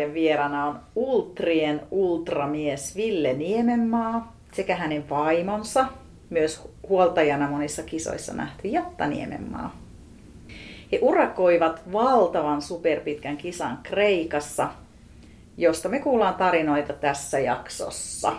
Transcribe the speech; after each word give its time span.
vieraiden 0.00 0.14
vierana 0.14 0.66
on 0.66 0.80
Ultrien 0.94 1.80
ultramies 1.90 2.96
Ville 2.96 3.32
Niemenmaa 3.32 4.36
sekä 4.52 4.76
hänen 4.76 5.08
vaimonsa, 5.08 5.86
myös 6.30 6.62
huoltajana 6.88 7.48
monissa 7.48 7.82
kisoissa 7.82 8.34
nähty 8.34 8.68
Jatta 8.68 9.06
Niemenmaa. 9.06 9.76
He 10.92 10.98
urakoivat 11.02 11.80
valtavan 11.92 12.62
superpitkän 12.62 13.36
kisan 13.36 13.78
Kreikassa, 13.82 14.68
josta 15.56 15.88
me 15.88 15.98
kuullaan 15.98 16.34
tarinoita 16.34 16.92
tässä 16.92 17.38
jaksossa. 17.38 18.32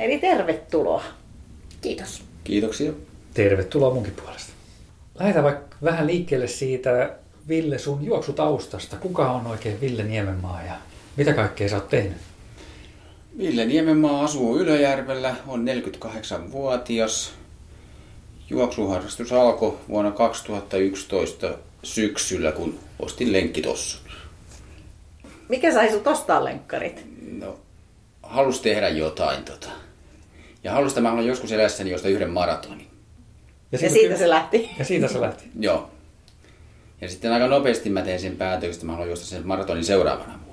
Eli 0.00 0.18
tervetuloa. 0.18 1.02
Kiitos. 1.80 2.24
Kiitoksia. 2.44 2.92
Tervetuloa 3.34 3.94
munkin 3.94 4.14
puolesta. 4.14 4.52
Lähdetään 5.18 5.44
vaikka 5.44 5.76
vähän 5.84 6.06
liikkeelle 6.06 6.46
siitä, 6.46 7.16
Ville, 7.48 7.78
sun 7.78 8.04
juoksutaustasta. 8.04 8.96
Kuka 8.96 9.30
on 9.32 9.46
oikein 9.46 9.80
Ville 9.80 10.02
Niemenmaa 10.02 10.62
ja 10.62 10.74
mitä 11.16 11.32
kaikkea 11.32 11.68
sä 11.68 11.76
oot 11.76 11.88
tehnyt? 11.88 12.16
Ville 13.38 13.64
Niemenmaa 13.64 14.24
asuu 14.24 14.58
Ylöjärvellä, 14.58 15.34
on 15.46 15.64
48-vuotias. 15.66 17.32
Juoksuharrastus 18.50 19.32
alkoi 19.32 19.78
vuonna 19.88 20.10
2011 20.10 21.54
syksyllä, 21.82 22.52
kun 22.52 22.78
ostin 22.98 23.32
lenkkitossut. 23.32 24.02
Mikä 25.48 25.72
sai 25.72 25.90
sut 25.90 26.06
ostaa 26.06 26.44
lenkkarit? 26.44 27.06
No, 27.32 27.58
halus 28.22 28.60
tehdä 28.60 28.88
jotain 28.88 29.44
tota. 29.44 29.68
Ja 30.64 30.72
halus, 30.72 30.92
että 30.92 31.00
mä 31.00 31.08
haluan 31.08 31.26
joskus 31.26 31.52
elässäni 31.52 31.90
josta 31.90 32.08
yhden 32.08 32.30
maratonin. 32.30 32.86
Ja, 33.72 33.78
ja 33.82 33.90
siitä 33.90 34.16
se 34.16 34.30
lähti. 34.30 34.70
Ja 34.78 34.84
siitä 34.84 35.08
se 35.08 35.20
lähti. 35.20 35.44
Joo. 35.60 35.90
Ja 37.00 37.08
sitten 37.08 37.32
aika 37.32 37.46
nopeasti 37.46 37.90
mä 37.90 38.02
tein 38.02 38.20
sen 38.20 38.36
päätöksen, 38.36 38.72
että 38.72 38.86
mä 38.86 38.92
haluan 38.92 39.08
juosta 39.08 39.26
sen 39.26 39.46
maratonin 39.46 39.84
seuraavana 39.84 40.40
vuonna. 40.46 40.51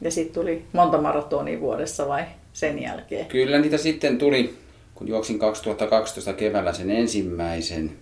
Ja 0.00 0.10
sitten 0.10 0.34
tuli 0.34 0.64
monta 0.72 1.00
maratonia 1.00 1.60
vuodessa 1.60 2.08
vai 2.08 2.24
sen 2.52 2.82
jälkeen? 2.82 3.26
Kyllä 3.26 3.58
niitä 3.58 3.78
sitten 3.78 4.18
tuli, 4.18 4.54
kun 4.94 5.08
juoksin 5.08 5.38
2012 5.38 6.32
keväällä 6.32 6.72
sen 6.72 6.90
ensimmäisen, 6.90 7.92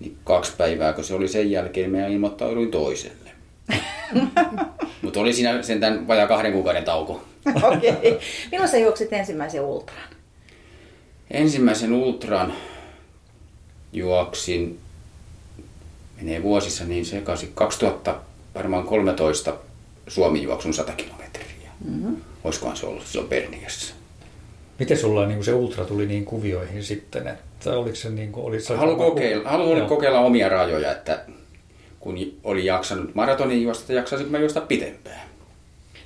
niin 0.00 0.16
kaksi 0.24 0.52
päivää, 0.58 0.92
kun 0.92 1.04
se 1.04 1.14
oli 1.14 1.28
sen 1.28 1.50
jälkeen, 1.50 1.90
mä 1.90 2.06
ilmoittauduin 2.06 2.70
toiselle. 2.70 3.30
Mutta 5.02 5.20
oli 5.20 5.32
siinä 5.32 5.62
sentään 5.62 6.08
vajaa 6.08 6.26
kahden 6.26 6.52
kuukauden 6.52 6.84
tauko. 6.84 7.24
Okei. 7.76 7.90
Okay. 7.90 8.18
Milloin 8.52 8.70
sä 8.70 8.78
juoksit 8.78 9.12
ensimmäisen 9.12 9.60
ultran? 9.62 10.04
Ensimmäisen 11.30 11.92
ultran 11.92 12.52
juoksin, 13.92 14.78
menee 16.16 16.42
vuosissa 16.42 16.84
niin 16.84 17.06
sekaisin, 17.06 17.52
2000 17.54 18.14
varmaan 18.54 18.84
13 18.84 19.54
Suomi 20.08 20.42
juoksun 20.42 20.74
100 20.74 20.92
kilometriä. 20.92 21.70
Mm-hmm. 21.84 22.16
Olisikohan 22.44 22.76
se 22.76 22.86
ollut 22.86 23.06
silloin 23.06 23.28
Perniässä. 23.28 23.94
Miten 24.78 24.98
sulla 24.98 25.26
niin 25.26 25.44
se 25.44 25.54
ultra 25.54 25.84
tuli 25.84 26.06
niin 26.06 26.24
kuvioihin 26.24 26.84
sitten, 26.84 27.26
että 27.28 27.78
oliko 27.78 27.96
se 27.96 28.10
niin 28.10 28.32
kuin, 28.32 28.46
oli 28.46 28.58
Haluan 28.76 28.96
kokeilla, 28.96 29.48
haluan 29.48 29.86
kokeilla 29.86 30.20
omia 30.20 30.48
rajoja, 30.48 30.92
että 30.92 31.24
kun 32.00 32.16
oli 32.44 32.64
jaksanut 32.64 33.14
maratonin 33.14 33.62
juosta, 33.62 33.82
että 33.82 33.92
jaksaisinko 33.92 34.30
mä 34.30 34.38
juosta 34.38 34.60
pitempään. 34.60 35.20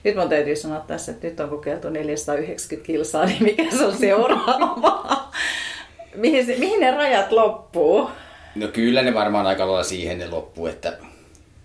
Nyt 0.05 0.17
mun 0.17 0.29
täytyy 0.29 0.57
sanoa 0.57 0.81
tässä, 0.81 1.13
että 1.13 1.27
nyt 1.27 1.41
on 1.41 1.49
kokeiltu 1.49 1.91
490 1.91 2.87
kilsaa, 2.87 3.27
niin 3.27 3.43
mikä 3.43 3.71
se 3.71 3.85
on 3.85 3.99
seuraava? 3.99 5.31
mihin, 6.15 6.47
se, 6.47 6.57
mihin 6.59 6.81
ne 6.81 6.91
rajat 6.91 7.33
loppuu? 7.33 8.11
No 8.55 8.69
kyllä 8.69 9.03
ne 9.03 9.15
varmaan 9.15 9.47
aika 9.47 9.67
lailla 9.67 9.83
siihen 9.83 10.19
ne 10.19 10.29
loppuu, 10.29 10.67
että 10.67 10.99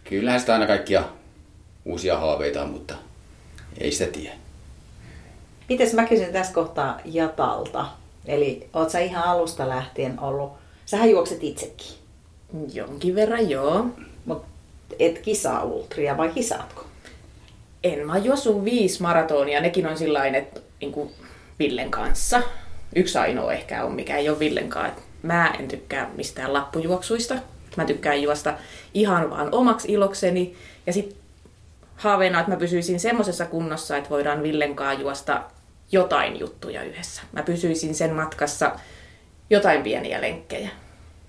kyllähän 0.04 0.40
sitä 0.40 0.54
aina 0.54 0.68
kaikkia 0.68 1.04
uusia 1.86 2.20
haaveita 2.20 2.66
mutta 2.66 2.96
ei 3.78 3.92
sitä 3.92 4.12
tiedä. 4.12 4.36
Mites 5.70 5.94
mä 5.94 6.06
kysyn 6.06 6.34
tässä 6.34 6.54
kohtaa 6.54 7.00
Jatalta. 7.06 7.86
Eli 8.26 8.70
oot 8.74 8.90
sä 8.90 9.00
ihan 9.00 9.24
alusta 9.24 9.70
lähtien 9.70 10.20
ollut, 10.20 10.52
sähän 10.86 11.10
juokset 11.10 11.44
itsekin. 11.44 11.88
Jonkin 12.74 13.16
verran 13.16 13.50
joo. 13.50 13.86
Mutta 14.26 14.48
et 15.00 15.20
kisaa 15.20 15.64
ultria 15.64 16.18
vai 16.18 16.30
kisaatko? 16.30 16.86
En 17.84 18.08
mä 18.08 18.18
juossut 18.18 18.66
viisi 18.66 19.02
maratonia, 19.02 19.62
nekin 19.62 19.88
on 19.88 19.98
sillain, 19.98 20.36
että 20.36 20.62
niin 20.82 20.92
kuin 20.92 21.12
Villen 21.60 21.92
kanssa. 21.92 22.42
Yksi 22.96 23.18
ainoa 23.18 23.54
ehkä 23.54 23.86
on, 23.86 23.94
mikä 23.94 24.18
ei 24.18 24.30
ole 24.30 24.40
Villen 24.40 24.70
kanssa. 24.70 25.02
Mä 25.22 25.56
en 25.60 25.68
tykkää 25.68 26.10
mistään 26.16 26.54
lappujuoksuista. 26.54 27.36
Mä 27.78 27.86
tykkään 27.86 28.22
juosta 28.22 28.54
ihan 28.94 29.30
vaan 29.30 29.50
omaksi 29.52 29.92
ilokseni. 29.92 30.56
Ja 30.88 30.94
sitten 30.94 31.18
haaveena, 32.02 32.40
että 32.40 32.52
mä 32.52 32.58
pysyisin 32.58 33.00
semmoisessa 33.00 33.46
kunnossa, 33.46 33.98
että 33.98 34.10
voidaan 34.10 34.44
Villen 34.44 34.76
juosta 35.00 35.44
jotain 35.92 36.40
juttuja 36.40 36.84
yhdessä. 36.84 37.22
Mä 37.32 37.44
pysyisin 37.44 37.96
sen 37.96 38.14
matkassa 38.14 38.76
jotain 39.50 39.84
pieniä 39.84 40.22
lenkkejä. 40.22 40.70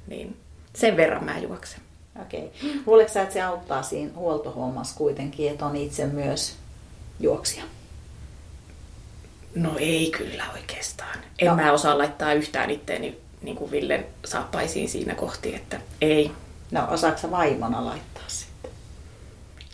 Niin 0.07 0.37
sen 0.75 0.97
verran 0.97 1.25
mä 1.25 1.39
juoksen. 1.39 1.81
Okei. 2.23 2.53
Luuletko 2.87 3.19
että 3.19 3.33
se 3.33 3.43
auttaa 3.43 3.83
siinä 3.83 4.13
huoltohommassa 4.15 4.97
kuitenkin, 4.97 5.51
että 5.51 5.67
on 5.67 5.77
itse 5.77 6.07
myös 6.07 6.57
juoksija? 7.21 7.65
No 9.55 9.75
ei 9.79 10.11
kyllä 10.11 10.45
oikeastaan. 10.53 11.19
En 11.39 11.49
no. 11.49 11.57
mä 11.57 11.73
osaa 11.73 11.99
laittaa 11.99 12.33
yhtään 12.33 12.71
itteeni 12.71 13.21
niin 13.43 13.57
kuin 13.57 13.71
Villen 13.71 14.07
saappaisiin 14.25 14.89
siinä 14.89 15.15
kohti, 15.15 15.55
että 15.55 15.81
ei. 16.01 16.33
No 16.71 16.87
osaatko 16.91 17.31
vaimona 17.31 17.85
laittaa 17.85 18.29
sitten? 18.29 18.71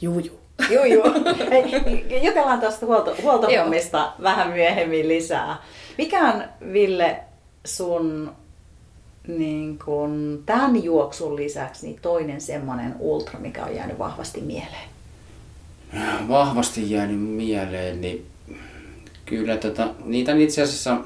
Juu, 0.01 0.19
juu. 0.19 0.48
Juu. 0.71 1.03
Hei, 1.51 2.25
jutellaan 2.27 2.61
tuosta 2.61 2.87
huolto, 2.87 3.17
huoltohommista 3.23 4.13
vähän 4.23 4.49
myöhemmin 4.49 5.09
lisää. 5.09 5.57
Mikä 5.99 6.21
on, 6.21 6.45
Ville, 6.73 7.21
sun 7.65 8.33
niin 9.29 9.79
kun, 9.85 10.43
tämän 10.47 10.85
juoksun 10.85 11.37
lisäksi 11.37 11.87
niin 11.87 11.99
toinen 12.03 12.41
semmoinen 12.41 12.95
ultra, 12.99 13.41
mikä 13.41 13.65
on 13.65 13.75
jäänyt 13.75 13.99
vahvasti 13.99 14.41
mieleen? 14.41 14.89
Vahvasti 16.29 16.91
jäänyt 16.91 17.21
mieleen, 17.21 18.01
niin 18.01 18.27
kyllä 19.27 19.57
tota, 19.57 19.89
niitä 20.05 20.33
on 20.33 20.41
itse 20.41 20.63
asiassa, 20.63 20.97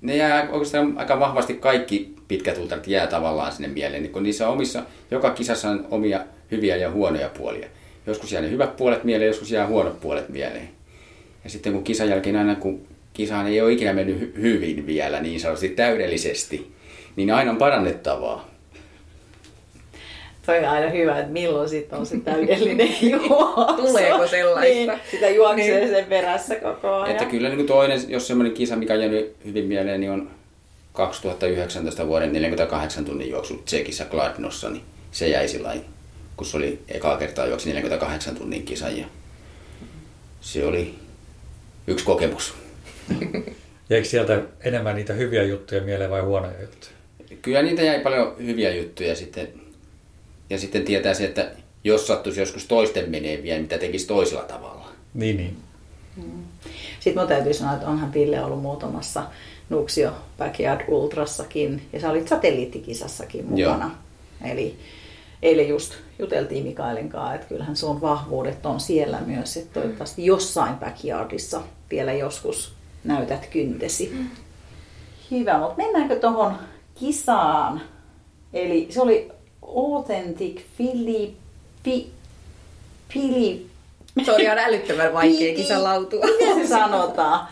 ne 0.00 0.16
jää 0.16 0.48
oikeastaan 0.50 0.98
aika 0.98 1.20
vahvasti 1.20 1.54
kaikki 1.54 2.14
pitkät 2.28 2.58
ultrat 2.58 2.86
jää 2.86 3.06
tavallaan 3.06 3.52
sinne 3.52 3.68
mieleen, 3.68 4.02
niin 4.02 4.12
kun 4.12 4.22
niissä 4.22 4.48
omissa, 4.48 4.82
joka 5.10 5.30
kisassa 5.30 5.70
on 5.70 5.86
omia 5.90 6.20
hyviä 6.50 6.76
ja 6.76 6.90
huonoja 6.90 7.28
puolia. 7.28 7.68
Joskus 8.08 8.32
jää 8.32 8.42
ne 8.42 8.50
hyvät 8.50 8.76
puolet 8.76 9.04
mieleen, 9.04 9.26
joskus 9.26 9.50
jää 9.50 9.66
huonot 9.66 10.00
puolet 10.00 10.28
mieleen. 10.28 10.68
Ja 11.44 11.50
sitten 11.50 11.72
kun 11.72 11.84
kisan 11.84 12.08
jälkeen 12.08 12.36
aina, 12.36 12.54
kun 12.54 12.86
kisaan 13.12 13.46
ei 13.46 13.60
ole 13.60 13.72
ikinä 13.72 13.92
mennyt 13.92 14.20
hy- 14.20 14.40
hyvin 14.40 14.86
vielä 14.86 15.20
niin 15.20 15.40
sanotusti 15.40 15.68
täydellisesti, 15.68 16.72
niin 17.16 17.30
aina 17.30 17.50
on 17.50 17.56
parannettavaa. 17.56 18.48
Toi 20.46 20.58
on 20.58 20.64
aina 20.64 20.90
hyvä, 20.90 21.18
että 21.18 21.32
milloin 21.32 21.68
sitten 21.68 21.98
on 21.98 22.06
se 22.06 22.20
täydellinen 22.20 22.88
juoksu. 23.10 23.76
Tuleeko 23.76 24.26
sellaista? 24.26 24.74
Niin, 24.74 24.92
sitä 25.10 25.28
juoksee 25.28 25.80
niin. 25.80 25.88
sen 25.88 26.04
perässä 26.04 26.56
koko 26.56 26.94
ajan. 26.94 27.10
Että 27.10 27.24
kyllä 27.24 27.48
niin 27.48 27.66
toinen, 27.66 28.00
jos 28.08 28.26
semmoinen 28.26 28.54
kisa, 28.54 28.76
mikä 28.76 28.94
on 28.94 29.00
jäänyt 29.00 29.36
hyvin 29.44 29.64
mieleen, 29.64 30.00
niin 30.00 30.12
on 30.12 30.30
2019 30.92 32.06
vuoden 32.06 32.32
48 32.32 33.04
tunnin 33.04 33.30
juoksu 33.30 33.62
Tsekissä 33.64 34.04
Gladnossa, 34.04 34.70
niin 34.70 34.82
se 35.10 35.28
jäi 35.28 35.48
sillä 35.48 35.74
kun 36.38 36.46
se 36.46 36.56
oli 36.56 36.82
ekaa 36.88 37.16
kertaa 37.16 37.46
juoksi 37.46 37.68
48 37.68 38.36
tunnin 38.36 38.62
kisa 38.62 38.88
ja 38.88 39.06
se 40.40 40.66
oli 40.66 40.94
yksi 41.86 42.04
kokemus. 42.04 42.54
Jäikö 43.90 44.08
sieltä 44.08 44.42
enemmän 44.60 44.96
niitä 44.96 45.12
hyviä 45.12 45.42
juttuja 45.42 45.82
mieleen 45.82 46.10
vai 46.10 46.20
huonoja 46.20 46.60
juttuja? 46.60 46.92
Kyllä 47.42 47.62
niitä 47.62 47.82
jäi 47.82 48.00
paljon 48.00 48.36
hyviä 48.38 48.74
juttuja 48.74 49.16
sitten. 49.16 49.48
Ja 50.50 50.58
sitten 50.58 50.84
tietää 50.84 51.14
se, 51.14 51.24
että 51.24 51.50
jos 51.84 52.06
sattuisi 52.06 52.40
joskus 52.40 52.66
toisten 52.66 53.10
menee 53.10 53.42
vielä, 53.42 53.62
mitä 53.62 53.78
tekisi 53.78 54.06
toisella 54.06 54.44
tavalla. 54.44 54.88
Niin, 55.14 55.36
niin. 55.36 55.56
Mm. 56.16 56.44
Sitten 57.00 57.20
mun 57.20 57.28
täytyy 57.28 57.54
sanoa, 57.54 57.74
että 57.74 57.88
onhan 57.88 58.14
Ville 58.14 58.44
ollut 58.44 58.62
muutamassa 58.62 59.22
Nuksio 59.68 60.12
Backyard 60.38 60.80
Ultrassakin, 60.88 61.82
ja 61.92 62.00
sä 62.00 62.10
olit 62.10 62.28
satelliittikisassakin 62.28 63.44
mukana. 63.46 63.96
Joo. 64.40 64.52
Eli 64.52 64.78
eilen 65.42 65.68
just 65.68 65.94
juteltiin 66.18 66.64
Mikaelin 66.64 67.08
kanssa, 67.08 67.34
että 67.34 67.46
kyllähän 67.46 67.76
sun 67.76 68.00
vahvuudet 68.00 68.66
on 68.66 68.80
siellä 68.80 69.20
myös, 69.26 69.56
että 69.56 69.80
toivottavasti 69.80 70.26
jossain 70.26 70.74
backyardissa 70.74 71.62
vielä 71.90 72.12
joskus 72.12 72.72
näytät 73.04 73.46
kyntesi. 73.46 74.10
Mm. 74.14 74.28
Hyvä, 75.30 75.58
mutta 75.58 75.82
mennäänkö 75.82 76.20
tuohon 76.20 76.54
kisaan? 76.94 77.80
Eli 78.52 78.86
se 78.90 79.00
oli 79.00 79.30
Authentic 79.62 80.60
Filippi... 80.78 82.10
Filip... 83.08 83.66
Se 84.24 84.32
oli 84.32 84.42
ihan 84.42 84.58
älyttömän 84.58 85.12
vaikea 85.12 85.54
kisalautua. 85.54 86.24
Miten 86.26 86.54
se 86.54 86.68
sanotaan? 86.68 87.48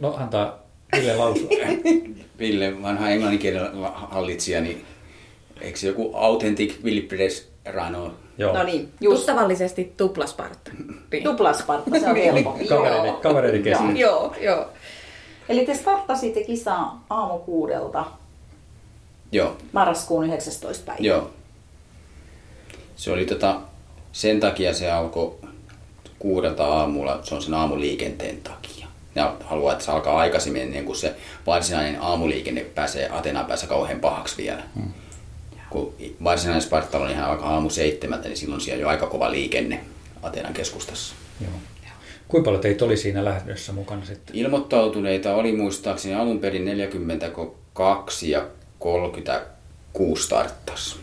No 0.00 0.14
antaa 0.14 0.58
Ville 0.96 1.16
lausua. 1.16 1.48
Ville, 2.38 2.82
vanha 2.82 3.10
englanninkielen 3.10 3.70
hallitsija, 3.92 4.60
niin 4.60 4.84
eikö 5.60 5.78
se 5.78 5.86
joku 5.86 6.10
Authentic 6.16 6.80
Philippines 6.82 7.48
Rano. 7.64 8.14
Joo. 8.38 8.56
No 8.56 8.62
niin, 8.62 8.92
just 9.00 9.16
Tuttavallisesti 9.16 9.92
tuplasparta. 9.96 10.70
Niin. 11.12 11.24
tuplaspartta, 11.30 11.90
se 12.00 12.08
on 12.08 12.16
helppo. 12.16 12.58
Kavereiden, 12.68 13.14
kavereiden 13.14 13.62
kesken. 13.62 13.96
Joo, 13.96 14.34
joo. 14.40 14.66
Eli 15.48 15.66
te 15.66 15.74
starttasitte 15.74 16.44
kisaa 16.44 17.04
aamu 17.10 17.38
kuudelta 17.38 18.04
Joo, 19.32 19.56
marraskuun 19.72 20.24
19. 20.24 20.84
päivä. 20.86 21.00
joo. 21.00 21.30
Se 22.96 23.12
oli 23.12 23.24
tota, 23.24 23.60
sen 24.12 24.40
takia 24.40 24.74
se 24.74 24.90
alkoi 24.90 25.34
kuudelta 26.18 26.66
aamulla, 26.66 27.20
se 27.22 27.34
on 27.34 27.42
sen 27.42 27.54
aamuliikenteen 27.54 28.36
takia. 28.42 28.86
Ne 29.14 29.22
haluaa, 29.44 29.72
että 29.72 29.84
se 29.84 29.90
alkaa 29.92 30.18
aikaisemmin 30.18 30.62
ennen 30.62 30.84
kuin 30.84 30.96
se 30.96 31.14
varsinainen 31.46 32.02
aamuliikenne 32.02 32.64
pääsee 32.64 33.08
Atenaan 33.10 33.46
päässä 33.46 33.66
kauhean 33.66 34.00
pahaksi 34.00 34.36
vielä. 34.36 34.62
Hmm. 34.74 34.92
Kun 35.70 35.94
varsinainen 36.24 36.62
Spartalon 36.62 37.10
ihan 37.10 37.30
alkaa 37.30 37.54
aamu 37.54 37.70
seitsemältä, 37.70 38.28
niin 38.28 38.36
silloin 38.36 38.60
siellä 38.60 38.76
on 38.76 38.82
jo 38.82 38.88
aika 38.88 39.06
kova 39.06 39.30
liikenne 39.30 39.80
Atenan 40.22 40.54
keskustassa. 40.54 41.14
Joo. 41.40 41.50
Kuinka 42.28 42.44
paljon 42.44 42.62
teitä 42.62 42.84
oli 42.84 42.96
siinä 42.96 43.24
lähdössä 43.24 43.72
mukana 43.72 44.04
sitten? 44.04 44.36
Ilmoittautuneita 44.36 45.34
oli 45.34 45.52
muistaakseni 45.52 46.14
alun 46.14 46.38
perin 46.38 46.64
42 46.64 48.30
ja 48.30 48.46
36 48.78 50.22
starttas. 50.22 50.98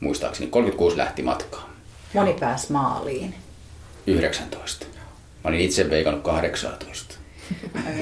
Muistaakseni 0.00 0.50
36 0.50 0.96
lähti 0.96 1.22
matkaan. 1.22 1.70
Moni 2.14 2.36
pääsi 2.40 2.72
maaliin. 2.72 3.34
19. 4.06 4.86
Mä 5.44 5.48
olin 5.48 5.60
itse 5.60 5.90
veikannut 5.90 6.22
18. 6.22 7.14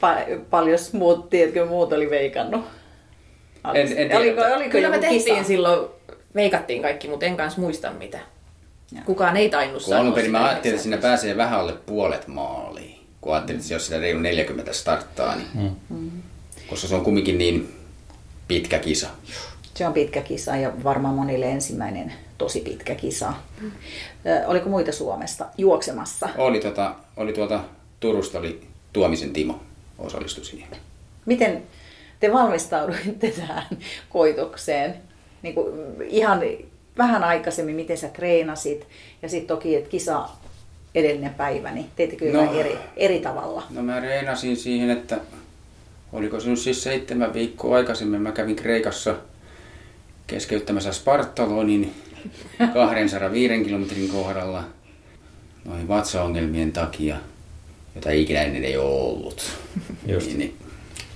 Pa- 0.00 0.44
paljon 0.50 0.78
muut, 0.92 1.30
tiedätkö, 1.30 1.66
muut 1.66 1.92
oli 1.92 2.10
veikannut? 2.10 2.64
En- 3.74 3.86
en 3.88 3.94
tiedä. 3.96 4.16
oliko, 4.18 4.40
oliko 4.54 4.70
Kyllä 4.70 4.88
me 4.88 4.98
tehtiin 4.98 5.36
kisa? 5.36 5.46
silloin, 5.48 5.88
veikattiin 6.34 6.82
kaikki, 6.82 7.08
mutta 7.08 7.26
en 7.26 7.36
kanssa 7.36 7.60
muista 7.60 7.90
mitä. 7.92 8.18
Joo. 8.92 9.02
Kukaan 9.06 9.36
ei 9.36 9.48
tainnut 9.50 9.82
Kun 9.82 9.94
alun 9.94 10.02
sanoa 10.04 10.14
perin 10.14 10.28
sitä 10.28 10.38
mä 10.38 10.44
ajattelin, 10.48 10.74
että 10.74 10.82
siinä 10.82 10.96
19. 10.96 11.08
pääsee 11.08 11.36
vähän 11.36 11.60
alle 11.60 11.72
puolet 11.86 12.26
maaliin. 12.26 12.98
Kun 13.20 13.32
ajattelin, 13.34 13.60
että 13.60 13.74
jos 13.74 13.86
siinä 13.86 14.00
reilu 14.00 14.20
40 14.20 14.72
starttaa, 14.72 15.36
niin... 15.36 15.76
Koska 16.70 16.88
se 16.88 16.94
on 16.94 17.04
kumminkin 17.04 17.38
niin 17.38 17.72
pitkä 18.48 18.78
kisa. 18.78 19.08
Se 19.74 19.86
on 19.86 19.92
pitkä 19.92 20.20
kisa 20.20 20.56
ja 20.56 20.72
varmaan 20.84 21.14
monille 21.14 21.46
ensimmäinen 21.50 22.12
tosi 22.38 22.60
pitkä 22.60 22.94
kisa. 22.94 23.32
Ö, 24.26 24.46
Oliko 24.46 24.68
muita 24.68 24.92
Suomesta 24.92 25.46
juoksemassa? 25.58 26.28
Oli, 26.38 26.60
tota, 26.60 26.94
oli 27.16 27.32
tuolta 27.32 27.60
Turusta 28.00 28.38
oli 28.38 28.60
Tuomisen 28.92 29.32
Timo 29.32 29.60
osallistui 29.98 30.44
siihen. 30.44 30.68
Miten 31.26 31.62
te 32.20 32.32
valmistauduitte 32.32 33.30
tähän 33.30 33.66
koitokseen? 34.08 34.94
Niin 35.42 35.54
kuin 35.54 35.72
ihan 36.08 36.40
vähän 36.98 37.24
aikaisemmin, 37.24 37.76
miten 37.76 37.98
sä 37.98 38.08
treenasit 38.08 38.86
ja 39.22 39.28
sitten 39.28 39.56
toki, 39.56 39.76
että 39.76 39.90
kisa 39.90 40.28
edellinen 40.94 41.34
päivä, 41.34 41.70
niin 41.72 41.86
teittekö 41.96 42.32
No. 42.32 42.44
no. 42.44 42.60
eri, 42.60 42.78
eri 42.96 43.20
tavalla? 43.20 43.62
No 43.70 43.82
mä 43.82 44.00
reenasin 44.00 44.56
siihen, 44.56 44.90
että 44.90 45.18
oliko 46.12 46.40
se 46.40 46.48
nyt 46.50 46.58
siis 46.58 46.82
seitsemän 46.82 47.34
viikkoa 47.34 47.76
aikaisemmin. 47.76 48.22
Mä 48.22 48.32
kävin 48.32 48.56
Kreikassa 48.56 49.14
keskeyttämässä 50.26 50.92
Spartalonin 50.92 51.94
205 52.74 53.64
kilometrin 53.64 54.08
kohdalla 54.08 54.64
noin 55.64 55.88
vatsaongelmien 55.88 56.72
takia, 56.72 57.16
jota 57.94 58.10
ikinä 58.10 58.42
ennen 58.42 58.64
ei 58.64 58.76
ole 58.76 58.90
ollut. 58.90 59.42
Just. 60.06 60.26
Niin, 60.26 60.38
niin, 60.38 60.54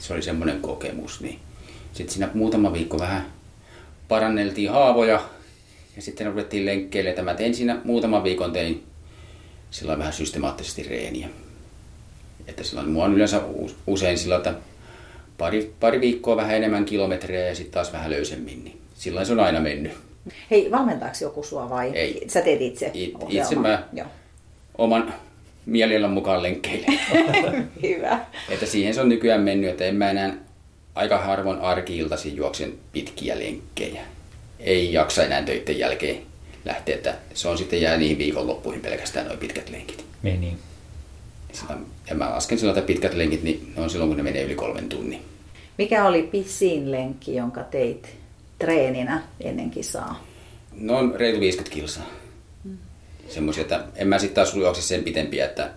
se 0.00 0.12
oli 0.12 0.22
semmoinen 0.22 0.60
kokemus. 0.60 1.20
Niin. 1.20 1.38
Sitten 1.92 2.12
siinä 2.14 2.30
muutama 2.34 2.72
viikko 2.72 2.98
vähän 2.98 3.26
paranneltiin 4.08 4.70
haavoja 4.70 5.22
ja 5.96 6.02
sitten 6.02 6.26
ruvettiin 6.26 6.66
lenkkeille. 6.66 7.12
Tämä 7.12 7.34
tein 7.34 7.54
siinä 7.54 7.80
muutaman 7.84 8.24
viikon 8.24 8.52
tein 8.52 8.84
sillä 9.70 9.98
vähän 9.98 10.12
systemaattisesti 10.12 10.82
reeniä. 10.82 11.28
Että 12.46 12.64
silloin 12.64 12.90
mua 12.90 13.04
on 13.04 13.14
yleensä 13.14 13.40
usein 13.86 14.18
sillä, 14.18 14.36
että 14.36 14.54
pari, 15.38 15.74
pari 15.80 16.00
viikkoa 16.00 16.36
vähän 16.36 16.56
enemmän 16.56 16.84
kilometrejä 16.84 17.46
ja 17.46 17.54
sitten 17.54 17.72
taas 17.72 17.92
vähän 17.92 18.10
löysemmin. 18.10 18.64
Niin 18.64 18.80
silloin 18.94 19.26
se 19.26 19.32
on 19.32 19.40
aina 19.40 19.60
mennyt. 19.60 19.92
Hei, 20.50 20.70
valmentaako 20.70 21.16
joku 21.20 21.42
sua 21.42 21.70
vai 21.70 21.90
Ei. 21.94 22.24
sä 22.28 22.40
teet 22.40 22.60
itse? 22.60 22.90
It- 22.94 23.14
itse 23.28 23.54
mä. 23.54 23.82
Joo. 23.92 24.06
Oman 24.78 25.14
mielialan 25.70 26.10
mukaan 26.10 26.42
lenkkeille. 26.42 26.86
Hyvä. 27.82 28.20
että 28.48 28.66
siihen 28.66 28.94
se 28.94 29.00
on 29.00 29.08
nykyään 29.08 29.40
mennyt, 29.40 29.70
että 29.70 29.84
en 29.84 29.96
mä 29.96 30.10
enää 30.10 30.34
aika 30.94 31.18
harvoin 31.18 31.58
arkiiltaisin 31.58 32.36
juoksen 32.36 32.72
pitkiä 32.92 33.38
lenkkejä. 33.38 34.00
Ei 34.60 34.92
jaksa 34.92 35.24
enää 35.24 35.42
töiden 35.42 35.78
jälkeen 35.78 36.16
lähteä, 36.64 36.94
että 36.94 37.14
se 37.34 37.48
on 37.48 37.58
sitten 37.58 37.80
jää 37.80 37.96
niihin 37.96 38.18
viikonloppuihin 38.18 38.82
pelkästään 38.82 39.26
noin 39.26 39.38
pitkät 39.38 39.70
lenkit. 39.70 40.04
Niin, 40.22 40.40
niin. 40.40 40.58
Sitä, 41.52 41.74
ja 42.10 42.14
mä 42.14 42.30
lasken 42.30 42.58
silloin, 42.58 42.78
että 42.78 42.86
pitkät 42.86 43.14
lenkit, 43.14 43.42
niin 43.42 43.72
ne 43.76 43.82
on 43.82 43.90
silloin, 43.90 44.10
kun 44.10 44.16
ne 44.16 44.22
menee 44.22 44.42
yli 44.42 44.54
kolmen 44.54 44.88
tunnin. 44.88 45.22
Mikä 45.78 46.04
oli 46.04 46.22
pisin 46.22 46.90
lenkki, 46.90 47.34
jonka 47.34 47.62
teit 47.62 48.16
treeninä 48.58 49.22
ennen 49.40 49.70
kisaa? 49.70 50.24
No 50.80 50.96
on 50.98 51.14
reilu 51.16 51.40
50 51.40 51.74
kilsaa. 51.74 52.06
Semmoisia, 53.30 53.62
että 53.62 53.84
en 53.96 54.08
mä 54.08 54.18
sitten 54.18 54.34
taas 54.34 54.54
juokse 54.54 54.82
sen 54.82 55.04
pitempiä, 55.04 55.44
että 55.44 55.70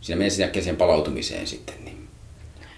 siinä 0.00 0.18
menee 0.18 0.30
sinne 0.30 0.46
äkkiä 0.46 0.62
siihen 0.62 0.76
palautumiseen 0.76 1.46
sitten. 1.46 1.74
Niin. 1.84 2.08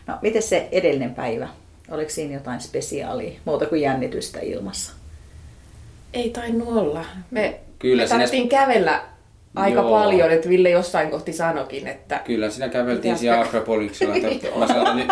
No, 0.06 0.14
miten 0.22 0.42
se 0.42 0.68
edellinen 0.72 1.14
päivä? 1.14 1.48
Oliko 1.90 2.10
siinä 2.10 2.34
jotain 2.34 2.60
spesiaalia, 2.60 3.40
muuta 3.44 3.66
kuin 3.66 3.80
jännitystä 3.80 4.40
ilmassa? 4.40 4.92
Ei 6.14 6.30
tainnut 6.30 6.68
olla. 6.68 7.04
Me, 7.30 7.60
Kyllä, 7.78 8.02
me 8.02 8.06
sinä- 8.06 8.18
tarvittiin 8.18 8.48
kävellä 8.48 9.04
aika 9.54 9.80
Joo. 9.80 9.90
paljon, 9.90 10.30
että 10.30 10.48
Ville 10.48 10.70
jossain 10.70 11.10
kohti 11.10 11.32
sanokin, 11.32 11.86
että 11.86 12.20
Kyllä, 12.24 12.50
siinä 12.50 12.68
käveltiin 12.68 13.18
siellä 13.18 13.40
Akropoliksella. 13.40 14.14
Että 14.16 14.48
mä 14.58 14.66
sanoin, 14.66 14.96
nyt, 14.96 15.08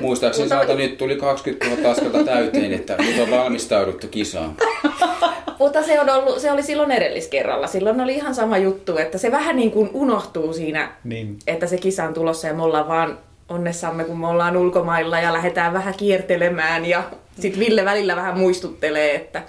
muistaakseni 0.00 0.44
Mutta 0.44 0.54
sanoin, 0.54 0.70
että 0.70 0.88
nyt 0.88 0.98
tuli 0.98 1.16
20 1.16 1.66
000 1.76 1.90
askelta 1.90 2.24
täyteen, 2.24 2.72
että 2.72 2.96
nyt 2.98 3.18
on 3.20 3.30
valmistauduttu 3.30 4.06
kisaan. 4.08 4.54
Mutta 5.58 5.82
se, 5.82 6.00
on 6.00 6.10
ollut, 6.10 6.38
se 6.38 6.52
oli 6.52 6.62
silloin 6.62 6.90
edelliskerralla. 6.90 7.66
Silloin 7.66 8.00
oli 8.00 8.14
ihan 8.14 8.34
sama 8.34 8.58
juttu, 8.58 8.96
että 8.96 9.18
se 9.18 9.30
vähän 9.32 9.56
niin 9.56 9.70
kuin 9.70 9.90
unohtuu 9.94 10.52
siinä, 10.52 10.88
Niin. 11.04 11.38
että 11.46 11.66
se 11.66 11.76
kisa 11.78 12.04
on 12.04 12.14
tulossa 12.14 12.46
ja 12.46 12.54
me 12.54 12.62
ollaan 12.62 12.88
vaan 12.88 13.18
onnessamme, 13.48 14.04
kun 14.04 14.20
me 14.20 14.26
ollaan 14.28 14.56
ulkomailla 14.56 15.20
ja 15.20 15.32
lähdetään 15.32 15.72
vähän 15.72 15.94
kiertelemään. 15.96 16.86
Ja 16.86 17.02
sitten 17.40 17.60
Ville 17.60 17.84
välillä 17.84 18.16
vähän 18.16 18.38
muistuttelee, 18.38 19.14
että 19.14 19.42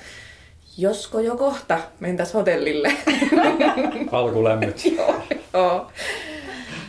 josko 0.78 1.20
jo 1.20 1.38
kohta 1.38 1.78
mentäs 2.00 2.34
hotellille. 2.34 2.94
Alkulämmöt. 4.12 4.82
joo, 5.54 5.88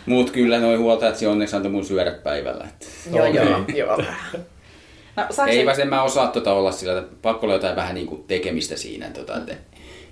Muut 0.06 0.30
kyllä 0.30 0.58
noin 0.60 0.78
huoltajat 0.78 1.16
se 1.16 1.28
onneksi 1.28 1.56
antoi 1.56 1.72
mun 1.72 1.84
syödä 1.84 2.10
päivällä. 2.10 2.64
Että 2.64 2.86
joo, 3.16 3.28
Okei. 3.28 3.44
joo, 3.44 3.64
joo. 3.74 4.02
No, 5.16 5.26
saako 5.30 5.50
ei 5.50 5.58
se- 5.58 5.66
vaan 5.66 5.80
en 5.80 5.88
mä 5.88 6.02
osaa 6.02 6.28
tota 6.28 6.52
olla 6.52 6.72
sillä, 6.72 6.98
että 6.98 7.16
pakko 7.22 7.46
olla 7.46 7.54
jotain 7.54 7.76
vähän 7.76 7.94
niin 7.94 8.06
kuin 8.06 8.24
tekemistä 8.24 8.76
siinä. 8.76 9.10
Tota, 9.10 9.36
että 9.36 9.54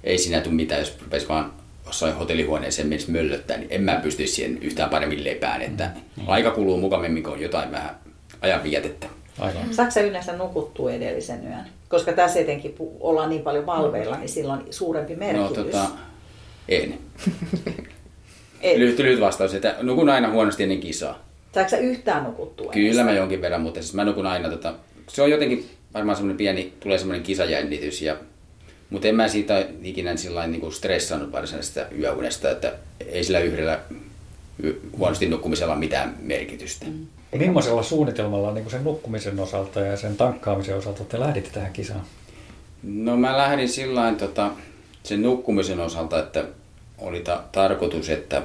ei 0.04 0.18
siinä 0.18 0.40
tule 0.40 0.54
mitään, 0.54 0.80
jos 0.80 0.96
rupesi 1.02 1.28
vaan 1.28 1.52
jossain 1.86 2.14
hotellihuoneeseen 2.14 2.88
menisi 2.88 3.10
möllöttää, 3.10 3.56
niin 3.56 3.68
en 3.70 3.82
mä 3.82 4.00
pystyisi 4.02 4.32
siihen 4.34 4.58
yhtään 4.62 4.90
paremmin 4.90 5.24
lepään. 5.24 5.62
Että 5.62 5.90
aika 6.26 6.50
kuluu 6.50 6.76
mukavemmin, 6.78 7.22
kun 7.22 7.32
on 7.32 7.40
jotain 7.40 7.72
vähän 7.72 7.96
ajan 8.40 8.62
vietettä. 8.62 9.06
Aivan. 9.38 9.74
Saatko 9.74 9.90
sä 9.94 10.00
yleensä 10.00 10.36
nukuttua 10.36 10.92
edellisen 10.92 11.44
yön? 11.46 11.64
Koska 11.88 12.12
tässä 12.12 12.40
etenkin 12.40 12.74
ollaan 13.00 13.30
niin 13.30 13.42
paljon 13.42 13.66
valveilla, 13.66 14.16
niin 14.16 14.28
sillä 14.28 14.52
on 14.52 14.64
suurempi 14.70 15.12
No 15.14 15.18
merkitys. 15.18 15.64
tota, 15.64 15.86
en. 16.68 16.98
Et, 18.60 18.76
Lyhyt, 18.78 18.98
lyhyt 18.98 19.20
vastaus, 19.20 19.54
että 19.54 19.76
nukun 19.82 20.08
aina 20.08 20.30
huonosti 20.30 20.62
ennen 20.62 20.80
kisaa. 20.80 21.24
saatko 21.54 21.70
sä 21.70 21.76
yhtään 21.78 22.24
nukuttua? 22.24 22.72
Kyllä 22.72 23.04
mä 23.04 23.12
jonkin 23.12 23.40
verran, 23.40 23.60
mutta 23.60 23.80
siis 23.82 23.94
mä 23.94 24.04
nukun 24.04 24.26
aina 24.26 24.48
tota, 24.48 24.74
se 25.08 25.22
on 25.22 25.30
jotenkin 25.30 25.66
varmaan 25.94 26.16
semmoinen 26.16 26.36
pieni, 26.36 26.72
tulee 26.80 26.98
semmoinen 26.98 27.22
kisajännitys 27.22 28.02
ja 28.02 28.16
mutta 28.90 29.08
en 29.08 29.14
mä 29.14 29.28
siitä 29.28 29.66
ikinä 29.82 30.16
sillä 30.16 30.46
niin 30.46 30.60
kuin 30.60 30.72
stressannut 30.72 31.32
varsinaisesta 31.32 31.80
yöunesta, 31.98 32.50
että 32.50 32.72
ei 33.06 33.24
sillä 33.24 33.40
yhdellä 33.40 33.80
huonosti 34.98 35.28
nukkumisella 35.28 35.76
mitään 35.76 36.16
merkitystä. 36.20 36.86
Mm. 36.86 37.06
Millaisella 37.32 37.82
suunnitelmalla 37.82 38.52
niin 38.52 38.64
kuin 38.64 38.72
sen 38.72 38.84
nukkumisen 38.84 39.40
osalta 39.40 39.80
ja 39.80 39.96
sen 39.96 40.16
tankkaamisen 40.16 40.76
osalta 40.76 41.04
te 41.04 41.20
lähditte 41.20 41.50
tähän 41.50 41.72
kisaan? 41.72 42.02
No 42.82 43.16
mä 43.16 43.36
lähdin 43.36 43.68
sillä 43.68 44.14
tota, 44.18 44.50
sen 45.02 45.22
nukkumisen 45.22 45.80
osalta, 45.80 46.18
että 46.18 46.44
oli 46.98 47.20
ta- 47.20 47.44
tarkoitus, 47.52 48.10
että 48.10 48.42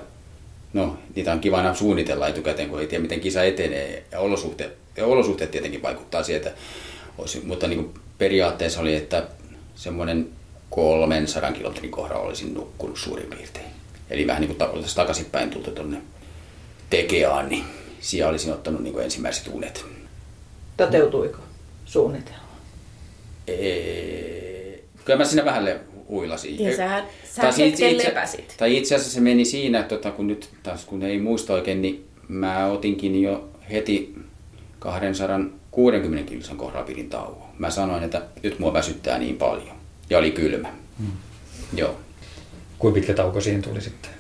no 0.74 0.98
niitä 1.16 1.32
on 1.32 1.40
kiva 1.40 1.58
aina 1.58 1.76
suunnitella 1.76 2.28
etukäteen, 2.28 2.70
kun 2.70 2.80
ei 2.80 2.88
tiedä 2.88 3.02
miten 3.02 3.20
kisa 3.20 3.44
etenee 3.44 4.04
ja 4.12 4.20
olosuhteet, 4.20 4.78
ja 4.98 5.06
olosuhteet 5.06 5.52
tietenkin 5.52 5.82
vaikuttaa 5.82 6.24
siihen, 6.24 6.48
että 6.48 6.60
olisi, 7.18 7.42
mutta 7.46 7.68
niin 7.68 7.84
kuin 7.84 8.02
periaatteessa 8.18 8.82
oli, 8.82 8.96
että 8.96 9.24
semmoinen 9.76 10.30
300 10.70 11.52
kilometrin 11.52 11.92
kohdalla 11.92 12.24
olisin 12.24 12.54
nukkunut 12.54 12.98
suurin 12.98 13.28
piirtein. 13.30 13.66
Eli 14.10 14.28
vähän 14.28 14.42
niin 14.42 14.56
kuin 14.56 14.70
takaisinpäin 14.96 15.50
tultu 15.50 15.72
tuonne 15.72 15.98
Tekeaan, 16.90 17.50
niin 17.50 17.64
siellä 18.08 18.30
olisin 18.30 18.54
ottanut 18.54 18.82
niin 18.84 18.94
kuin 18.94 19.04
ensimmäiset 19.04 19.50
unet. 19.54 19.86
Toteutuiko 20.78 21.38
suunnitelma? 21.86 22.40
Ee, 23.48 24.80
kyllä 25.06 25.18
mä 25.18 25.26
siinä 25.26 25.46
vähän 25.46 25.66
le- 25.66 25.80
huilasin. 26.10 26.60
Ja 26.64 26.76
sä, 26.78 27.04
sä 27.36 27.42
Tai 27.42 27.54
siis 27.54 27.72
hetken 27.72 27.90
itse- 27.92 28.08
lepäsit. 28.08 28.54
Tai 28.58 28.78
itse 28.78 28.96
asiassa 28.96 29.14
se 29.14 29.20
meni 29.22 29.46
siinä, 29.46 29.80
että 29.80 29.96
tota, 29.96 30.12
kun 30.12 30.28
nyt 30.28 30.50
taas 30.64 30.86
kun 30.86 31.04
ei 31.04 31.20
muista 31.20 31.54
oikein, 31.54 31.82
niin 31.82 32.06
mä 32.28 32.66
otinkin 32.68 33.22
jo 33.22 33.50
heti 33.72 34.16
260 34.80 36.30
kilsan 36.30 36.58
kohdalla 36.58 36.86
pidin 36.86 37.10
tauon. 37.10 37.42
Mä 37.58 37.70
sanoin, 37.70 38.04
että 38.04 38.22
nyt 38.44 38.60
mua 38.60 38.74
väsyttää 38.74 39.18
niin 39.18 39.38
paljon. 39.38 39.76
Ja 40.10 40.18
oli 40.18 40.32
kylmä. 40.32 40.70
Hmm. 41.00 41.12
Joo. 41.76 41.96
Kuinka 42.80 42.96
pitkä 42.96 43.14
tauko 43.14 43.42
siihen 43.42 43.62
tuli 43.62 43.82
sitten? 43.82 44.12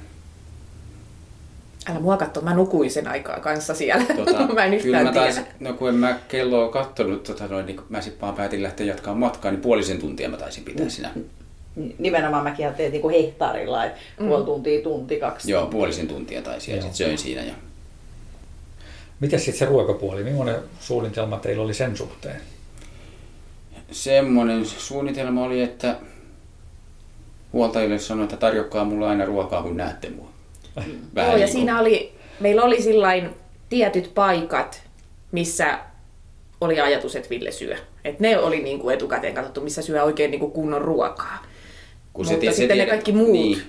Älä 1.89 2.00
mua 2.00 2.17
katso, 2.17 2.41
mä 2.41 2.53
nukuin 2.53 2.91
sen 2.91 3.08
aikaa 3.08 3.39
kanssa 3.39 3.75
siellä. 3.75 4.06
Tota, 4.15 4.48
mä 4.53 4.65
en 4.65 4.82
kyllä 4.82 4.98
yhtään 4.98 5.06
mä 5.06 5.12
tiedä. 5.12 5.25
taisin, 5.25 5.46
no 5.60 5.74
kun 5.74 5.89
en 5.89 5.96
mä 5.96 6.20
kelloa 6.27 6.70
kattonut, 6.70 7.24
tota, 7.24 7.48
noin, 7.48 7.65
niin 7.65 7.82
mä 7.89 8.01
sitten 8.01 8.22
vaan 8.22 8.34
päätin 8.34 8.63
lähteä 8.63 8.86
jatkaa 8.86 9.15
matkaa, 9.15 9.51
niin 9.51 9.62
puolisen 9.62 9.98
tuntia 9.98 10.29
mä 10.29 10.38
taisin 10.38 10.63
pitää 10.63 10.89
siinä. 10.89 11.12
Nimenomaan 12.00 12.44
mäkin 12.44 12.65
ajattelin 12.65 12.91
niin 12.91 13.01
kuin 13.01 13.15
hehtaarilla, 13.15 13.86
että 13.86 14.00
puoli 14.17 14.46
tuntia, 14.46 14.82
tunti, 14.82 15.20
kaksi. 15.20 15.51
Joo, 15.51 15.65
puolisen 15.67 16.08
tuntia 16.08 16.41
taisin 16.41 16.75
ja 16.75 16.82
sitten 16.82 16.98
söin 16.98 17.17
siinä. 17.17 17.44
Ja... 17.44 17.53
Miten 19.20 19.39
sitten 19.39 19.60
se 19.60 19.65
ruokapuoli? 19.65 20.24
Millainen 20.24 20.56
suunnitelma 20.79 21.38
teillä 21.38 21.63
oli 21.63 21.74
sen 21.74 21.98
suhteen? 21.98 22.41
Semmoinen 23.91 24.65
suunnitelma 24.65 25.44
oli, 25.44 25.62
että 25.62 25.96
huoltajille 27.53 28.00
sanoi, 28.00 28.24
että 28.24 28.38
tarjokkaa 28.38 28.86
mulle 28.86 29.08
aina 29.08 29.25
ruokaa, 29.25 29.63
kun 29.63 29.77
näette 29.77 30.10
mua. 30.10 30.37
Joo, 31.15 31.25
ja 31.31 31.36
niin 31.38 31.48
siinä 31.48 31.79
oli, 31.79 32.12
meillä 32.39 32.63
oli 32.63 32.81
sillain 32.81 33.29
tietyt 33.69 34.12
paikat, 34.15 34.81
missä 35.31 35.79
oli 36.62 36.79
ajatus, 36.81 37.15
että 37.15 37.29
Ville 37.29 37.51
syö. 37.51 37.75
Et 38.05 38.19
ne 38.19 38.38
oli 38.39 38.60
niin 38.63 38.79
kuin 38.79 38.93
etukäteen 38.96 39.34
katsottu, 39.34 39.62
missä 39.62 39.81
syö 39.81 40.03
oikein 40.03 40.31
niin 40.31 40.39
kuin 40.39 40.51
kunnon 40.51 40.81
ruokaa. 40.81 41.43
kun 42.13 42.25
Mutta 42.25 42.39
tie- 42.39 42.51
sitten 42.51 42.67
ne 42.67 42.74
tiedät- 42.74 42.89
kaikki 42.89 43.12
muut 43.12 43.31
Niin. 43.31 43.62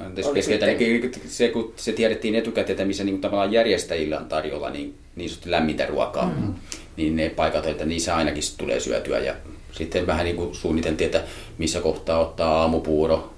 Anteeksi, 0.00 0.30
oli 0.30 0.34
keskeytän. 0.38 0.68
sitten- 0.68 0.88
Niin, 0.88 1.12
se, 1.28 1.48
kun 1.48 1.72
se 1.76 1.92
tiedettiin 1.92 2.34
etukäteen, 2.34 2.70
että 2.74 2.84
missä 2.84 3.04
niin 3.04 3.20
tavallaan 3.20 3.52
järjestäjillä 3.52 4.18
on 4.18 4.26
tarjolla 4.26 4.70
niin, 4.70 4.94
niin 5.16 5.28
sanotusti 5.30 5.50
lämmintä 5.50 5.86
ruokaa, 5.86 6.32
mm. 6.40 6.54
niin 6.96 7.16
ne 7.16 7.30
paikat, 7.30 7.66
että 7.66 7.84
niissä 7.84 8.16
ainakin 8.16 8.42
tulee 8.58 8.80
syötyä. 8.80 9.18
Ja 9.18 9.34
sitten 9.72 10.06
vähän 10.06 10.24
niin 10.24 10.36
kuin 10.36 10.54
suunniteltiin, 10.54 11.06
että 11.06 11.22
missä 11.58 11.80
kohtaa 11.80 12.18
ottaa 12.18 12.60
aamupuuro 12.60 13.34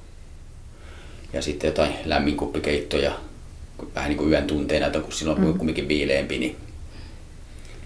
ja 1.33 1.43
sitten 1.43 1.69
jotain 1.69 1.93
lämmin 2.05 2.37
kuppikeittoja 2.37 3.13
vähän 3.95 4.09
niin 4.11 4.19
kuin 4.19 4.31
yön 4.31 4.47
tunteina, 4.47 4.87
että 4.87 5.01
kun 5.01 5.13
silloin 5.13 5.45
on 5.45 5.59
kumminkin 5.59 5.89
viileempi, 5.89 6.39
niin 6.39 6.57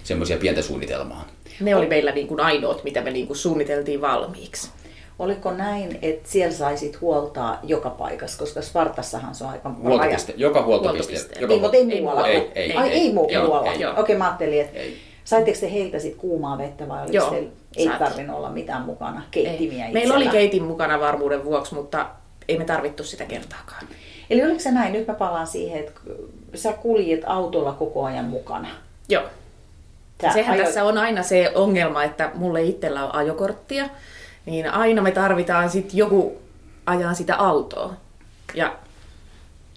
semmoisia 0.04 0.36
pientä 0.36 0.62
suunnitelmaa. 0.62 1.26
Ne 1.60 1.76
oli 1.76 1.86
meillä 1.86 2.12
niin 2.12 2.26
kuin 2.26 2.40
ainoat, 2.40 2.84
mitä 2.84 3.00
me 3.00 3.10
niin 3.10 3.26
kuin 3.26 3.36
suunniteltiin 3.36 4.00
valmiiksi. 4.00 4.70
Oliko 5.18 5.52
näin, 5.52 5.98
että 6.02 6.30
siellä 6.30 6.54
saisit 6.54 7.00
huoltaa 7.00 7.60
joka 7.62 7.90
paikassa, 7.90 8.38
koska 8.38 8.62
Spartassahan 8.62 9.34
se 9.34 9.44
on 9.44 9.50
aika 9.50 9.74
Huoltopiste, 9.82 10.34
joka 10.36 10.62
huoltopiste. 10.62 11.12
Huoltopiste. 11.12 11.40
Joka 11.40 11.54
Ei, 11.54 11.60
mutta 11.60 11.76
ei 11.76 11.92
Ei 11.92 12.00
muualla. 12.00 12.28
Ei, 12.28 12.50
ei, 12.54 12.72
Ai, 12.72 12.88
ei. 12.88 13.00
ei, 13.00 13.12
muualla. 13.12 13.72
ei. 13.72 13.86
Okei, 13.86 14.00
okay, 14.00 14.16
mä 14.16 14.24
ajattelin, 14.24 14.60
että 14.60 14.78
Ei. 14.78 14.96
saitteko 15.24 15.58
te 15.60 15.72
heiltä 15.72 15.98
sit 15.98 16.14
kuumaa 16.16 16.58
vettä 16.58 16.88
vai 16.88 17.02
oliko 17.02 17.16
Joo, 17.16 17.30
teillä, 17.30 17.50
ei 17.76 17.88
tarvinnut 17.98 18.36
olla 18.36 18.50
mitään 18.50 18.82
mukana, 18.82 19.22
keittimiä 19.30 19.86
Ei. 19.86 19.92
Meillä 19.92 20.14
oli 20.14 20.28
keitin 20.28 20.62
mukana 20.62 21.00
varmuuden 21.00 21.44
vuoksi, 21.44 21.74
mutta 21.74 22.06
ei 22.48 22.58
me 22.58 22.64
tarvittu 22.64 23.04
sitä 23.04 23.24
kertaakaan. 23.24 23.86
Eli 24.30 24.44
oliko 24.44 24.60
se 24.60 24.70
näin, 24.70 24.92
nyt 24.92 25.06
mä 25.06 25.14
palaan 25.14 25.46
siihen, 25.46 25.80
että 25.80 26.00
sä 26.54 26.72
kuljet 26.72 27.20
autolla 27.26 27.72
koko 27.72 28.04
ajan 28.04 28.24
mukana. 28.24 28.68
Joo. 29.08 29.24
Sä 30.22 30.32
Sehän 30.32 30.54
ajoit- 30.56 30.64
tässä 30.64 30.84
on 30.84 30.98
aina 30.98 31.22
se 31.22 31.52
ongelma, 31.54 32.04
että 32.04 32.30
mulle 32.34 32.62
itsellä 32.62 33.04
on 33.04 33.14
ajokorttia, 33.14 33.88
niin 34.46 34.70
aina 34.70 35.02
me 35.02 35.10
tarvitaan 35.10 35.70
sitten 35.70 35.96
joku 35.96 36.38
ajaa 36.86 37.14
sitä 37.14 37.36
autoa. 37.36 37.94
Ja 38.54 38.76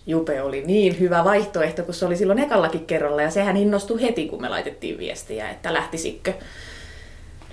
Jupe 0.06 0.42
oli 0.42 0.64
niin 0.66 1.00
hyvä 1.00 1.24
vaihtoehto, 1.24 1.84
kun 1.84 1.94
se 1.94 2.06
oli 2.06 2.16
silloin 2.18 2.40
ekallakin 2.40 2.86
kerralla, 2.86 3.22
ja 3.22 3.30
sehän 3.32 3.58
innostui 3.58 4.02
heti, 4.02 4.28
kun 4.28 4.42
me 4.42 4.50
laitettiin 4.50 4.98
viestiä, 4.98 5.50
että 5.50 5.74
lähtisikö, 5.74 6.34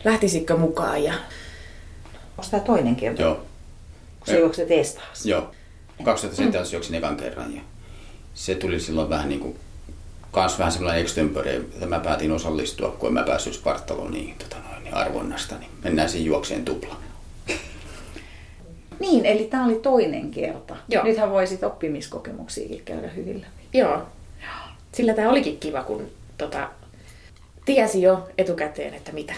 lähtisikö 0.05 0.57
mukaan. 0.57 1.05
Ja 1.05 1.15
Onko 2.39 2.51
tämä 2.51 2.63
toinen 2.63 2.97
kerta? 2.97 3.23
Joo. 3.23 3.41
Kun 4.25 4.35
se 4.35 4.41
juokset 4.41 4.69
testaas. 4.69 5.27
Joo. 5.27 5.51
2007 6.05 6.67
juoksin 6.73 6.95
ekan 6.95 7.17
kerran 7.17 7.55
ja 7.55 7.63
se 8.35 8.55
tuli 8.55 8.81
silloin 8.81 9.11
vähän 9.11 9.29
niin 9.29 9.41
kuin, 9.41 9.57
kans 10.33 10.59
vähän 10.59 10.73
semmoinen 10.73 11.01
extempore, 11.01 11.57
että 11.57 11.87
mä 11.87 12.01
päätin 12.01 12.33
osallistua, 12.33 12.89
kun 12.89 13.07
en 13.07 13.15
mä 13.15 13.23
päässyt 13.23 13.55
Spartaloon 13.55 14.13
niin, 14.13 14.35
tota 14.39 14.57
noin, 14.71 14.85
niin 14.85 14.95
arvonnasta, 14.95 15.59
niin 15.59 15.71
mennään 15.85 16.09
siinä 16.09 16.27
juokseen 16.27 16.65
tupla. 16.65 16.97
Niin, 19.01 19.27
eli 19.27 19.45
tämä 19.45 19.65
oli 19.65 19.75
toinen 19.75 20.31
kerta. 20.31 20.77
Joo. 20.89 21.05
Nythän 21.05 21.31
voisit 21.31 21.65
oppimiskokemuksiakin 21.65 22.83
käydä 22.85 23.09
hyvin 23.09 23.41
läpi. 23.41 23.79
Joo. 23.79 24.03
Sillä 24.93 25.15
tämä 25.15 25.31
olikin 25.31 25.59
kiva, 25.59 25.83
kun 25.83 26.11
tota, 26.39 26.71
tiesi 27.65 28.03
jo 28.03 28.29
etukäteen, 28.39 28.95
että 28.95 29.13
mitä 29.13 29.35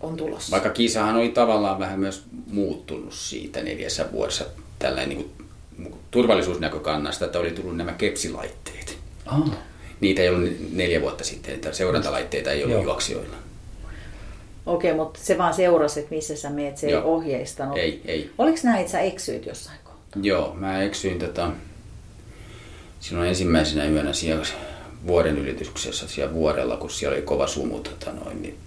on 0.00 0.16
tulossa. 0.16 0.50
Vaikka 0.50 0.70
kisahan 0.70 1.16
oli 1.16 1.28
tavallaan 1.28 1.78
vähän 1.78 2.00
myös 2.00 2.24
muuttunut 2.46 3.12
siitä 3.12 3.62
neljässä 3.62 4.06
vuodessa 4.12 4.44
tällainen 4.78 5.08
niin 5.08 5.30
kuin, 5.82 5.94
turvallisuusnäkökannasta, 6.10 7.24
että 7.24 7.38
oli 7.38 7.50
tullut 7.50 7.76
nämä 7.76 7.92
kepsilaitteet. 7.92 8.98
Ah, 9.26 9.50
Niitä 10.00 10.22
ei 10.22 10.28
ollut 10.28 10.50
neljä 10.72 11.00
vuotta 11.00 11.24
sitten, 11.24 11.54
että 11.54 11.72
seurantalaitteita 11.72 12.50
ei 12.50 12.62
ollut 12.64 12.74
Joo. 12.74 12.84
juoksijoilla. 12.84 13.36
Okei, 14.66 14.94
mutta 14.94 15.20
se 15.22 15.38
vaan 15.38 15.54
seurasi, 15.54 16.00
että 16.00 16.14
missä 16.14 16.36
sä 16.36 16.50
meet, 16.50 16.76
se 16.76 16.86
ei 16.86 16.92
Joo. 16.92 17.14
ohjeistanut. 17.14 17.78
Ei, 17.78 18.00
ei. 18.04 18.30
Oliko 18.38 18.58
näin, 18.62 18.80
että 18.80 18.92
sä 18.92 19.00
eksyit 19.00 19.46
jossain 19.46 19.78
kohtaa? 19.84 20.22
Joo, 20.22 20.54
mä 20.54 20.82
eksyin 20.82 21.18
tota, 21.18 21.50
silloin 23.00 23.28
ensimmäisenä 23.28 23.86
yönä 23.86 24.12
siellä 24.12 24.46
vuoden 25.06 25.38
ylityksessä 25.38 26.08
siellä 26.08 26.34
vuorella, 26.34 26.76
kun 26.76 26.90
siellä 26.90 27.14
oli 27.14 27.22
kova 27.22 27.46
sumu. 27.46 27.80
Tota 27.80 28.12
noin, 28.12 28.42
niin, 28.42 28.58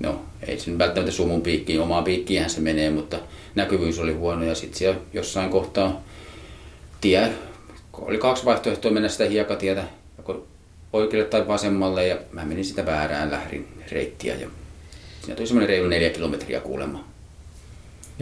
no, 0.00 0.22
ei 0.46 0.58
se 0.58 0.70
nyt 0.70 0.78
välttämättä 0.78 1.12
sumun 1.12 1.42
piikkiin, 1.42 1.80
omaan 1.80 2.04
piikkiinhän 2.04 2.50
se 2.50 2.60
menee, 2.60 2.90
mutta 2.90 3.18
näkyvyys 3.54 3.98
oli 3.98 4.12
huono 4.12 4.44
ja 4.44 4.54
sitten 4.54 4.78
siellä 4.78 5.00
jossain 5.12 5.50
kohtaa 5.50 6.02
tie, 7.00 7.32
oli 7.92 8.18
kaksi 8.18 8.44
vaihtoehtoa 8.44 8.90
mennä 8.90 9.08
sitä 9.08 9.24
hiekatietä, 9.24 9.84
joko 10.18 10.46
oikealle 10.92 11.28
tai 11.28 11.48
vasemmalle 11.48 12.06
ja 12.06 12.16
mä 12.32 12.44
menin 12.44 12.64
sitä 12.64 12.86
väärään 12.86 13.30
lähdin 13.30 13.68
reittiä 13.92 14.34
ja 14.34 14.48
siinä 15.20 15.36
tuli 15.36 15.46
semmoinen 15.46 15.68
reilu 15.68 15.88
neljä 15.88 16.10
kilometriä 16.10 16.60
kuulemma. 16.60 17.04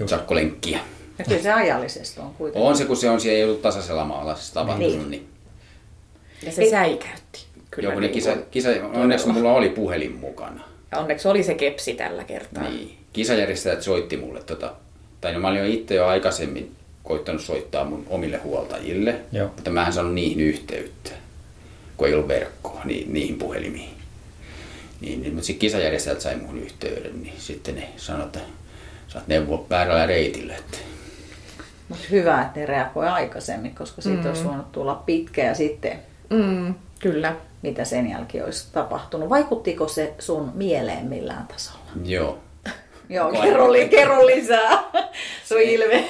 Sakkolenkkiä. 0.06 0.78
Ja 1.18 1.24
kyllä 1.24 1.42
se 1.42 1.52
ajallisesti 1.52 2.20
on 2.20 2.34
kuitenkin. 2.34 2.68
On 2.68 2.76
se, 2.76 2.84
kun 2.84 2.96
se 2.96 3.10
on, 3.10 3.20
siellä 3.20 3.38
ei 3.38 3.44
ollut 3.44 3.62
tasaisella 3.62 4.04
maalla 4.04 4.34
se 4.36 4.54
tapahtunut, 4.54 4.92
Niin. 4.92 5.10
niin. 5.10 5.28
Ja 6.42 6.52
se 6.52 6.70
säikäytti. 6.70 7.44
Kyllä 7.70 7.86
Joo, 7.86 7.92
kun 7.92 8.02
ne 8.02 8.06
niin 8.08 8.14
kisa, 8.14 8.36
kisa, 8.50 8.68
onneksi 8.94 9.28
mulla 9.28 9.52
oli 9.52 9.68
puhelin 9.68 10.16
mukana. 10.16 10.64
Ja 10.90 10.98
onneksi 10.98 11.28
oli 11.28 11.42
se 11.42 11.54
kepsi 11.54 11.94
tällä 11.94 12.24
kertaa. 12.24 12.62
Niin. 12.62 12.98
Kisajärjestäjät 13.12 13.82
soitti 13.82 14.16
mulle, 14.16 14.42
tota, 14.42 14.74
tai 15.20 15.32
no 15.32 15.40
mä 15.40 15.48
olin 15.48 15.60
jo 15.60 15.66
itse 15.66 15.94
jo 15.94 16.06
aikaisemmin 16.06 16.72
koittanut 17.02 17.42
soittaa 17.42 17.84
mun 17.84 18.06
omille 18.08 18.36
huoltajille, 18.36 19.20
Joo. 19.32 19.46
mutta 19.46 19.70
mä 19.70 19.86
en 19.86 19.92
saanut 19.92 20.14
niihin 20.14 20.40
yhteyttä, 20.40 21.10
kun 21.96 22.08
ei 22.08 22.14
ollut 22.14 22.28
verkkoa 22.28 22.80
niin, 22.84 23.12
niihin 23.12 23.38
puhelimiin. 23.38 23.90
Niin, 25.00 25.22
niin, 25.22 25.34
mutta 25.34 25.46
sitten 25.46 25.60
kisajärjestäjät 25.60 26.20
sai 26.20 26.36
mun 26.36 26.58
yhteyden, 26.58 27.22
niin 27.22 27.34
sitten 27.38 27.74
ne 27.74 27.88
sanoi, 27.96 28.26
että 28.26 28.40
sä 29.08 29.18
oot 29.18 29.28
neuvoa 29.28 29.66
väärällä 29.70 30.06
reitillä. 30.06 30.54
Että 30.56 30.78
Mutta 31.88 32.04
hyvä, 32.10 32.42
että 32.42 32.60
ne 32.60 32.66
reagoi 32.66 33.08
aikaisemmin, 33.08 33.74
koska 33.74 34.02
siitä 34.02 34.22
mm. 34.22 34.28
olisi 34.28 34.44
voinut 34.44 34.72
tulla 34.72 34.94
pitkä 34.94 35.44
ja 35.44 35.54
sitten 35.54 35.98
Mm, 36.30 36.74
kyllä. 36.98 37.36
mitä 37.62 37.84
sen 37.84 38.10
jälkeen 38.10 38.44
olisi 38.44 38.66
tapahtunut. 38.72 39.28
Vaikuttiko 39.28 39.88
se 39.88 40.14
sun 40.18 40.52
mieleen 40.54 41.06
millään 41.06 41.46
tasolla? 41.46 41.84
joo, 42.04 42.38
Joo, 43.10 43.32
kerro, 43.42 43.72
li- 43.72 43.88
kerro 43.88 44.26
lisää. 44.26 44.70
Sun 45.48 45.60
ilme 45.60 46.04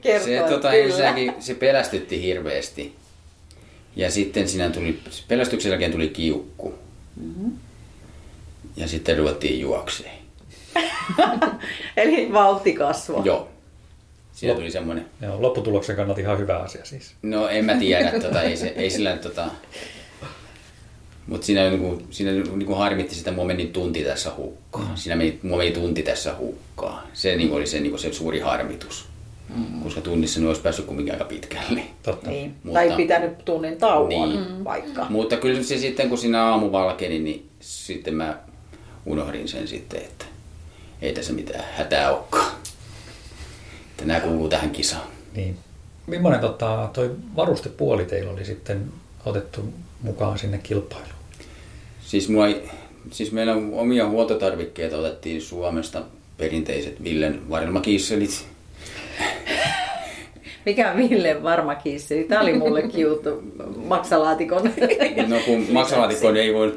kertoo, 0.00 0.26
Se, 0.26 0.44
tota, 0.48 0.72
ensinnäkin 0.72 1.34
se 1.40 1.54
pelästytti 1.54 2.22
hirveästi. 2.22 2.96
Ja 3.96 4.10
sitten 4.10 4.48
siinä 4.48 4.70
tuli, 4.70 5.00
pelästyksen 5.28 5.70
jälkeen 5.70 5.92
tuli 5.92 6.08
kiukku. 6.08 6.74
Mm-hmm. 7.16 7.52
Ja 8.76 8.88
sitten 8.88 9.18
ruvettiin 9.18 9.60
juokseen. 9.60 10.18
Eli 11.96 12.32
vauhti 12.32 12.72
kasvoi. 12.72 13.22
Joo. 13.24 13.48
Siinä 14.32 14.54
tuli 14.54 14.70
semmoinen, 14.70 15.06
joo, 15.22 15.42
lopputuloksen 15.42 15.96
kannalta 15.96 16.20
ihan 16.20 16.38
hyvä 16.38 16.56
asia 16.58 16.84
siis. 16.84 17.14
no 17.22 17.48
en 17.48 17.64
mä 17.64 17.74
tiedä, 17.74 18.20
tota, 18.20 18.42
ei, 18.42 18.56
se, 18.56 18.66
ei 18.76 18.90
sillä 18.90 19.16
tota, 19.16 19.46
mutta 21.30 21.46
siinä, 21.46 21.70
niinku, 21.70 22.02
siinä 22.10 22.32
niinku 22.32 22.74
harmitti 22.74 23.14
sitä, 23.14 23.32
mua 23.32 23.44
meni 23.44 23.66
tunti 23.66 24.04
tässä 24.04 24.30
hukkaan. 24.36 24.96
Siinä 24.96 25.16
meni, 25.16 25.38
mua 25.42 25.58
meni 25.58 25.70
tunti 25.70 26.02
tässä 26.02 26.34
hukkaan. 26.38 27.02
Se 27.12 27.36
niinku 27.36 27.54
oli 27.54 27.66
se, 27.66 27.80
niinku, 27.80 27.98
se 27.98 28.12
suuri 28.12 28.40
harmitus. 28.40 29.06
Mm. 29.56 29.82
Koska 29.82 30.00
tunnissa 30.00 30.40
ne 30.40 30.46
olisi 30.48 30.60
päässyt 30.60 30.86
kumminkin 30.86 31.14
aika 31.14 31.24
pitkälle. 31.24 31.82
Totta. 32.02 32.30
Niin. 32.30 32.54
Mutta- 32.64 32.80
Tai 32.80 32.96
pitänyt 32.96 33.44
tunnin 33.44 33.76
tauon 33.76 34.08
Niin. 34.08 34.28
niin. 34.30 34.64
vaikka. 34.64 35.06
Mutta 35.08 35.36
kyllä 35.36 35.62
se 35.62 35.78
sitten, 35.78 36.08
kun 36.08 36.18
siinä 36.18 36.44
aamu 36.44 36.72
valkeni, 36.72 37.18
niin 37.18 37.48
sitten 37.60 38.14
mä 38.14 38.38
unohdin 39.06 39.48
sen 39.48 39.68
sitten, 39.68 40.00
että 40.00 40.24
ei 41.02 41.12
tässä 41.12 41.32
mitään 41.32 41.64
hätää 41.76 42.10
olekaan. 42.16 42.50
että 43.90 44.04
nämä 44.04 44.20
kuuluu 44.20 44.48
tähän 44.48 44.70
kisaan. 44.70 45.06
Niin. 45.36 45.56
Millainen 46.06 46.40
tota, 46.40 46.90
toi 46.92 47.10
varustepuoli 47.36 48.04
teillä 48.04 48.30
oli 48.30 48.44
sitten 48.44 48.92
otettu 49.26 49.72
mukaan 50.02 50.38
sinne 50.38 50.58
kilpailuun? 50.58 51.10
Siis, 52.10 52.28
ei, 52.46 52.62
siis 53.10 53.32
meillä 53.32 53.54
omia 53.72 54.08
huoltotarvikkeita 54.08 54.96
otettiin 54.96 55.42
Suomesta 55.42 56.02
perinteiset 56.38 57.04
Villen 57.04 57.50
varjelmakisselit. 57.50 58.46
Mikä 60.66 60.90
on 60.90 60.96
Villen 60.96 61.42
varma 61.42 61.74
kisseli? 61.74 62.24
Tämä 62.24 62.40
oli 62.40 62.52
mulle 62.52 62.80
juttu 62.80 63.42
maksalaatikon. 63.76 64.62
No 65.26 65.36
kun 65.46 65.66
maksalaatikkoon 65.72 66.36
ei 66.36 66.54
voi 66.54 66.76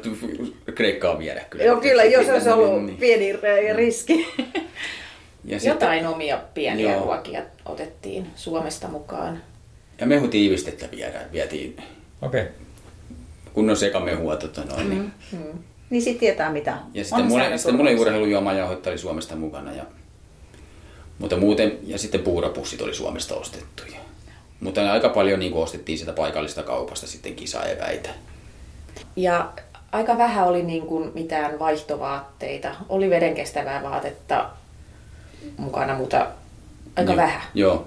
Kreikkaa 0.74 1.18
viedä 1.18 1.40
kyllä. 1.50 1.64
Joo, 1.64 1.80
kyllä, 1.80 2.04
jos 2.04 2.28
olisi 2.28 2.50
ollut 2.50 2.86
Niin. 2.86 2.96
pieni 2.96 3.32
riski. 3.74 4.26
Ja, 5.44 5.58
Jotain 5.64 6.06
omia 6.06 6.38
pieniä 6.54 6.92
Joo. 6.92 7.04
ruokia 7.04 7.42
otettiin 7.66 8.26
Suomesta 8.36 8.88
mukaan. 8.88 9.42
ja 10.00 10.06
mehutiivistettä 10.06 10.88
viedään, 10.96 11.32
vietiin 11.32 11.76
Okei. 12.22 12.42
Okay. 12.42 12.52
Kunnon 13.54 13.76
sekamehua. 13.76 14.36
Tota 14.36 14.64
noin, 14.64 14.90
niin. 14.90 15.12
Niin 15.90 16.02
sitten 16.02 16.20
tietää 16.20 16.52
mitä. 16.52 16.78
Ja 16.94 17.04
sitten 17.04 17.22
On 17.22 17.28
mulle, 17.28 17.58
sitten 17.58 17.76
mulle 17.76 17.94
urheilujuomajauhetta 17.94 18.90
oli 18.90 18.98
Suomesta 18.98 19.36
mukana. 19.36 19.72
Ja, 19.72 19.84
mutta 21.18 21.36
muuten, 21.36 21.78
ja 21.86 21.98
sitten 21.98 22.20
puuropussit 22.20 22.80
oli 22.80 22.94
Suomesta 22.94 23.34
ostettuja. 23.34 23.98
Mutta 24.60 24.92
aika 24.92 25.08
paljon 25.08 25.40
niin 25.40 25.54
ostettiin 25.54 25.98
sitä 25.98 26.12
paikallista 26.12 26.62
kaupasta 26.62 27.06
sitten 27.06 27.34
kisaeväitä. 27.34 28.10
Ja 29.16 29.52
aika 29.92 30.18
vähän 30.18 30.46
oli 30.46 30.62
niin 30.62 30.86
kuin 30.86 31.10
mitään 31.14 31.58
vaihtovaatteita. 31.58 32.74
Oli 32.88 33.10
vedenkestävää 33.10 33.82
vaatetta 33.82 34.50
mukana, 35.56 35.94
mutta 35.94 36.26
aika 36.96 37.12
Joo. 37.12 37.16
vähän. 37.16 37.42
Joo. 37.54 37.86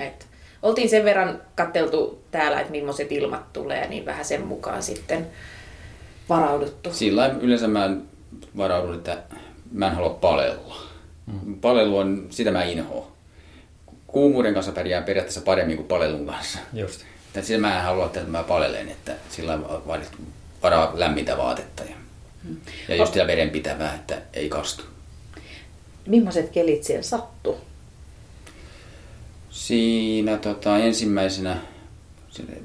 Et 0.00 0.26
oltiin 0.62 0.88
sen 0.88 1.04
verran 1.04 1.40
katteltu 1.54 2.22
täällä, 2.36 2.60
että 2.60 2.70
millaiset 2.70 3.12
ilmat 3.12 3.52
tulee, 3.52 3.88
niin 3.88 4.06
vähän 4.06 4.24
sen 4.24 4.46
mukaan 4.46 4.82
sitten 4.82 5.26
varauduttu. 6.28 6.92
Sillä 6.92 7.26
yleensä 7.40 7.68
mä 7.68 7.90
varaudun, 8.56 8.94
että 8.94 9.18
mä 9.72 9.86
en 9.86 9.94
halua 9.94 10.10
palella. 10.10 10.76
Mm. 11.26 11.60
Palelu 11.60 11.98
on, 11.98 12.26
sitä 12.30 12.50
mä 12.50 12.64
inhoon. 12.64 13.06
Kuumuuden 14.06 14.54
kanssa 14.54 14.72
pärjää 14.72 15.02
periaatteessa 15.02 15.40
paremmin 15.40 15.76
kuin 15.76 15.88
palelun 15.88 16.26
kanssa. 16.26 16.58
Just. 16.72 17.00
Että 17.26 17.42
sitä 17.42 17.60
mä 17.60 17.76
en 17.76 17.84
halua, 17.84 18.06
että 18.06 18.20
mä 18.20 18.42
palelen, 18.42 18.88
että 18.88 19.12
sillä 19.30 19.58
varaa 20.62 20.92
lämmintä 20.94 21.36
vaatetta. 21.36 21.82
Ja, 21.84 21.96
ja 22.88 22.96
just 22.96 23.12
sitä 23.12 23.26
vedenpitävää, 23.26 23.94
että 23.94 24.18
ei 24.34 24.48
kastu. 24.48 24.84
Millaiset 26.06 26.50
kelit 26.50 26.84
siellä 26.84 27.02
sattuu? 27.02 27.60
Siinä 29.50 30.38
tota, 30.38 30.78
ensimmäisenä, 30.78 31.56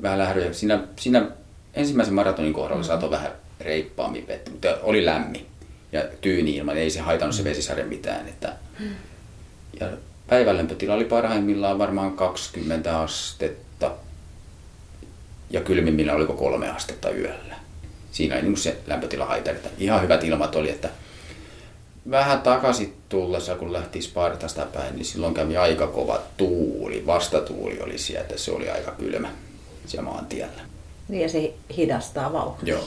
vähän 0.02 0.20
lähdöjä, 0.20 0.54
siinä, 0.54 0.84
siinä 1.00 1.28
ensimmäisen 1.74 2.14
maratonin 2.14 2.54
kohdalla 2.54 2.76
mm-hmm. 2.76 2.94
sato 2.94 3.12
vähän 3.12 3.32
reippaammin 3.60 4.28
vettä, 4.28 4.52
mutta 4.52 4.78
oli 4.84 5.06
lämmin 5.06 5.46
ja 5.92 6.04
tyyni 6.22 6.56
ilman, 6.56 6.78
ei 6.78 6.90
se 6.90 7.00
haitannut 7.00 7.36
se 7.36 7.44
vesisade 7.44 7.84
mitään. 7.84 8.28
Että, 8.28 8.54
ja 9.80 9.88
päivänlämpötila 10.28 10.94
oli 10.94 11.06
parhaimmillaan 11.06 11.80
varmaan 11.80 12.14
20 12.14 13.00
astetta 13.00 13.92
ja 15.50 15.62
kylmimmillään 15.62 16.18
oliko 16.18 16.34
kolme 16.34 16.70
astetta 16.70 17.10
yöllä. 17.10 17.56
Siinä 18.12 18.36
ei 18.36 18.42
niin 18.42 18.58
se 18.58 18.78
lämpötila 18.88 19.26
haitari. 19.26 19.60
Ihan 19.78 20.02
hyvät 20.02 20.24
ilmat 20.24 20.56
oli, 20.56 20.70
että 20.70 20.90
vähän 22.12 22.42
takaisin 22.42 22.98
tullessa, 23.10 23.56
kun 23.56 23.74
lähti 23.74 24.02
Spartasta 24.02 24.66
päin, 24.66 24.96
niin 24.96 25.06
silloin 25.06 25.34
kävi 25.34 25.58
aika 25.58 25.88
kova 25.88 26.22
tuuli. 26.38 27.04
Vastatuuli 27.08 27.80
oli 27.82 27.98
sieltä, 27.98 28.38
se 28.38 28.52
oli 28.52 28.70
aika 28.70 28.92
kylmä 28.92 29.30
siellä 29.86 30.10
maantiellä. 30.10 30.62
Niin 31.08 31.22
ja 31.22 31.30
se 31.30 31.54
hidastaa 31.78 32.34
vauhtia. 32.34 32.74
Joo. 32.74 32.84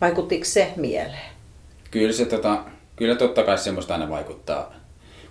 Vaikuttiko 0.00 0.44
se 0.44 0.72
mieleen? 0.76 1.30
Kyllä 1.90 2.12
se 2.12 2.24
tota, 2.24 2.64
kyllä 2.96 3.14
totta 3.14 3.42
kai 3.42 3.58
semmoista 3.58 3.94
aina 3.94 4.08
vaikuttaa, 4.08 4.74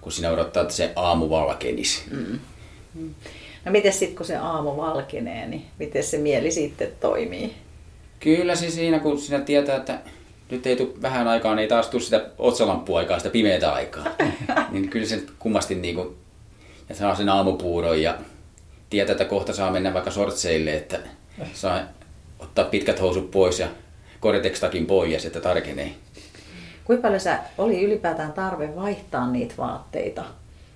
kun 0.01 0.11
sinä 0.11 0.31
odottaa, 0.31 0.61
että 0.61 0.73
se 0.73 0.93
aamu 0.95 1.29
valkenisi. 1.29 2.03
Mm. 2.11 2.39
No 3.65 3.71
miten 3.71 3.93
sitten 3.93 4.15
kun 4.15 4.25
se 4.25 4.35
aamu 4.35 4.77
valkenee, 4.77 5.47
niin 5.47 5.65
miten 5.79 6.03
se 6.03 6.17
mieli 6.17 6.51
sitten 6.51 6.91
toimii? 6.99 7.55
Kyllä 8.19 8.55
se 8.55 8.69
siinä, 8.69 8.99
kun 8.99 9.19
sinä 9.19 9.39
tietää, 9.39 9.75
että 9.75 9.99
nyt 10.51 10.67
ei 10.67 10.75
tule 10.75 11.01
vähän 11.01 11.27
aikaan, 11.27 11.59
ei 11.59 11.67
taas 11.67 11.87
tule 11.87 12.01
sitä 12.01 12.25
otsalampuaikaa, 12.37 13.17
sitä 13.17 13.29
pimeätä 13.29 13.73
aikaa. 13.73 14.05
niin 14.71 14.89
kyllä 14.89 15.05
se 15.05 15.23
kummasti 15.39 15.75
niin 15.75 15.95
kuin, 15.95 16.15
ja 16.89 16.95
saa 16.95 17.15
sen 17.15 17.29
aamupuuron 17.29 18.01
ja 18.01 18.17
tietää, 18.89 19.11
että 19.11 19.25
kohta 19.25 19.53
saa 19.53 19.71
mennä 19.71 19.93
vaikka 19.93 20.11
sortseille, 20.11 20.75
että 20.75 20.99
saa 21.53 21.81
ottaa 22.39 22.65
pitkät 22.65 23.01
housut 23.01 23.31
pois 23.31 23.59
ja 23.59 23.67
Gore-Tex-takin 24.21 24.85
pois, 24.85 25.25
että 25.25 25.41
tarkenee. 25.41 25.91
Kuinka 26.83 27.01
paljon 27.01 27.19
sä 27.19 27.39
oli 27.57 27.83
ylipäätään 27.83 28.33
tarve 28.33 28.75
vaihtaa 28.75 29.31
niitä 29.31 29.53
vaatteita? 29.57 30.25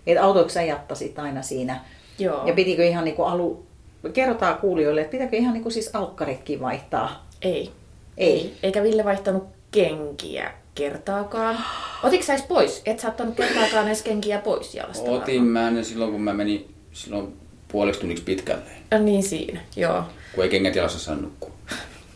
Niitä 0.05 0.23
autoiko 0.23 0.49
sä 0.49 0.61
jättäsit 0.61 1.19
aina 1.19 1.41
siinä? 1.41 1.79
Joo. 2.19 2.47
Ja 2.47 2.53
pitikö 2.53 2.85
ihan 2.85 3.05
niin 3.05 3.15
kuin 3.15 3.29
alu... 3.29 3.65
Kerrotaan 4.13 4.57
kuulijoille, 4.57 5.01
että 5.01 5.11
pitääkö 5.11 5.37
ihan 5.37 5.53
niin 5.53 5.63
kuin 5.63 5.73
siis 5.73 5.89
alkkaritkin 5.93 6.59
vaihtaa? 6.59 7.27
Ei. 7.41 7.71
Ei. 8.17 8.57
Eikä 8.63 8.83
Ville 8.83 9.03
vaihtanut 9.05 9.43
kenkiä 9.71 10.51
kertaakaan. 10.75 11.57
Otitko 12.03 12.25
sä 12.25 12.33
edes 12.33 12.45
pois? 12.45 12.81
Et 12.85 12.99
sä 12.99 13.07
ottanut 13.07 13.35
kertaakaan 13.35 13.87
edes 13.87 14.01
kenkiä 14.01 14.39
pois 14.39 14.75
jalasta 14.75 15.11
Otin 15.11 15.43
mä 15.43 15.71
ne 15.71 15.83
silloin, 15.83 16.11
kun 16.11 16.21
mä 16.21 16.33
menin 16.33 16.73
silloin 16.91 17.33
puoleksi 17.73 17.99
tunniksi 18.01 18.23
pitkälle, 18.23 18.63
varmaan? 18.63 19.05
Niin 19.05 19.23
siinä, 19.23 19.61
joo. 19.75 20.03
kun 20.35 20.43
ei 20.43 20.49
kengät 20.49 20.75
jalassa 20.75 20.99
saa 20.99 21.15
nukkua. 21.15 21.51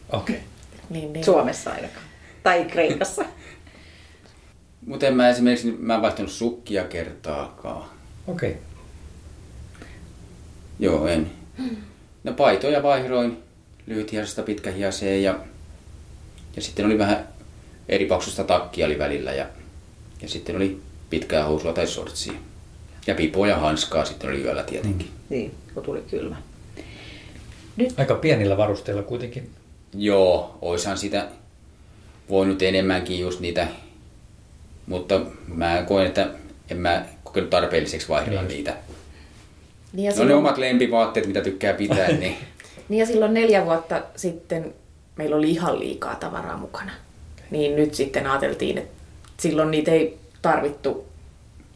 Okei. 0.09 0.35
Okay. 0.35 0.47
Niin, 0.89 1.13
niin. 1.13 1.25
Suomessa 1.25 1.71
ainakaan. 1.71 2.05
Tai 2.43 2.65
Kreikassa. 2.65 3.25
Mutta 4.87 5.07
en 5.07 5.15
mä 5.15 5.29
esimerkiksi, 5.29 5.71
mä 5.79 5.95
en 5.95 6.01
vaihtanut 6.01 6.31
sukkia 6.31 6.83
kertaakaan. 6.83 7.89
Okei. 8.27 8.51
Okay. 8.51 8.61
Joo, 10.79 11.07
en. 11.07 11.31
No 12.23 12.33
paitoja 12.33 12.83
vaihdoin 12.83 13.37
lyhythiasesta 13.87 14.43
pitkähiaseen 14.43 15.23
ja, 15.23 15.39
ja 16.55 16.61
sitten 16.61 16.85
oli 16.85 16.97
vähän 16.97 17.27
eri 17.89 18.05
paksusta 18.05 18.43
takkia 18.43 18.85
oli 18.85 18.99
välillä 18.99 19.33
ja, 19.33 19.45
ja 20.21 20.29
sitten 20.29 20.55
oli 20.55 20.81
pitkää 21.09 21.45
housua 21.45 21.73
tai 21.73 21.87
sortsia. 21.87 22.33
Ja 23.07 23.15
pipoa 23.15 23.47
ja 23.47 23.57
hanskaa 23.57 24.05
sitten 24.05 24.29
oli 24.29 24.41
yöllä 24.43 24.63
tietenkin. 24.63 25.09
niin, 25.29 25.55
kun 25.73 25.83
tuli 25.83 26.03
kylmä. 26.09 26.35
Aika 27.97 28.15
pienillä 28.15 28.57
varusteilla 28.57 29.03
kuitenkin. 29.03 29.49
Joo, 29.93 30.57
oishan 30.61 30.97
sitä 30.97 31.27
voinut 32.29 32.61
enemmänkin 32.61 33.19
just 33.19 33.39
niitä, 33.39 33.67
mutta 34.87 35.21
mä 35.47 35.83
koen, 35.87 36.07
että 36.07 36.29
en 36.71 36.77
mä 36.77 37.05
kokenut 37.23 37.49
tarpeelliseksi 37.49 38.09
vaihdella 38.09 38.41
Niin. 38.41 38.49
niitä. 38.49 38.77
Niin 39.93 40.05
ja, 40.05 40.13
No 40.17 40.23
ne 40.25 40.33
omat 40.35 40.57
lempivaatteet, 40.57 41.27
mitä 41.27 41.41
tykkää 41.41 41.73
pitää, 41.73 42.07
niin 42.07 42.35
niin 42.89 42.99
ja 42.99 43.05
silloin 43.05 43.33
neljä 43.33 43.65
vuotta 43.65 44.01
sitten 44.15 44.73
meillä 45.15 45.35
oli 45.35 45.51
ihan 45.51 45.79
liikaa 45.79 46.15
tavaraa 46.15 46.57
mukana. 46.57 46.91
Niin 47.51 47.75
nyt 47.75 47.93
sitten 47.93 48.27
ajateltiin, 48.27 48.77
että 48.77 48.91
silloin 49.37 49.71
niitä 49.71 49.91
ei 49.91 50.17
tarvittu 50.41 51.06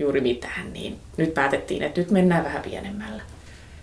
juuri 0.02 0.22
mitään, 0.22 0.74
niin 0.74 1.00
nyt 1.18 1.34
päätettiin, 1.34 1.84
että 1.84 2.02
nyt 2.02 2.12
mennään 2.12 2.44
vähän 2.44 2.62
pienemmällä. 2.62 3.24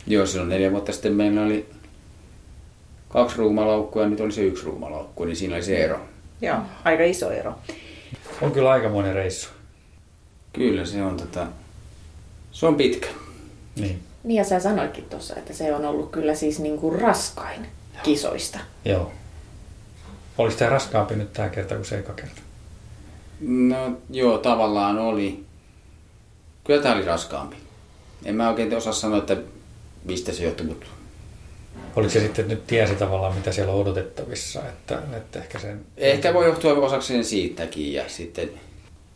Joo, 0.06 0.26
silloin 0.26 0.48
neljä 0.48 0.72
vuotta 0.72 0.92
sitten 0.92 1.12
meillä 1.12 1.42
oli 1.42 1.68
kaksi 3.08 3.36
ruumalaukkua 3.36 4.02
ja 4.02 4.08
nyt 4.08 4.20
oli 4.20 4.32
se 4.32 4.42
yksi 4.42 4.64
ruumalaukku, 4.64 5.24
niin 5.24 5.36
siinä 5.36 5.54
oli 5.54 5.62
se 5.62 5.84
ero. 5.84 6.00
Joo, 6.40 6.58
aika 6.84 7.02
iso 7.02 7.30
ero. 7.30 7.54
On 8.42 8.52
kyllä 8.52 8.70
aikamoinen 8.70 9.14
reissu. 9.14 9.48
Kyllä 10.52 10.84
se 10.84 11.02
on 11.02 11.16
tota, 11.16 11.46
se 12.52 12.66
on 12.66 12.76
pitkä. 12.76 13.08
Niin. 13.76 14.02
Niin 14.24 14.36
ja 14.36 14.44
sä 14.44 14.60
sanoitkin 14.60 15.04
tuossa, 15.04 15.36
että 15.36 15.52
se 15.52 15.74
on 15.74 15.84
ollut 15.84 16.10
kyllä 16.10 16.34
siis 16.34 16.58
niin 16.58 16.78
kuin 16.78 17.00
raskain 17.00 17.66
kisoista. 18.02 18.58
Joo. 18.84 19.12
Olisi 20.38 20.58
tämä 20.58 20.70
raskaampi 20.70 21.16
nyt 21.16 21.32
tämä 21.32 21.48
kerta 21.48 21.74
kuin 21.74 21.84
se 21.84 21.98
eka 21.98 22.12
kerta? 22.12 22.40
No 23.40 23.98
joo, 24.10 24.38
tavallaan 24.38 24.98
oli. 24.98 25.44
Kyllä 26.68 26.82
tämä 26.82 26.94
oli 26.94 27.04
raskaampi. 27.04 27.56
En 28.24 28.34
mä 28.34 28.48
oikein 28.48 28.76
osaa 28.76 28.92
sanoa, 28.92 29.18
että 29.18 29.36
mistä 30.04 30.32
se 30.32 30.44
johtui, 30.44 30.66
mutta 30.66 30.86
Oliko 31.96 32.10
se 32.10 32.20
sitten, 32.20 32.42
että 32.42 32.54
nyt 32.54 32.66
tiesi 32.66 32.94
tavallaan, 32.94 33.34
mitä 33.34 33.52
siellä 33.52 33.72
on 33.72 33.80
odotettavissa, 33.80 34.68
että, 34.68 35.02
että 35.16 35.38
ehkä 35.38 35.58
sen... 35.58 35.80
ehkä 35.96 36.34
voi 36.34 36.46
johtua 36.46 36.72
osakseen 36.72 37.24
siitäkin 37.24 37.92
ja 37.92 38.04
sitten 38.06 38.50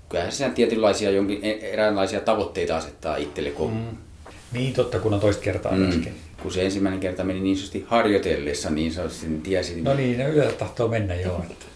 kyllähän 0.09 0.33
siinä 0.33 0.53
tietynlaisia 0.53 1.11
jonkin, 1.11 1.39
e- 1.43 1.73
eräänlaisia 1.73 2.21
tavoitteita 2.21 2.77
asettaa 2.77 3.17
itselle, 3.17 3.51
kun 3.51 3.73
mm. 3.73 3.97
Niin 4.53 4.75
totta, 4.75 4.99
kun 4.99 5.15
on 5.15 5.21
toista 5.21 5.43
kertaa 5.43 5.73
mm. 5.73 5.79
myöskin. 5.79 6.15
kun 6.43 6.53
se 6.53 6.65
ensimmäinen 6.65 7.01
kerta 7.01 7.25
meni 7.25 7.41
niin 7.41 7.57
sanotusti 7.57 7.85
harjoitellessa, 7.89 8.71
niin 8.71 8.93
sanotusti 8.93 9.27
niin 9.27 9.43
tiesi. 9.43 9.81
No 9.81 9.95
niin, 9.95 10.19
ne 10.19 10.29
yleensä 10.29 10.57
tahtoo 10.57 10.89
mennä 10.89 11.15
joo. 11.15 11.43
Että. 11.51 11.65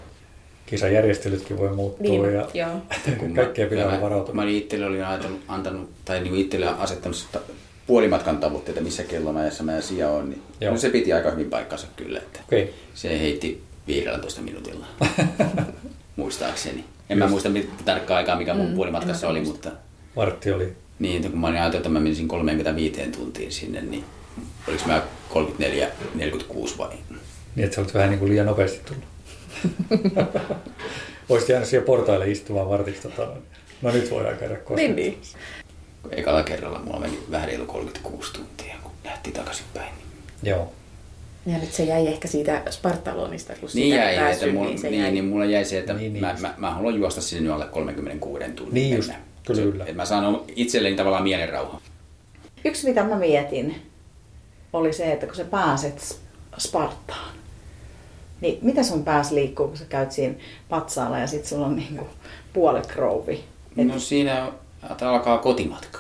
kisan 0.67 0.93
järjestelytkin 0.93 1.59
voi 1.59 1.75
muuttua 1.75 2.03
Niin, 2.03 2.35
ja 2.35 2.49
joo. 2.55 2.71
Kun 3.19 3.35
kaikkea 3.35 3.67
pitää 3.67 3.99
olla 3.99 4.33
mä, 4.33 4.45
itselle 4.45 4.87
olin 4.87 5.05
ajatellut, 5.05 5.41
antanut, 5.49 5.91
tai 6.05 6.21
niin 6.21 6.35
itselle 6.35 6.67
asettanut 6.69 7.17
sitä 7.17 7.41
puolimatkan 7.87 8.39
tavoitteita, 8.39 8.81
missä 8.81 9.03
kellon 9.03 9.37
ajassa 9.37 9.63
mä 9.65 9.81
sija 9.81 10.11
on, 10.11 10.31
niin 10.31 10.43
Joo. 10.61 10.73
no 10.73 10.79
se 10.79 10.91
piti 10.91 11.13
aika 11.13 11.31
hyvin 11.31 11.51
paikkansa 11.51 11.87
kyllä, 11.97 12.19
että 12.19 12.41
Okei. 12.47 12.75
se 12.95 13.21
heitti 13.21 13.63
15 13.87 14.43
minuutilla, 14.43 14.87
muistaakseni. 16.17 16.85
En 17.11 17.19
mä 17.19 17.29
muista 17.29 17.49
mit- 17.49 17.85
tarkkaa 17.85 18.17
aikaa, 18.17 18.37
mikä 18.39 18.55
mun 18.55 18.73
puolimatkassa 18.75 19.29
oli, 19.29 19.41
mutta 19.41 19.71
Vartti 20.17 20.53
oli. 20.53 20.73
niin, 20.99 21.17
että 21.17 21.29
kun 21.29 21.39
mä 21.41 21.47
olin 21.47 21.57
ajatellut, 21.59 21.87
että 21.87 21.89
mä 21.89 22.01
menisin 22.01 22.29
35 22.29 23.01
tuntiin 23.17 23.53
sinne, 23.53 23.81
niin 23.83 24.05
oliko 24.69 24.83
mä 24.87 25.03
34, 25.29 25.89
46 26.15 26.79
vai? 26.79 26.89
Niin, 27.57 27.65
että 27.65 27.75
sä 27.75 27.81
olet 27.81 27.95
vähän 27.95 28.11
niin 28.11 28.19
kuin 28.19 28.31
liian 28.31 28.47
nopeasti 28.47 28.81
tullut. 28.87 29.05
Olisit 31.29 31.49
jäänyt 31.49 31.69
siihen 31.69 31.87
portaille 31.87 32.31
istumaan 32.31 32.69
vartiksi. 32.69 33.03
Tota, 33.03 33.29
no 33.83 33.91
nyt 33.91 34.11
voidaan 34.11 34.37
käydä 34.37 34.57
koskaan. 34.57 34.77
Niin, 34.77 34.97
niin. 34.97 35.19
Ekalla 36.11 36.43
kerralla 36.43 36.79
mulla 36.79 37.01
meni 37.01 37.19
vähän 37.31 37.49
reilu 37.49 37.67
36 37.67 38.33
tuntia, 38.33 38.75
kun 38.83 38.93
lähti 39.05 39.33
takaisinpäin. 39.33 39.93
Joo. 40.43 40.73
Ja 41.47 41.59
nyt 41.59 41.73
se 41.73 41.85
jäi 41.85 42.07
ehkä 42.07 42.29
siitä 42.29 42.63
Spartalonista, 42.71 43.53
kun 43.61 43.69
Niin 43.75 43.93
sitä 43.93 44.05
jäi, 44.05 44.17
päässyt, 44.17 44.43
että 44.49 44.55
mulla, 44.55 44.69
niin 44.71 44.79
se 44.79 44.91
niin, 44.91 45.03
jäi. 45.03 45.11
niin 45.13 45.25
mulla 45.25 45.45
jäi 45.45 45.65
se, 45.65 45.79
että 45.79 45.93
Niin, 45.93 46.13
niin, 46.13 46.25
mä, 46.25 46.37
mä, 46.41 46.55
mä, 46.57 46.71
haluan 46.71 46.95
juosta 46.95 47.21
sinne 47.21 47.43
nyt 47.43 47.53
alle 47.53 47.65
36 47.67 48.45
tunnin 48.45 48.75
Niin 48.75 48.97
just, 48.97 49.13
kyllä, 49.47 49.61
Se- 49.63 49.71
kyllä. 49.71 49.85
Että 49.85 49.97
mä 49.97 50.05
saan 50.05 50.41
itselleni 50.57 50.97
tavallaan 50.97 51.23
mielenrauha. 51.23 51.81
Yksi 52.65 52.89
mitä 52.89 53.05
mä 53.05 53.17
mietin 53.17 53.75
oli 54.73 54.93
se, 54.93 55.13
että 55.13 55.27
kun 55.27 55.37
sä 55.37 55.45
pääset 55.45 56.21
Spartaan, 56.59 57.36
niin 58.41 58.59
mitä 58.63 58.83
sun 58.83 59.05
pääs 59.05 59.31
liikkuu, 59.31 59.69
kun 59.69 59.77
sä 59.77 59.85
käyt 59.85 60.13
siinä 60.13 60.35
patsaalla 60.69 61.19
ja 61.19 61.27
sit 61.27 61.47
sulla 61.47 61.67
on 61.67 61.77
niinku 61.77 62.07
puolet 62.53 62.87
krouvi? 62.87 63.45
Et, 63.77 63.87
No 63.87 63.99
siinä 63.99 64.53
että 64.91 65.11
alkaa 65.11 65.39
kotimatka. 65.39 65.99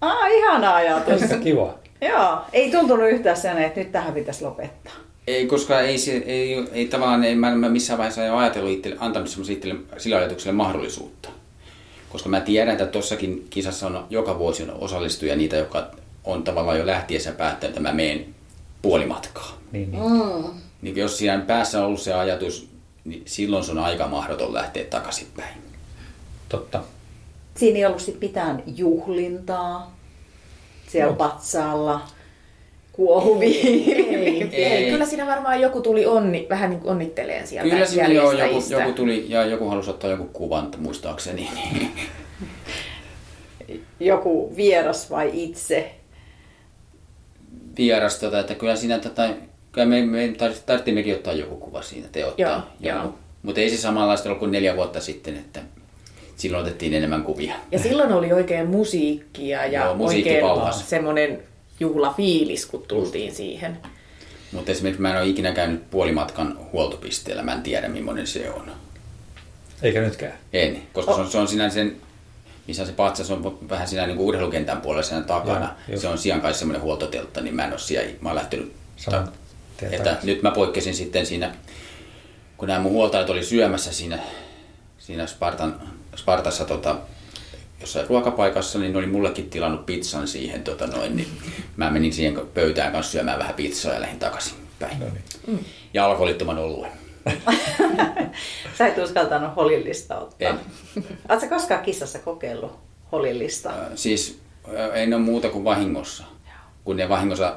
Aa, 0.00 0.26
ihana 0.26 0.74
ajatus. 0.74 1.20
Kiva. 1.44 1.74
Joo, 2.00 2.38
ei 2.52 2.70
tuntunut 2.70 3.10
yhtään 3.10 3.36
sen, 3.36 3.58
että 3.58 3.80
nyt 3.80 3.92
tähän 3.92 4.14
pitäisi 4.14 4.44
lopettaa. 4.44 4.92
Ei, 5.26 5.46
koska 5.46 5.80
ei, 5.80 5.98
se, 5.98 6.12
ei, 6.12 6.68
ei 6.72 6.86
tavallaan, 6.86 7.24
ei, 7.24 7.34
mä, 7.34 7.54
mä 7.54 7.68
missään 7.68 7.98
vaiheessa 7.98 8.24
ei 8.24 8.30
ole 8.30 8.38
ajatellut 8.38 8.72
itselle, 8.72 8.96
antanut 9.00 9.28
itselle, 9.50 9.80
sillä 9.98 10.16
ajatukselle 10.16 10.52
mahdollisuutta. 10.56 11.28
Koska 12.08 12.28
mä 12.28 12.40
tiedän, 12.40 12.72
että 12.72 12.86
tossakin 12.86 13.46
kisassa 13.50 13.86
on 13.86 14.06
joka 14.10 14.38
vuosi 14.38 14.62
on 14.62 14.70
osallistujia 14.78 15.36
niitä, 15.36 15.56
jotka 15.56 15.86
on 16.24 16.42
tavallaan 16.42 16.78
jo 16.78 16.86
lähtiessä 16.86 17.32
päättänyt, 17.32 17.76
että 17.76 17.88
mä 17.88 17.94
meen 17.94 18.26
puolimatkaa. 18.82 19.58
Niin, 19.72 19.92
niin. 19.92 20.02
Mm. 20.02 20.59
Niin 20.82 20.96
jos 20.96 21.18
siinä 21.18 21.38
päässä 21.38 21.78
on 21.80 21.86
ollut 21.86 22.00
se 22.00 22.14
ajatus, 22.14 22.68
niin 23.04 23.22
silloin 23.26 23.64
se 23.64 23.72
on 23.72 23.78
aika 23.78 24.06
mahdoton 24.08 24.54
lähteä 24.54 24.84
takaisinpäin. 24.84 25.54
Totta. 26.48 26.82
Siinä 27.56 27.78
ei 27.78 27.86
ollut 27.86 28.00
sit 28.00 28.20
mitään 28.20 28.62
juhlintaa 28.66 29.96
siellä 30.88 31.10
No. 31.10 31.16
patsaalla. 31.16 32.00
Ei, 33.40 33.94
ei. 34.14 34.42
Ei. 34.52 34.90
Kyllä 34.90 35.06
siinä 35.06 35.26
varmaan 35.26 35.60
joku 35.60 35.80
tuli 35.80 36.06
onni, 36.06 36.46
vähän 36.50 36.70
niin 36.70 36.80
kuin 36.80 36.90
onnitteleen 36.90 37.46
sieltä 37.46 37.70
Kyllä 37.70 37.86
siinä 37.86 38.08
joo, 38.08 38.32
joku, 38.32 38.62
joku 38.70 38.92
tuli 38.92 39.26
ja 39.28 39.44
joku 39.46 39.68
halusi 39.68 39.90
ottaa 39.90 40.10
joku 40.10 40.24
kuvan, 40.24 40.70
muistaakseni. 40.78 41.48
Niin. 41.54 41.90
Joku 44.00 44.56
vieras 44.56 45.10
vai 45.10 45.30
itse. 45.32 45.94
Vieras, 47.76 48.18
tota, 48.18 48.40
että 48.40 48.54
kyllä 48.54 48.76
siinä 48.76 48.98
tota, 48.98 49.28
kyllä 49.72 49.86
me, 49.86 50.02
me 50.06 50.26
tar- 50.26 50.60
tarvittiin 50.66 50.94
mekin 50.94 51.14
ottaa 51.14 51.32
joku 51.32 51.56
kuva 51.56 51.82
siinä, 51.82 52.08
te 52.12 52.26
ottaa. 52.26 52.70
Joo, 52.80 52.94
joo. 52.94 53.14
Mutta 53.42 53.60
ei 53.60 53.70
se 53.70 53.76
samanlaista 53.76 54.28
ollut 54.28 54.38
kuin 54.38 54.52
neljä 54.52 54.76
vuotta 54.76 55.00
sitten, 55.00 55.36
että 55.36 55.60
silloin 56.36 56.62
otettiin 56.62 56.94
enemmän 56.94 57.22
kuvia. 57.22 57.54
Ja 57.72 57.78
silloin 57.78 58.12
oli 58.12 58.32
oikein 58.32 58.66
musiikkia 58.66 59.66
ja 59.66 59.84
Joo, 59.84 59.94
musiikki 59.94 60.42
oikein 60.42 60.72
semmoinen 60.72 61.42
juhlafiilis, 61.80 62.66
kun 62.66 62.84
tultiin 62.88 63.34
siihen. 63.34 63.78
Mutta 64.52 64.72
esimerkiksi 64.72 65.02
mä 65.02 65.10
en 65.10 65.16
ole 65.16 65.28
ikinä 65.28 65.52
käynyt 65.52 65.90
puolimatkan 65.90 66.58
huoltopisteellä, 66.72 67.42
mä 67.42 67.52
en 67.52 67.62
tiedä 67.62 67.88
millainen 67.88 68.26
se 68.26 68.50
on. 68.50 68.72
Eikä 69.82 70.00
nytkään. 70.00 70.32
En, 70.52 70.82
koska 70.92 71.14
se 71.14 71.20
on, 71.20 71.48
se 71.48 71.62
on 71.62 71.70
sen, 71.70 71.96
missä 72.66 72.86
se 72.86 72.92
patsas 72.92 73.30
on 73.30 73.58
vähän 73.68 73.88
siinä 73.88 74.06
niin 74.06 74.16
kuin 74.16 74.26
urheilukentän 74.26 74.80
puolella 74.80 75.02
siinä 75.02 75.22
takana. 75.22 75.64
Joo, 75.66 75.74
just. 75.88 76.02
se 76.02 76.08
on 76.08 76.18
sian 76.18 76.40
kanssa 76.40 76.58
semmoinen 76.58 76.82
huoltoteltta, 76.82 77.40
niin 77.40 77.54
mä 77.54 77.64
en 77.64 77.70
ole 77.70 77.78
siellä, 77.78 78.10
mä 78.20 78.28
oon 78.28 78.36
lähtenyt 78.36 78.72
Saman 78.96 79.24
ta- 79.24 79.32
tien 79.80 79.94
että 79.94 80.18
nyt 80.22 80.42
mä 80.42 80.50
poikkesin 80.50 80.94
sitten 80.94 81.26
siinä, 81.26 81.54
kun 82.56 82.68
nämä 82.68 82.80
mun 82.80 82.92
huoltajat 82.92 83.30
oli 83.30 83.44
syömässä 83.44 83.92
siinä, 83.92 84.18
siinä 84.98 85.26
Spartan, 85.26 85.80
Spartassa 86.16 86.64
tota, 86.64 86.96
jossain 87.80 88.06
ruokapaikassa, 88.08 88.78
niin 88.78 88.92
ne 88.92 88.98
oli 88.98 89.06
mullekin 89.06 89.50
tilannut 89.50 89.86
pizzan 89.86 90.28
siihen, 90.28 90.62
tota 90.62 90.86
noin, 90.86 91.16
niin 91.16 91.28
mä 91.76 91.90
menin 91.90 92.12
siihen 92.12 92.40
pöytään 92.54 92.92
kanssa 92.92 93.12
syömään 93.12 93.38
vähän 93.38 93.54
pizzaa 93.54 93.94
ja 93.94 94.00
lähdin 94.00 94.18
takaisin 94.18 94.54
päin. 94.78 95.00
No 95.00 95.06
niin. 95.46 95.66
Ja 95.94 96.04
alkoholittoman 96.04 96.58
oluen. 96.58 96.92
Sä 98.78 98.86
et 98.86 98.98
uskaltanut 98.98 99.56
holillista 99.56 100.18
ottaa. 100.18 100.48
En. 100.48 100.60
Oletko 101.28 101.48
koskaan 101.48 101.82
kissassa 101.82 102.18
kokeillut 102.18 102.78
holillista? 103.12 103.70
Ö, 103.70 103.96
Siis 103.96 104.38
ö, 104.72 104.94
ei 104.94 105.06
ole 105.06 105.18
muuta 105.18 105.48
kuin 105.48 105.64
vahingossa. 105.64 106.24
Kun 106.84 106.96
ne 106.96 107.08
vahingossa 107.08 107.56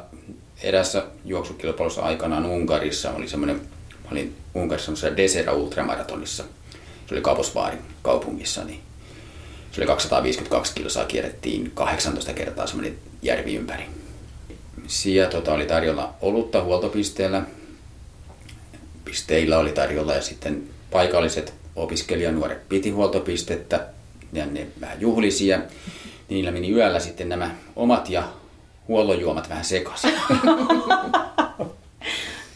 erässä 0.63 1.04
juoksukilpailussa 1.26 2.02
aikanaan 2.02 2.45
Unkarissa 2.45 3.12
oli 3.12 3.28
semmoinen, 3.28 3.56
mä 4.04 4.10
olin 4.12 4.36
Unkarissa 4.54 4.86
semmoisessa 4.86 5.17
Desera 5.17 5.54
Ultramaratonissa. 5.54 6.43
Se 7.08 7.13
oli 7.13 7.21
Kaposvaarin 7.21 7.80
kaupungissa, 8.02 8.63
niin 8.63 8.80
se 9.71 9.82
oli 9.82 9.88
252 9.88 10.73
kilsaa, 10.76 11.06
kierrettiin 11.06 11.71
18 11.76 12.34
kertaa 12.34 12.67
semmoinen 12.67 12.97
järvi 13.21 13.56
ympäri. 13.56 13.84
Siellä 14.88 15.30
tota, 15.30 15.54
oli 15.54 15.65
tarjolla 15.65 16.13
olutta 16.21 16.63
huoltopisteellä, 16.63 17.43
pisteillä 19.06 19.60
oli 19.60 19.71
tarjolla 19.71 20.13
ja 20.13 20.21
sitten 20.21 20.63
paikalliset 20.91 21.54
opiskelijanuoret 21.76 22.69
piti 22.69 22.89
huoltopistettä 22.89 23.88
ja 24.34 24.45
ne 24.45 24.67
vähän 24.82 25.02
juhlisi 25.02 25.47
ja 25.47 25.62
niillä 26.30 26.52
meni 26.52 26.71
yöllä 26.71 26.99
sitten 26.99 27.30
nämä 27.30 27.56
omat 27.76 28.10
ja 28.10 28.23
huollonjuomat 28.88 29.50
vähän 29.50 29.65
sekaisin. 29.65 30.13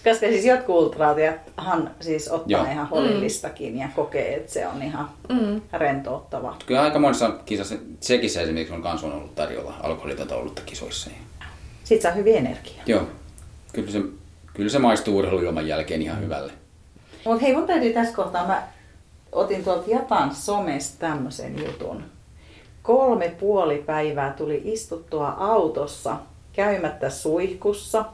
Koska 0.03 0.27
siis 0.27 0.45
jotkut 0.45 0.75
ultraatijathan 0.75 1.91
siis 2.01 2.27
ottaa 2.27 2.47
Joo. 2.47 2.71
ihan 2.71 2.89
holillistakin 2.89 3.77
ja 3.77 3.87
kokee, 3.95 4.35
että 4.35 4.53
se 4.53 4.67
on 4.67 4.83
ihan 4.83 5.09
mm. 5.29 5.61
rentouttava. 5.73 6.55
Kyllä 6.65 6.81
aika 6.81 6.99
monessa 6.99 7.29
kisassa, 7.45 7.75
Tsekissä 7.99 8.41
esimerkiksi 8.41 8.73
on 8.73 8.81
kans 8.81 9.03
on 9.03 9.13
ollut 9.13 9.35
tarjolla 9.35 9.73
alkoholitonta 9.83 10.35
ollutta 10.35 10.61
kisoissa. 10.65 11.09
Sitten 11.83 12.01
saa 12.01 12.11
hyvin 12.11 12.37
energiaa. 12.37 12.83
Joo, 12.85 13.07
kyllä 13.73 13.91
se, 13.91 14.01
kyllä 14.53 14.69
se 14.69 14.79
maistuu 14.79 15.17
urheilujuoman 15.17 15.67
jälkeen 15.67 16.01
ihan 16.01 16.21
hyvälle. 16.21 16.53
Mutta 17.25 17.41
hei, 17.41 17.55
mun 17.55 17.67
täytyy 17.67 17.93
tässä 17.93 18.15
kohtaa, 18.15 18.47
mä 18.47 18.67
otin 19.31 19.63
tuolta 19.63 19.91
Jatan 19.91 20.35
somesta 20.35 20.99
tämmöisen 20.99 21.65
jutun. 21.65 22.03
Kolme 22.87 23.35
puoli 23.39 23.83
päivää 23.85 24.33
tuli 24.37 24.61
istuttua 24.65 25.29
autossa, 25.29 26.15
käymättä 26.53 27.09
suihkussa, 27.09 28.05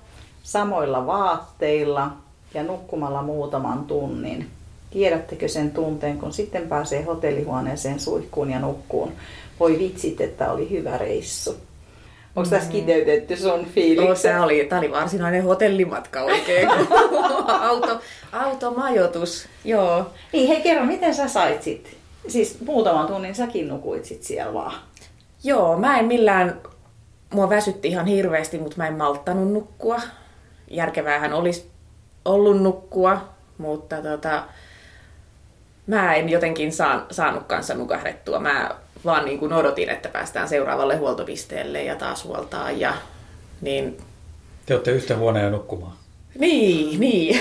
samoilla 0.44 1.08
vaatteilla 1.08 2.12
ja 2.54 2.64
nukkumalla 2.64 3.22
muutaman 3.22 3.86
tunnin. 3.86 4.48
Tiedättekö 4.90 5.48
sen 5.48 5.72
tunteen, 5.72 6.18
kun 6.18 6.34
sitten 6.34 6.68
pääsee 6.68 7.02
hotellihuoneeseen 7.02 8.00
suihkuun 8.00 8.50
ja 8.50 8.60
nukkuun? 8.60 9.12
Voi 9.60 9.80
vitsit, 9.80 10.22
että 10.22 10.52
oli 10.52 10.70
hyvä 10.70 10.98
reissu. 10.98 11.56
Onko 12.36 12.50
tässä 12.50 12.72
kiteytetty 12.72 13.36
sun 13.36 13.66
fiilikset? 13.66 14.18
se 14.18 14.40
oli, 14.40 14.66
tää 14.70 14.80
oli 14.80 14.92
varsinainen 14.92 15.44
hotellimatka 15.44 16.22
oikein. 16.22 16.70
Auto, 17.70 18.00
automajoitus, 18.32 19.48
joo. 19.66 20.06
Niin, 20.32 20.48
hei 20.48 20.62
kerro, 20.62 20.86
miten 20.86 21.16
sä 21.16 21.28
sait 21.28 21.64
sit? 21.64 22.03
Siis 22.28 22.62
muutaman 22.66 23.08
tunnin 23.08 23.36
säkin 23.36 23.68
nukuit 23.68 24.06
sit 24.06 24.24
siellä 24.24 24.54
vaan. 24.54 24.74
Joo, 25.44 25.78
mä 25.78 26.00
en 26.00 26.06
millään, 26.06 26.62
mua 27.34 27.50
väsytti 27.50 27.88
ihan 27.88 28.06
hirveästi, 28.06 28.58
mutta 28.60 28.78
mä 28.78 28.88
en 28.88 28.98
malttanut 28.98 29.52
nukkua. 29.52 30.02
Järkeväähän 30.72 31.34
olisi 31.34 31.72
ollut 32.26 32.62
nukkua, 32.62 33.30
mutta 33.58 34.02
tota, 34.02 34.44
mä 35.88 36.16
en 36.16 36.30
jotenkin 36.30 36.72
saan, 36.72 37.06
saanut 37.12 37.44
kanssa 37.44 37.74
nukahdettua. 37.74 38.40
Mä 38.40 38.76
vaan 39.06 39.26
niin 39.26 39.40
kuin 39.40 39.54
odotin, 39.54 39.90
että 39.90 40.10
päästään 40.10 40.50
seuraavalle 40.50 40.98
huoltopisteelle 40.98 41.84
ja 41.84 41.96
taas 41.96 42.24
huoltaa. 42.26 42.72
Ja, 42.72 42.94
niin, 43.62 43.98
Te 44.66 44.74
olette 44.74 44.92
yhtä 44.92 45.18
huoneen 45.18 45.52
nukkumaan. 45.52 46.03
Niin, 46.40 47.00
niin. 47.00 47.40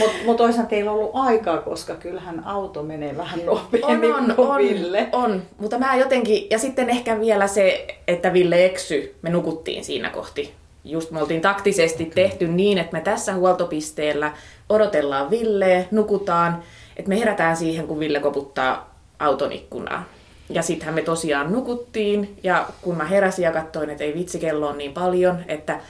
Mutta 0.00 0.16
mut 0.26 0.36
toisaalta 0.36 0.70
teillä 0.70 0.92
on 0.92 0.98
ollut 0.98 1.10
aikaa, 1.14 1.58
koska 1.58 1.94
kyllähän 1.94 2.46
auto 2.46 2.82
menee 2.82 3.16
vähän 3.16 3.40
On, 3.48 3.60
nopeammin 3.72 4.14
on, 4.14 4.32
kuin 4.36 4.48
on, 4.48 4.58
Ville. 4.58 5.08
on, 5.12 5.42
mutta 5.58 5.78
mä 5.78 5.96
jotenkin, 5.96 6.46
ja 6.50 6.58
sitten 6.58 6.90
ehkä 6.90 7.20
vielä 7.20 7.46
se, 7.46 7.86
että 8.08 8.32
Ville 8.32 8.64
eksy, 8.64 9.14
me 9.22 9.30
nukuttiin 9.30 9.84
siinä 9.84 10.10
kohti 10.10 10.54
just 10.84 11.10
me 11.10 11.20
oltiin 11.20 11.40
taktisesti 11.40 12.04
tehty 12.14 12.48
niin, 12.48 12.78
että 12.78 12.92
me 12.92 13.00
tässä 13.00 13.34
huoltopisteellä 13.34 14.32
odotellaan 14.68 15.30
Villeä, 15.30 15.84
nukutaan, 15.90 16.62
että 16.96 17.08
me 17.08 17.18
herätään 17.18 17.56
siihen, 17.56 17.86
kun 17.86 18.00
Ville 18.00 18.20
koputtaa 18.20 18.94
auton 19.18 19.52
ikkunaa. 19.52 20.04
Ja 20.50 20.62
sittenhän 20.62 20.94
me 20.94 21.02
tosiaan 21.02 21.52
nukuttiin, 21.52 22.36
ja 22.42 22.68
kun 22.82 22.96
mä 22.96 23.04
heräsin 23.04 23.42
ja 23.42 23.52
katsoin, 23.52 23.90
että 23.90 24.04
ei 24.04 24.14
vitsi, 24.14 24.38
kello 24.38 24.68
on 24.68 24.78
niin 24.78 24.92
paljon, 24.92 25.44
että 25.48 25.80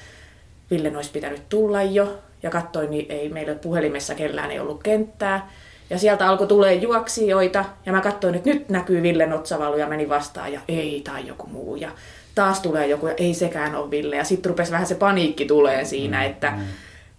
Ville 0.71 0.97
olisi 0.97 1.11
pitänyt 1.11 1.49
tulla 1.49 1.83
jo, 1.83 2.19
ja 2.43 2.51
katsoin, 2.51 2.91
niin 2.91 3.07
ei 3.09 3.29
meillä 3.29 3.55
puhelimessa 3.55 4.15
kellään 4.15 4.51
ei 4.51 4.61
ollut 4.61 4.83
kenttää. 4.83 5.51
Ja 5.91 5.99
sieltä 5.99 6.29
alkoi 6.29 6.47
tulee 6.47 6.75
juoksijoita, 6.75 7.65
ja 7.87 7.93
mä 7.93 8.01
katsoin, 8.01 8.35
että 8.35 8.51
nyt 8.51 8.69
näkyy 8.69 9.03
Ville 9.03 9.35
otsavalu, 9.35 9.77
ja 9.77 9.87
meni 9.87 10.09
vastaan, 10.09 10.53
ja 10.53 10.61
ei, 10.69 11.01
tai 11.05 11.27
joku 11.27 11.47
muu. 11.47 11.77
Ja 11.77 11.91
taas 12.35 12.61
tulee 12.61 12.87
joku, 12.87 13.07
ja 13.07 13.15
ei 13.17 13.35
sekään 13.35 13.75
ole 13.75 13.91
Ville. 13.91 14.17
Ja 14.17 14.25
sitten 14.25 14.51
rupesi 14.51 14.73
vähän 14.73 14.87
se 14.87 14.95
paniikki 14.95 15.47
tulee 15.47 15.85
siinä, 15.85 16.19
mm, 16.19 16.27
että 16.27 16.59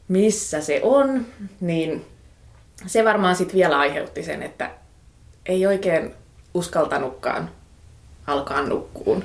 missä 0.07 0.61
se 0.61 0.79
on. 0.83 1.25
Niin 1.61 2.05
se 2.85 3.05
varmaan 3.05 3.35
sitten 3.35 3.55
vielä 3.55 3.79
aiheutti 3.79 4.23
sen, 4.23 4.43
että 4.43 4.71
ei 5.45 5.67
oikein 5.67 6.13
uskaltanutkaan 6.53 7.49
alkaa 8.27 8.61
nukkuun. 8.61 9.23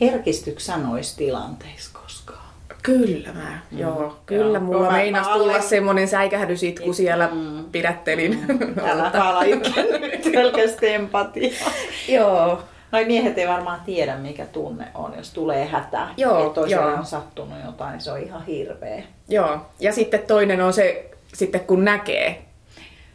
Herkistyykö 0.00 0.60
sanois 0.60 1.14
tilanteissa 1.16 1.98
koskaan? 2.02 2.41
Kyllä 2.82 3.32
mä, 3.32 3.58
mm. 3.70 3.78
joo. 3.78 4.16
Kyllä 4.26 4.58
joo. 4.58 4.60
mulla 4.60 4.92
meinas 4.92 5.28
tulla 5.28 5.52
alle... 5.52 5.62
semmonen 5.62 6.08
säikähdysitku 6.08 6.86
mm. 6.86 6.94
siellä 6.94 7.28
mm. 7.32 7.64
pidättelin. 7.72 8.44
Mm. 8.48 8.88
Älä 8.88 9.10
hala 9.14 9.44
nyt 9.44 9.72
pelkästään 10.32 10.92
empatia. 11.00 11.52
joo. 12.08 12.62
Noi 12.92 13.04
miehet 13.04 13.38
ei 13.38 13.48
varmaan 13.48 13.80
tiedä, 13.86 14.16
mikä 14.16 14.46
tunne 14.46 14.86
on, 14.94 15.14
jos 15.16 15.30
tulee 15.30 15.64
hätä. 15.64 16.08
Joo, 16.16 16.44
ja 16.44 16.50
toisella 16.50 16.86
joo. 16.86 16.98
on 16.98 17.06
sattunut 17.06 17.58
jotain, 17.66 18.00
se 18.00 18.10
on 18.10 18.20
ihan 18.20 18.46
hirveä. 18.46 19.02
Joo, 19.28 19.66
ja 19.80 19.92
sitten 19.92 20.20
toinen 20.26 20.60
on 20.60 20.72
se, 20.72 21.10
sitten 21.34 21.60
kun 21.60 21.84
näkee, 21.84 22.42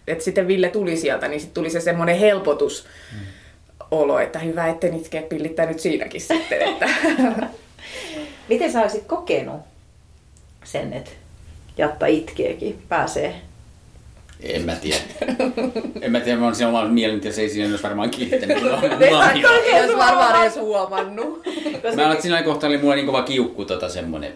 että 0.08 0.24
sitten 0.24 0.48
Ville 0.48 0.70
tuli 0.70 0.98
sieltä, 0.98 1.28
niin 1.28 1.40
sitten 1.40 1.54
tuli 1.54 1.70
se 1.70 1.80
semmoinen 1.80 2.18
helpotus 2.18 2.88
mm. 3.14 3.20
olo, 3.92 4.20
että 4.20 4.40
hyvä, 4.40 4.68
etten 4.68 4.94
itke 4.94 5.22
pillittänyt 5.22 5.80
siinäkin 5.80 6.22
sitten. 6.22 6.62
Että. 6.62 6.90
Miten 8.50 8.72
sä 8.72 8.82
olisit 8.82 9.06
kokenut 9.06 9.62
sen, 10.64 10.94
että 10.94 11.12
Jatta 11.78 12.06
itkeekin 12.06 12.84
pääsee 12.90 13.42
en 14.44 14.62
mä 14.62 14.76
tiedä. 14.76 15.02
en 16.02 16.12
mä 16.12 16.20
tiedä, 16.20 16.40
mä 16.40 16.46
oon 16.46 16.56
siinä 16.56 16.70
omalla 16.70 16.90
mielin, 16.90 17.24
ja 17.24 17.34
se 17.34 17.42
ei 17.42 17.50
siinä 17.50 17.70
olisi 17.70 17.84
varmaan 17.84 18.10
kiinnittänyt. 18.10 18.58
Ei 19.66 19.80
olisi 19.82 19.98
varmaan 19.98 20.42
edes 20.42 20.56
huomannut. 20.56 21.46
mä 21.96 22.08
olen 22.08 22.22
siinä 22.22 22.44
kohtaa 22.44 22.68
oli 22.68 22.78
mulla 22.78 22.96
niin 22.96 23.06
kova 23.06 23.24
kiukku 23.24 23.66
tota 23.66 23.90
semmonen 23.90 24.34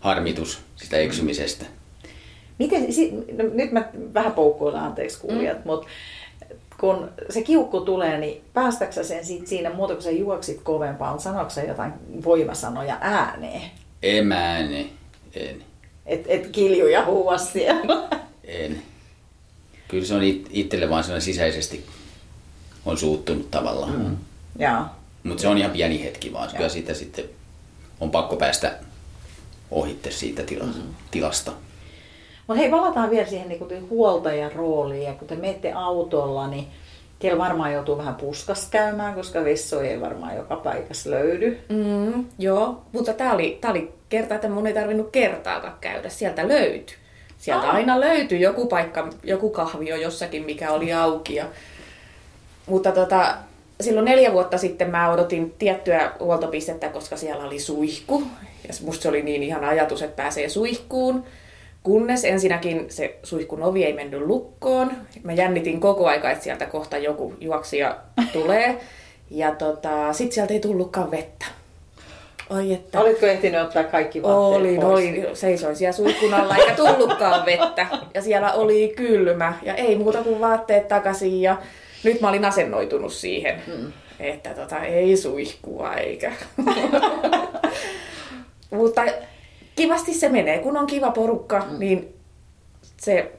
harmitus 0.00 0.60
sitä 0.76 0.96
eksymisestä. 0.96 1.64
Miten, 2.58 2.86
no, 3.36 3.44
nyt 3.52 3.72
mä 3.72 3.88
vähän 4.14 4.32
poukkoilen, 4.32 4.80
anteeksi 4.80 5.20
kuulijat, 5.20 5.58
mm. 5.58 5.62
mutta 5.64 5.86
kun 6.80 7.10
se 7.30 7.42
kiukku 7.42 7.80
tulee, 7.80 8.18
niin 8.18 8.44
päästäksä 8.52 9.04
sen 9.04 9.24
siitä 9.24 9.48
siinä 9.48 9.70
muuta, 9.70 9.94
kun 9.94 10.02
sä 10.02 10.10
juoksit 10.10 10.60
kovempaan, 10.62 11.20
sanoiko 11.20 11.50
sä 11.50 11.62
jotain 11.62 11.92
voimasanoja 12.24 12.98
ääneen? 13.00 13.70
En 14.02 14.26
mä 14.26 14.52
ääne, 14.52 14.86
en. 15.34 15.64
Et, 16.06 16.24
et 16.26 16.46
kiljuja 16.46 17.04
huuas 17.04 17.52
siellä? 17.52 18.08
En. 18.44 18.82
Kyllä 19.88 20.04
se 20.04 20.14
on 20.14 20.22
itselle 20.50 20.90
vaan 20.90 21.04
sellainen 21.04 21.24
sisäisesti 21.24 21.86
on 22.86 22.98
suuttunut 22.98 23.50
tavallaan. 23.50 23.98
Mm. 23.98 24.16
Mutta 25.22 25.40
se 25.40 25.48
on 25.48 25.58
ihan 25.58 25.70
pieni 25.70 26.04
hetki 26.04 26.32
vaan. 26.32 26.50
Kyllä 26.56 26.68
siitä 26.68 26.94
sitten 26.94 27.24
on 28.00 28.10
pakko 28.10 28.36
päästä 28.36 28.78
ohitte 29.70 30.10
siitä 30.10 30.42
tilasta. 30.42 30.78
Mm. 30.78 30.94
tilasta. 31.10 31.52
Mutta 32.48 32.60
hei, 32.60 32.70
palataan 32.70 33.10
vielä 33.10 33.28
siihen 33.28 33.48
niin 33.48 33.90
huoltajan 33.90 34.52
rooliin. 34.52 35.02
Ja 35.02 35.12
kun 35.12 35.28
te 35.28 35.36
menette 35.36 35.72
autolla, 35.72 36.48
niin 36.48 36.68
teillä 37.18 37.38
varmaan 37.38 37.72
joutuu 37.72 37.98
vähän 37.98 38.14
puskas 38.14 38.68
käymään, 38.70 39.14
koska 39.14 39.44
vessoja 39.44 39.90
ei 39.90 40.00
varmaan 40.00 40.36
joka 40.36 40.56
paikassa 40.56 41.10
löydy. 41.10 41.58
Mm, 41.68 42.24
joo, 42.38 42.82
mutta 42.92 43.12
tämä 43.12 43.32
oli, 43.32 43.58
tää 43.60 43.70
oli 43.70 43.92
kerta, 44.08 44.34
että 44.34 44.48
mun 44.48 44.66
ei 44.66 44.74
tarvinnut 44.74 45.10
kertaakaan 45.10 45.76
käydä. 45.80 46.08
Sieltä 46.08 46.48
löytyi. 46.48 46.96
Sieltä 47.38 47.68
ah. 47.68 47.74
aina 47.74 48.00
löytyi 48.00 48.40
joku 48.40 48.66
paikka, 48.66 49.08
joku 49.22 49.50
kahvio 49.50 49.96
jossakin, 49.96 50.44
mikä 50.44 50.72
oli 50.72 50.92
auki. 50.92 51.34
Ja... 51.34 51.46
Mutta 52.66 52.92
tota, 52.92 53.34
silloin 53.80 54.04
neljä 54.04 54.32
vuotta 54.32 54.58
sitten 54.58 54.90
mä 54.90 55.10
odotin 55.10 55.54
tiettyä 55.58 56.12
huoltopistettä, 56.20 56.88
koska 56.88 57.16
siellä 57.16 57.44
oli 57.44 57.58
suihku. 57.60 58.22
Ja 58.68 58.74
musta 58.84 59.02
se 59.02 59.08
oli 59.08 59.22
niin 59.22 59.42
ihan 59.42 59.64
ajatus, 59.64 60.02
että 60.02 60.22
pääsee 60.22 60.48
suihkuun. 60.48 61.24
Kunnes 61.82 62.24
ensinnäkin 62.24 62.86
se 62.88 63.18
suihkun 63.22 63.62
ovi 63.62 63.84
ei 63.84 63.92
mennyt 63.92 64.20
lukkoon. 64.20 64.90
Mä 65.22 65.32
jännitin 65.32 65.80
koko 65.80 66.06
aika, 66.06 66.30
että 66.30 66.44
sieltä 66.44 66.66
kohta 66.66 66.98
joku 66.98 67.34
juoksija 67.40 67.96
tulee. 68.32 68.80
Ja 69.30 69.54
tota, 69.54 70.12
sit 70.12 70.32
sieltä 70.32 70.54
ei 70.54 70.60
tullutkaan 70.60 71.10
vettä. 71.10 71.46
Oi, 72.50 72.72
että... 72.72 73.00
Olitko 73.00 73.26
ehtinyt 73.26 73.60
ottaa 73.60 73.84
kaikki 73.84 74.22
vaatteet 74.22 74.60
olin, 74.60 74.80
pois? 74.80 75.08
Olin, 75.08 75.36
seisoin 75.36 75.76
siellä 75.76 75.96
suihkun 75.96 76.34
alla 76.34 76.56
eikä 76.56 76.74
tullutkaan 76.74 77.46
vettä. 77.46 77.86
Ja 78.14 78.22
siellä 78.22 78.52
oli 78.52 78.92
kylmä 78.96 79.54
ja 79.62 79.74
ei 79.74 79.96
muuta 79.96 80.22
kuin 80.22 80.40
vaatteet 80.40 80.88
takaisin. 80.88 81.42
Ja 81.42 81.56
nyt 82.04 82.20
mä 82.20 82.28
olin 82.28 82.44
asennoitunut 82.44 83.12
siihen, 83.12 83.62
hmm. 83.66 83.92
että 84.20 84.54
tota, 84.54 84.78
ei 84.78 85.16
suihkua 85.16 85.94
eikä. 85.94 86.32
Mutta 88.70 89.02
kivasti 89.78 90.14
se 90.14 90.28
menee. 90.28 90.58
Kun 90.58 90.76
on 90.76 90.86
kiva 90.86 91.10
porukka, 91.10 91.66
mm. 91.70 91.78
niin 91.78 92.14
se, 92.96 93.32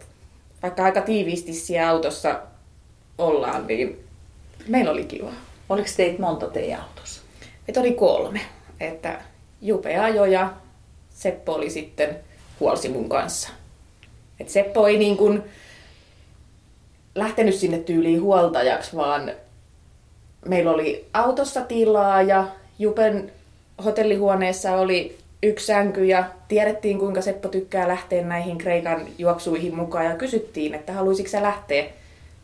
vaikka 0.63 0.83
aika 0.83 1.01
tiiviisti 1.01 1.53
siellä 1.53 1.89
autossa 1.89 2.41
ollaan, 3.17 3.67
niin 3.67 3.99
meillä 4.67 4.91
oli 4.91 5.05
kiva. 5.05 5.31
Oliko 5.69 5.89
teitä 5.97 6.21
monta 6.21 6.47
teidän 6.47 6.81
autossa? 6.81 7.21
Meitä 7.67 7.79
oli 7.79 7.91
kolme. 7.91 8.41
Että 8.79 9.21
Jupe 9.61 9.99
ajoi 9.99 10.33
ja 10.33 10.53
Seppo 11.09 11.53
oli 11.53 11.69
sitten 11.69 12.19
huolsi 12.59 12.89
mun 12.89 13.09
kanssa. 13.09 13.49
Et 14.39 14.49
Seppo 14.49 14.87
ei 14.87 14.97
niin 14.97 15.17
kuin 15.17 15.43
lähtenyt 17.15 17.55
sinne 17.55 17.79
tyyliin 17.79 18.21
huoltajaksi, 18.21 18.95
vaan 18.95 19.31
meillä 20.45 20.71
oli 20.71 21.07
autossa 21.13 21.61
tilaa 21.61 22.21
ja 22.21 22.47
Jupen 22.79 23.31
hotellihuoneessa 23.85 24.75
oli 24.75 25.18
yksi 25.43 25.65
sänky 25.65 26.05
ja 26.05 26.23
tiedettiin 26.47 26.99
kuinka 26.99 27.21
Seppo 27.21 27.47
tykkää 27.47 27.87
lähteä 27.87 28.23
näihin 28.23 28.57
Kreikan 28.57 29.07
juoksuihin 29.17 29.75
mukaan 29.75 30.05
ja 30.05 30.15
kysyttiin, 30.15 30.75
että 30.75 30.93
haluaisitko 30.93 31.31
sä 31.31 31.41
lähteä 31.41 31.85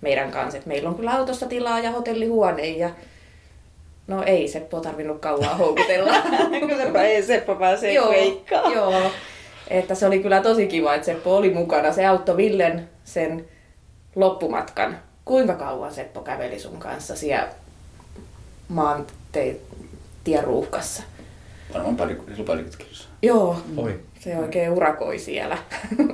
meidän 0.01 0.31
kanssa. 0.31 0.57
Et 0.57 0.65
meillä 0.65 0.89
on 0.89 0.95
kyllä 0.95 1.11
autossa 1.11 1.45
tilaa 1.45 1.79
ja 1.79 1.91
hotellihuone 1.91 2.67
ja 2.67 2.89
no 4.07 4.23
ei 4.23 4.47
Seppo 4.47 4.79
tarvinnut 4.79 5.19
kauan 5.19 5.57
houkutella. 5.57 6.13
Seppo 6.77 6.99
ei 6.99 7.23
Seppo 7.23 7.55
pääsee 7.55 7.93
joo, 7.93 8.13
Joo, 8.73 9.11
että 9.67 9.95
se 9.95 10.05
oli 10.05 10.19
kyllä 10.19 10.41
tosi 10.41 10.67
kiva, 10.67 10.95
että 10.95 11.05
Seppo 11.05 11.35
oli 11.35 11.49
mukana. 11.49 11.93
Se 11.93 12.05
auttoi 12.05 12.37
Villen 12.37 12.89
sen 13.03 13.45
loppumatkan. 14.15 14.99
Kuinka 15.25 15.53
kauan 15.53 15.93
Seppo 15.93 16.21
käveli 16.21 16.59
sun 16.59 16.77
kanssa 16.77 17.15
siellä 17.15 17.47
maantien 18.67 19.57
ruuhkassa? 20.43 21.03
Varmaan 21.73 21.95
pari, 21.95 22.15
parikymmentä 22.15 22.77
kilsaa. 22.77 23.07
Joo, 23.21 23.57
Oi. 23.77 23.99
se 24.19 24.37
oikein 24.37 24.71
urakoi 24.71 25.19
siellä. 25.19 25.57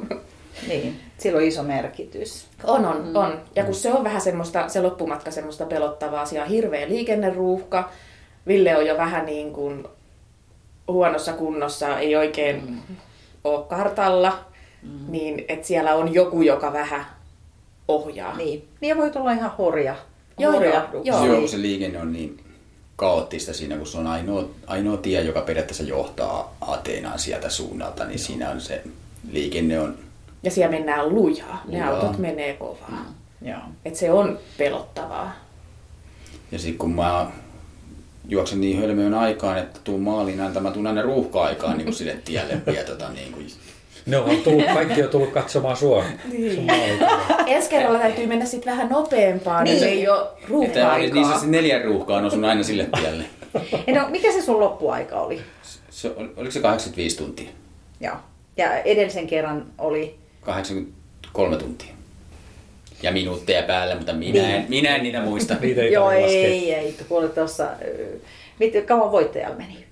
niin, 0.68 1.00
sillä 1.18 1.38
on 1.38 1.44
iso 1.44 1.64
merkitys. 1.64 2.48
On, 2.64 2.86
on, 2.86 3.08
mm. 3.08 3.16
on. 3.16 3.40
Ja 3.56 3.64
kun 3.64 3.76
se 3.76 3.94
on 3.94 4.04
vähän 4.04 4.22
semmoista, 4.22 4.70
se 4.70 4.82
loppumatka 4.82 5.32
semmoista 5.32 5.66
pelottavaa, 5.66 6.26
siellä 6.26 6.46
on 6.46 6.52
hirveä 6.52 6.90
liikenneruuhka. 6.90 7.90
Ville 8.48 8.78
on 8.78 8.86
jo 8.86 8.98
vähän 8.98 9.26
niin 9.26 9.54
kuin 9.54 9.88
huonossa 10.88 11.34
kunnossa, 11.34 12.00
ei 12.00 12.16
oikein 12.16 12.70
mm. 12.70 12.96
ole 13.44 13.66
kartalla. 13.66 14.46
Mm. 14.82 15.12
Niin, 15.12 15.46
että 15.48 15.68
siellä 15.68 15.96
on 15.96 16.14
joku, 16.14 16.42
joka 16.42 16.74
vähän 16.74 17.06
ohjaa. 17.88 18.38
Niin, 18.38 18.68
niin 18.82 18.98
voi 18.98 19.12
tulla 19.12 19.32
ihan 19.32 19.52
horja. 19.58 19.96
Joo, 20.40 20.64
joo, 20.64 20.84
joo. 21.04 21.26
joo. 21.26 21.48
se 21.48 21.62
liikenne 21.62 22.00
on 22.00 22.14
niin 22.14 22.51
kaoottista 23.02 23.54
siinä, 23.54 23.78
kun 23.78 23.88
se 23.88 23.98
on 23.98 24.08
ainoa, 24.08 24.50
ainoa 24.68 24.98
tie, 24.98 25.22
joka 25.22 25.42
periaatteessa 25.42 25.84
johtaa 25.84 26.56
Ateenaan 26.62 27.20
sieltä 27.20 27.50
suunnalta, 27.50 28.06
niin 28.06 28.20
siinä 28.20 28.50
on 28.50 28.62
se 28.62 28.84
liikenne 29.32 29.80
on... 29.80 29.98
Ja 30.44 30.52
siellä 30.52 30.72
mennään 30.72 31.10
lujaa. 31.10 31.64
Ne 31.68 31.78
lujaa. 31.78 31.90
autot 31.90 32.18
menee 32.18 32.54
kovaa. 32.54 32.90
Mm. 32.90 33.48
Joo. 33.50 33.60
Et 33.86 33.96
se 33.96 34.12
on 34.12 34.40
pelottavaa. 34.58 35.36
Ja 36.52 36.60
sitten 36.60 36.78
kun 36.78 36.96
mä 36.96 37.32
juoksen 38.28 38.62
niin 38.62 38.80
hölmöön 38.80 39.14
aikaan, 39.14 39.58
että 39.58 39.80
tuun 39.84 40.02
maaliin 40.02 40.42
antamaan, 40.42 40.72
mä 40.72 40.74
tuun 40.74 40.88
aina 40.88 41.02
ruuhka-aikaan 41.02 41.78
niin 41.78 41.94
sille 41.94 42.18
tielle 42.26 42.62
vielä 42.66 42.86
tota, 42.92 43.10
niin 43.10 43.32
kuin 43.32 43.48
ne 44.06 44.18
on 44.18 44.38
tullut, 44.44 44.66
kaikki 44.74 45.04
on 45.04 45.10
tullut 45.10 45.30
katsomaan 45.32 45.78
sua. 45.78 46.04
Niin. 46.32 46.68
Ensi 47.48 47.70
kerralla 47.70 48.00
täytyy 48.00 48.28
mennä 48.28 48.46
sitten 48.46 48.74
vähän 48.74 48.90
nopeampaan, 48.90 49.64
niin 49.64 49.84
ei 49.84 50.08
ole 50.10 50.28
ruuhka-aikaa. 50.50 51.14
Niin 51.32 51.40
se 51.40 51.48
neljän 51.48 51.84
ruuhkaa 51.84 52.18
on 52.18 52.32
sun 52.32 52.46
aina 52.46 52.64
sille 52.64 52.88
tielle. 53.00 53.24
no, 54.02 54.10
mikä 54.10 54.32
se 54.32 54.42
sun 54.42 54.60
loppuaika 54.60 55.22
oli? 55.22 55.42
Se, 55.90 56.08
ol- 56.18 56.28
oliko 56.38 56.52
se 56.52 56.60
85 56.60 57.18
tuntia? 57.18 57.50
Joo. 58.00 58.16
Ja 58.58 58.78
edellisen 58.80 59.28
kerran 59.28 59.66
oli 59.78 60.16
83 60.42 61.56
tuntia. 61.58 61.88
Ja 63.04 63.12
minuutteja 63.12 63.64
päällä, 63.64 63.96
mutta 63.96 64.14
minä 64.14 64.42
en, 64.42 64.48
Niin. 64.60 64.66
minä 64.70 64.96
en 64.96 65.04
niitä 65.04 65.22
muista. 65.22 65.56
Niitä 65.62 65.82
ei 65.82 65.92
Joo, 65.94 66.12
ei, 66.12 66.74
ei. 66.74 66.96
Kun 67.10 67.20
oli 67.20 67.30
tuossa, 67.30 67.68
miten 68.60 68.86
kauan 68.86 69.12
voittajalla 69.12 69.56
meni? 69.58 69.86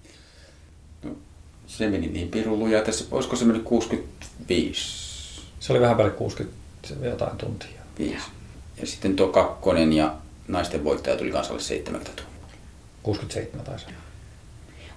Se 1.69 1.89
meni 1.89 2.07
niin 2.07 2.29
pirun 2.29 2.59
lujaa 2.59 2.83
tässä. 2.83 3.05
Olisiko 3.11 3.35
se 3.35 3.45
mennyt 3.45 3.63
65? 3.63 5.41
Se 5.59 5.73
oli 5.73 5.81
vähän 5.81 5.97
päälle 5.97 6.13
60 6.13 6.57
jotain 7.01 7.37
tuntia. 7.37 7.81
Viisi. 7.99 8.25
Ja 8.81 8.87
sitten 8.87 9.15
tuo 9.15 9.27
kakkonen 9.27 9.93
ja 9.93 10.15
naisten 10.47 10.83
voittaja 10.83 11.17
tuli 11.17 11.31
kanssa 11.31 11.53
alle 11.53 11.61
70 11.61 12.11
tuntia. 12.11 12.57
67 13.03 13.65
taisi. 13.65 13.85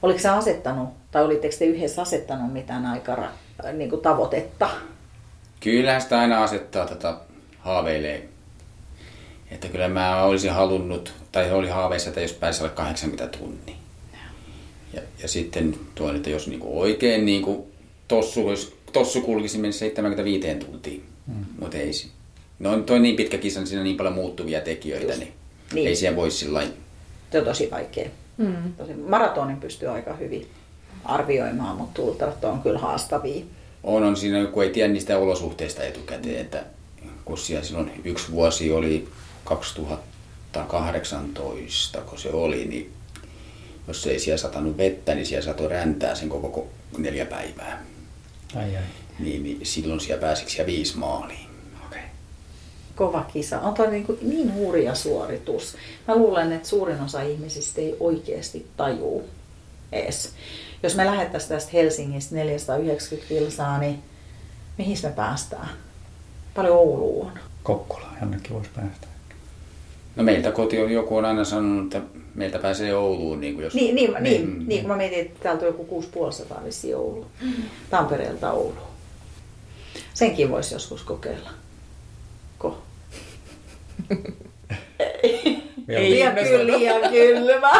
Oliko 0.02 0.18
se 0.18 0.28
asettanut, 0.28 0.88
tai 1.10 1.24
olitteko 1.24 1.54
te 1.58 1.64
yhdessä 1.64 2.02
asettanut 2.02 2.52
mitään 2.52 2.86
aikara, 2.86 3.28
niin 3.72 3.90
kuin 3.90 4.02
tavoitetta? 4.02 4.70
Kyllähän 5.60 6.02
sitä 6.02 6.18
aina 6.18 6.42
asettaa 6.42 6.86
tätä 6.86 7.16
haaveilee. 7.58 8.28
Että 9.50 9.68
kyllä 9.68 9.88
mä 9.88 10.22
olisin 10.22 10.52
halunnut, 10.52 11.12
tai 11.32 11.52
oli 11.52 11.68
haaveissa, 11.68 12.08
että 12.08 12.20
jos 12.20 12.32
pääsi 12.32 12.60
alle 12.60 12.72
80 12.72 13.38
tunnia. 13.38 13.81
Ja, 14.92 15.00
ja 15.22 15.28
sitten 15.28 15.76
tuo, 15.94 16.12
että 16.14 16.30
jos 16.30 16.48
niinku 16.48 16.80
oikein 16.80 17.26
niinku 17.26 17.68
tossu, 18.08 18.48
olisi- 18.48 18.74
tossu 18.92 19.20
kulkisi 19.20 19.58
mennä 19.58 19.72
75 19.72 20.54
tuntiin. 20.54 21.02
Mm. 21.26 21.34
Mutta 21.58 21.76
ei 21.78 21.92
se. 21.92 22.06
No 22.58 22.76
toi 22.80 23.00
niin 23.00 23.16
pitkä 23.16 23.38
kisa, 23.38 23.60
niin 23.60 23.66
siinä 23.66 23.80
on 23.80 23.84
niin 23.84 23.96
paljon 23.96 24.14
muuttuvia 24.14 24.60
tekijöitä, 24.60 25.16
niin, 25.16 25.32
Niin. 25.74 25.88
ei 25.88 25.96
siellä 25.96 26.16
voi 26.16 26.30
sillä 26.30 26.58
lailla- 26.58 26.74
Se 27.32 27.38
on 27.38 27.44
tosi 27.44 27.68
vaikea. 27.70 28.08
Mm. 28.38 28.72
Tosi, 28.72 28.94
maratonin 28.94 29.56
pystyy 29.60 29.88
aika 29.88 30.14
hyvin 30.14 30.46
arvioimaan, 31.04 31.76
mutta 31.76 32.02
ultrat 32.02 32.44
on 32.44 32.62
kyllä 32.62 32.78
haastavia. 32.78 33.44
on, 33.82 34.02
on 34.04 34.16
siinä, 34.16 34.46
kun 34.46 34.62
ei 34.64 34.70
tiedä 34.70 34.92
niistä 34.92 35.18
olosuhteista 35.18 35.82
etukäteen, 35.82 36.40
että 36.40 36.64
kun 37.24 37.38
siellä 37.38 37.64
silloin 37.64 37.90
yksi 38.04 38.32
vuosi 38.32 38.72
oli 38.72 39.08
2018, 39.44 42.00
kun 42.00 42.18
se 42.18 42.30
oli, 42.30 42.64
niin 42.64 42.90
jos 43.88 44.06
ei 44.06 44.18
siellä 44.18 44.38
satanut 44.38 44.76
vettä, 44.76 45.14
niin 45.14 45.26
siellä 45.26 45.44
satoi 45.44 45.68
räntää 45.68 46.14
sen 46.14 46.28
koko 46.28 46.48
ko- 46.60 46.98
neljä 46.98 47.26
päivää. 47.26 47.82
Ai 48.56 48.76
ai. 48.76 48.82
Niin, 49.18 49.42
niin 49.42 49.60
silloin 49.62 50.00
siellä 50.00 50.20
pääsikö 50.20 50.50
siellä 50.50 50.66
viisi 50.66 50.98
maaliin. 50.98 51.46
Okei. 51.86 52.02
Kova 52.96 53.24
kisa. 53.32 53.60
On 53.60 53.74
toi 53.74 53.90
niin, 53.90 54.04
kuin 54.04 54.18
niin 54.22 54.54
hurja 54.54 54.94
suoritus. 54.94 55.76
Mä 56.08 56.16
luulen, 56.16 56.52
että 56.52 56.68
suurin 56.68 57.00
osa 57.00 57.22
ihmisistä 57.22 57.80
ei 57.80 57.96
oikeasti 58.00 58.66
tajuu 58.76 59.28
edes. 59.92 60.34
Jos 60.82 60.96
me 60.96 61.06
lähettäisiin 61.06 61.48
tästä 61.48 61.70
Helsingistä 61.72 62.34
490 62.34 63.28
kilsaa, 63.28 63.78
niin 63.78 64.02
mihin 64.78 64.98
me 65.02 65.10
päästään? 65.10 65.68
Paljon 66.54 66.76
Oulu 66.76 67.20
on. 67.20 67.32
Kokkola, 67.62 68.06
jonnekin 68.20 68.52
voisi 68.54 68.70
päästä. 68.76 69.06
No 70.16 70.22
meiltä 70.22 70.52
koti 70.52 70.82
on 70.82 70.90
joku 70.90 71.16
on 71.16 71.24
aina 71.24 71.44
sanonut, 71.44 71.94
että 71.94 72.08
meiltä 72.34 72.58
pääsee 72.58 72.94
Ouluun. 72.94 73.40
Niin 73.40 73.54
kuin 73.54 73.64
jos... 73.64 73.74
Niin, 73.74 73.94
niin, 73.94 74.12
niin, 74.12 74.22
niin, 74.22 74.48
Mm. 74.48 74.64
niin, 74.68 74.80
kun 74.80 74.90
mä 74.90 74.96
mietin, 74.96 75.20
että 75.20 75.40
täältä 75.42 75.60
on 75.60 75.66
joku 75.66 75.84
6500 75.84 76.64
vissi 76.64 76.94
Oulu. 76.94 77.26
Tampereelta 77.90 78.52
Oulu. 78.52 78.78
Senkin 80.14 80.50
voisi 80.50 80.74
joskus 80.74 81.02
kokeilla. 81.02 81.50
Ko? 82.58 82.82
Vielä 85.88 86.00
Liian 86.04 86.34
kyllä, 86.34 86.66
liian 86.78 87.10
kylmä. 87.10 87.70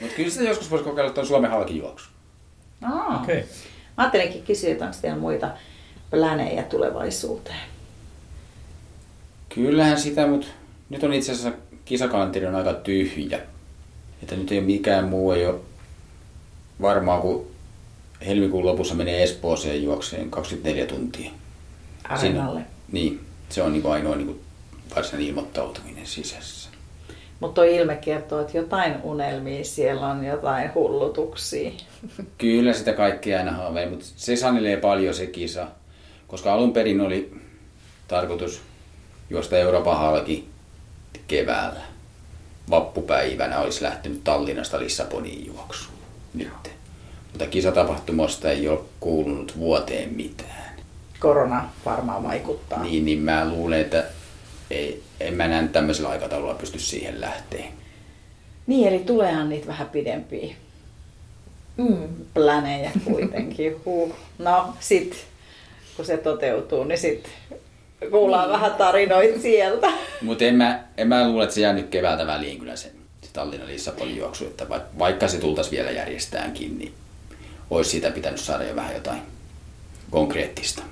Mutta 0.00 0.16
kyllä 0.16 0.30
sitä 0.30 0.44
joskus 0.44 0.70
voisi 0.70 0.84
kokeilla 0.84 1.10
tuon 1.10 1.26
Suomen 1.26 1.50
halkijuoksu. 1.50 2.08
Aa. 2.82 3.20
Okei. 3.22 3.38
Okay. 3.38 3.48
Mä 3.96 4.02
ajattelinkin 4.04 4.42
kysyä, 4.42 4.72
että 4.72 4.84
onko 4.84 4.96
teillä 5.02 5.18
muita 5.18 5.50
plänejä 6.10 6.62
tulevaisuuteen. 6.62 7.56
Kyllähän 9.48 10.00
sitä, 10.00 10.26
mutta 10.26 10.46
nyt 10.90 11.02
on 11.02 11.12
itse 11.12 11.32
asiassa 11.32 11.52
kisakanteri 11.84 12.46
on 12.46 12.54
aika 12.54 12.74
tyhjä. 12.74 13.40
Että 14.22 14.36
nyt 14.36 14.52
ei 14.52 14.58
ole 14.58 14.66
mikään 14.66 15.04
muu, 15.04 15.32
ei 15.32 15.46
ole 15.46 15.60
varmaan 16.80 17.20
kun 17.20 17.46
helmikuun 18.26 18.66
lopussa 18.66 18.94
menee 18.94 19.22
Espooseen 19.22 19.82
juokseen 19.82 20.30
24 20.30 20.86
tuntia. 20.86 21.30
Areenalle. 22.04 22.60
niin, 22.92 23.20
se 23.48 23.62
on 23.62 23.72
niin 23.72 23.86
ainoa 23.86 24.16
niin 24.16 24.40
varsinainen 24.96 25.28
ilmoittautuminen 25.28 26.06
sisässä. 26.06 26.70
Mutta 27.40 27.54
tuo 27.54 27.64
ilme 27.64 27.96
kertoo, 27.96 28.40
että 28.40 28.56
jotain 28.56 28.94
unelmia 29.02 29.64
siellä 29.64 30.06
on, 30.06 30.24
jotain 30.24 30.74
hullutuksia. 30.74 31.70
Kyllä 32.38 32.72
sitä 32.72 32.92
kaikkea 32.92 33.38
aina 33.38 33.52
haaveilee, 33.52 33.90
mutta 33.90 34.06
se 34.16 34.36
sanelee 34.36 34.76
paljon 34.76 35.14
se 35.14 35.26
kisa, 35.26 35.66
koska 36.26 36.52
alun 36.52 36.72
perin 36.72 37.00
oli 37.00 37.34
tarkoitus 38.08 38.60
juosta 39.30 39.58
Euroopan 39.58 39.98
halki 39.98 40.48
keväällä. 41.28 41.80
Vappupäivänä 42.70 43.58
olisi 43.58 43.82
lähtenyt 43.82 44.24
Tallinnasta 44.24 44.78
Lissaboniin 44.80 45.46
juoksu 45.46 45.90
nyt. 46.34 46.70
Mutta 47.32 47.46
kisatapahtumasta 47.46 48.50
ei 48.50 48.68
ole 48.68 48.80
kuulunut 49.00 49.58
vuoteen 49.58 50.14
mitään. 50.14 50.74
Korona 51.20 51.68
varmaan 51.84 52.22
vaikuttaa. 52.22 52.82
Niin, 52.82 53.04
niin 53.04 53.18
mä 53.18 53.48
luulen, 53.48 53.80
että 53.80 54.04
ei, 54.70 55.02
en 55.20 55.34
mä 55.34 55.48
näe 55.48 55.68
tämmöisellä 55.68 56.08
aikataululla 56.08 56.54
pysty 56.54 56.78
siihen 56.78 57.20
lähteä. 57.20 57.64
Niin, 58.66 58.88
eli 58.88 58.98
tuleehan 58.98 59.48
niitä 59.48 59.66
vähän 59.66 59.88
pidempiä 59.88 60.54
Mm. 61.76 62.08
plänejä 62.34 62.90
kuitenkin. 63.04 63.76
Huh. 63.84 64.14
No, 64.38 64.74
sit 64.80 65.26
kun 65.96 66.04
se 66.04 66.16
toteutuu, 66.16 66.84
niin 66.84 66.98
sit 66.98 67.28
kuullaan 68.10 68.50
vähän 68.50 68.74
tarinoita 68.74 69.40
sieltä. 69.40 69.92
Mutta 70.22 70.44
en 70.44 70.54
mä, 70.54 70.83
en 70.96 71.08
mä 71.08 71.28
luule, 71.28 71.44
että 71.44 71.54
se 71.54 71.60
jää 71.60 71.72
nyt 71.72 71.88
keväältä 71.88 72.26
väliin 72.26 72.58
kyllä 72.58 72.76
se, 72.76 72.92
se 73.22 73.28
Tallinnan 73.32 73.68
Lissabonin 73.68 74.16
juoksu. 74.16 74.44
Että 74.44 74.66
vaikka, 74.98 75.28
se 75.28 75.38
tultaisi 75.38 75.70
vielä 75.70 75.90
järjestäänkin, 75.90 76.78
niin 76.78 76.92
olisi 77.70 77.90
siitä 77.90 78.10
pitänyt 78.10 78.40
saada 78.40 78.64
jo 78.64 78.76
vähän 78.76 78.94
jotain 78.94 79.22
konkreettista. 80.10 80.82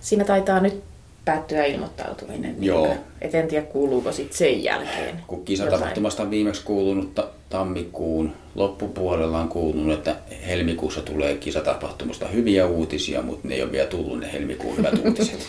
Siinä 0.00 0.24
taitaa 0.24 0.60
nyt 0.60 0.82
päättyä 1.24 1.64
ilmoittautuminen. 1.64 2.56
Joo. 2.60 2.86
niinkö? 2.86 3.02
Et 3.20 3.34
en 3.34 3.48
tiedä, 3.48 3.66
kuuluuko 3.66 4.12
sit 4.12 4.32
sen 4.32 4.64
jälkeen. 4.64 5.22
Kun 5.26 5.44
kisatapahtumasta 5.44 6.22
on 6.22 6.30
viimeksi 6.30 6.62
kuulunut 6.64 7.14
ta- 7.14 7.28
tammikuun 7.50 8.32
loppupuolella 8.54 9.40
on 9.40 9.48
kuulunut, 9.48 9.98
että 9.98 10.16
helmikuussa 10.46 11.00
tulee 11.00 11.36
kisatapahtumasta 11.36 12.28
hyviä 12.28 12.66
uutisia, 12.66 13.22
mutta 13.22 13.48
ne 13.48 13.54
ei 13.54 13.62
ole 13.62 13.72
vielä 13.72 13.86
tullut 13.86 14.18
ne 14.20 14.32
helmikuun 14.32 14.76
hyvät 14.76 15.06
uutiset. 15.06 15.38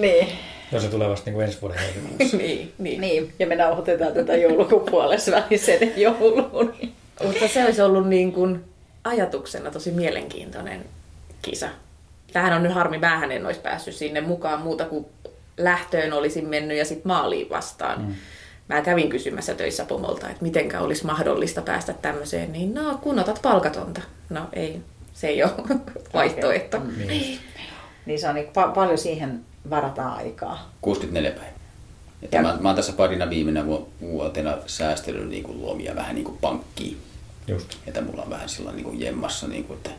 Niin. 0.00 0.28
Jos 0.72 0.82
se 0.82 0.88
tulee 0.88 1.08
vasta 1.08 1.24
niin 1.24 1.34
kuin 1.34 1.46
ensi 1.46 1.60
vuoden 1.60 1.78
helmikuussa. 1.78 2.36
niin, 2.46 2.72
niin. 2.78 3.00
niin. 3.00 3.32
Ja 3.38 3.46
me 3.46 3.56
nauhoitetaan 3.56 4.12
tätä 4.12 4.36
joulukuun 4.36 4.90
puolessa 4.90 5.32
välissä 5.32 5.72
ennen 5.72 6.00
jouluun. 6.00 6.74
Mutta 7.24 7.48
se 7.48 7.64
olisi 7.64 7.82
ollut 7.82 8.08
niin 8.08 8.32
kuin 8.32 8.64
ajatuksena 9.04 9.70
tosi 9.70 9.90
mielenkiintoinen 9.90 10.84
kisa. 11.42 11.68
Tähän 12.32 12.52
on 12.52 12.62
nyt 12.62 12.72
harmi, 12.72 12.98
mähän 12.98 13.32
en 13.32 13.46
olisi 13.46 13.60
päässyt 13.60 13.94
sinne 13.94 14.20
mukaan 14.20 14.62
muuta 14.62 14.84
kuin 14.84 15.06
lähtöön 15.56 16.12
olisin 16.12 16.48
mennyt 16.48 16.78
ja 16.78 16.84
sitten 16.84 17.08
maaliin 17.08 17.50
vastaan. 17.50 18.02
Mm. 18.02 18.14
Mä 18.68 18.82
kävin 18.82 19.10
kysymässä 19.10 19.54
töissä 19.54 19.84
pomolta, 19.84 20.30
että 20.30 20.42
mitenkä 20.42 20.80
olisi 20.80 21.06
mahdollista 21.06 21.62
päästä 21.62 21.92
tämmöiseen, 21.92 22.52
niin 22.52 22.74
no 22.74 22.98
kun 23.02 23.18
otat 23.18 23.42
palkatonta. 23.42 24.00
No 24.30 24.48
ei, 24.52 24.80
se 25.12 25.28
ei 25.28 25.42
ole 25.42 25.52
vaihtoehto. 26.14 26.80
Niin. 27.06 27.40
niin 28.06 28.20
se 28.20 28.28
on 28.28 28.34
niin, 28.34 28.46
pa- 28.46 28.74
paljon 28.74 28.98
siihen 28.98 29.40
varataan 29.70 30.16
aikaa. 30.16 30.70
64 30.80 31.30
päivää. 31.30 31.54
Että 32.22 32.42
mä, 32.42 32.56
mä 32.60 32.68
oon 32.68 32.76
tässä 32.76 32.92
parina 32.92 33.30
viimeinä 33.30 33.66
vu- 33.66 33.88
vuotena 34.00 34.58
säästellyt 34.66 35.28
niin 35.28 35.42
kuin 35.42 35.60
luomia 35.60 35.94
vähän 35.94 36.14
niin 36.14 36.24
kuin 36.24 36.38
pankkiin. 36.40 36.96
Just. 37.48 37.68
Että 37.86 38.00
mulla 38.00 38.22
on 38.22 38.30
vähän 38.30 38.48
sillä 38.48 38.72
niin 38.72 38.84
kuin 38.84 39.00
jemmassa, 39.00 39.48
niin 39.48 39.64
kuin, 39.64 39.76
että 39.76 39.90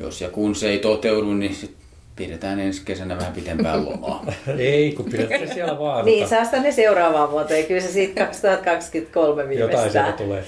jos 0.00 0.20
ja 0.20 0.30
kun 0.30 0.54
se 0.54 0.68
ei 0.68 0.78
toteudu, 0.78 1.34
niin 1.34 1.54
sit 1.54 1.76
pidetään 2.16 2.60
ensi 2.60 2.82
kesänä 2.84 3.18
vähän 3.18 3.32
pitempään 3.32 3.84
lomaa. 3.84 4.24
Ei, 4.58 4.92
kun 4.92 5.04
pidätte 5.04 5.54
siellä 5.54 5.78
vaan. 5.78 6.04
Niin, 6.04 6.28
säästä 6.28 6.60
ne 6.60 6.72
seuraavaan 6.72 7.30
vuoteen. 7.30 7.66
Kyllä 7.66 7.80
se 7.80 7.92
siitä 7.92 8.24
2023 8.24 9.42
Jotain 9.42 9.58
sieltä 9.58 9.82
viimeistään. 9.82 10.12
tulee. 10.12 10.44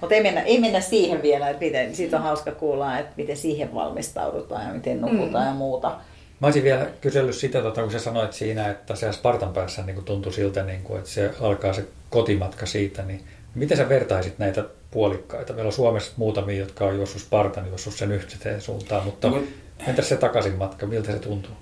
Mutta 0.00 0.14
ei 0.14 0.22
mennä, 0.22 0.40
ei 0.40 0.60
mennä 0.60 0.80
siihen 0.80 1.22
vielä, 1.22 1.48
että 1.48 1.64
miten, 1.64 1.94
siitä 1.96 2.16
on 2.16 2.22
hauska 2.22 2.52
kuulla, 2.52 2.98
että 2.98 3.12
miten 3.16 3.36
siihen 3.36 3.74
valmistaudutaan 3.74 4.66
ja 4.66 4.74
miten 4.74 5.00
nukutaan 5.00 5.44
mm. 5.44 5.50
ja 5.50 5.54
muuta. 5.54 5.96
Mä 6.40 6.46
olisin 6.46 6.64
vielä 6.64 6.86
kysellyt 7.00 7.34
sitä, 7.34 7.62
tota, 7.62 7.82
kun 7.82 7.92
sä 7.92 7.98
sanoit 7.98 8.32
siinä, 8.32 8.70
että 8.70 8.94
se 8.94 9.12
Spartan 9.12 9.52
päässä 9.52 9.82
niin 9.82 10.04
tuntui 10.04 10.32
siltä, 10.32 10.62
niin 10.62 10.82
kuin, 10.82 10.98
että 10.98 11.10
se 11.10 11.34
alkaa 11.40 11.72
se 11.72 11.84
kotimatka 12.10 12.66
siitä, 12.66 13.02
niin 13.02 13.24
miten 13.54 13.76
sä 13.76 13.88
vertaisit 13.88 14.38
näitä 14.38 14.64
puolikkaita? 14.90 15.52
Meillä 15.52 15.68
on 15.68 15.72
Suomessa 15.72 16.12
muutamia, 16.16 16.58
jotka 16.58 16.84
on 16.84 16.96
juossut 16.96 17.22
Spartan, 17.22 17.66
juossut 17.66 17.94
sen 17.94 18.12
yhteen 18.12 18.60
suuntaan, 18.60 19.04
mutta 19.04 19.30
No, 19.30 19.42
entäs 19.86 20.08
se 20.08 20.16
takaisin 20.16 20.54
matka, 20.54 20.86
miltä 20.86 21.12
se 21.12 21.18
tuntuu? 21.18 21.54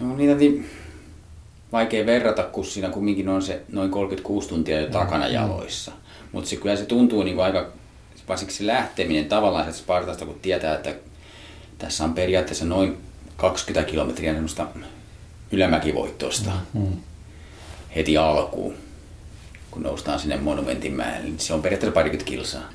No 0.00 0.16
niitä 0.16 0.34
niin 0.34 0.70
vaikea 1.72 2.06
verrata, 2.06 2.42
kun 2.42 2.64
siinä 2.64 2.88
kumminkin 2.88 3.28
on 3.28 3.42
se 3.42 3.62
noin 3.72 3.90
36 3.90 4.48
tuntia 4.48 4.80
jo 4.80 4.86
takana 4.86 5.28
jaloissa. 5.28 5.92
Mutta 6.32 6.50
se, 6.50 6.56
kyllä 6.56 6.76
se 6.76 6.84
tuntuu 6.84 7.22
niin 7.22 7.34
kuin 7.34 7.44
aika 7.44 7.72
varsinkin 8.28 8.56
se 8.56 8.66
lähteminen 8.66 9.24
tavallaan 9.24 9.64
sieltä 9.64 9.78
Spartasta, 9.78 10.26
kun 10.26 10.40
tietää, 10.42 10.74
että 10.74 10.94
tässä 11.78 12.04
on 12.04 12.14
periaatteessa 12.14 12.64
noin 12.64 12.98
20 13.36 13.90
kilometriä 13.90 14.32
semmoista 14.32 14.66
ylämäkivoittoista 15.52 16.50
mm. 16.72 16.96
heti 17.96 18.16
alkuun, 18.16 18.74
kun 19.70 19.82
noustaan 19.82 20.20
sinne 20.20 20.36
monumentin 20.36 20.92
mäelle, 20.92 21.24
niin 21.24 21.40
se 21.40 21.54
on 21.54 21.62
periaatteessa 21.62 21.94
parikymmentä 21.94 22.30
kilsaa. 22.30 22.68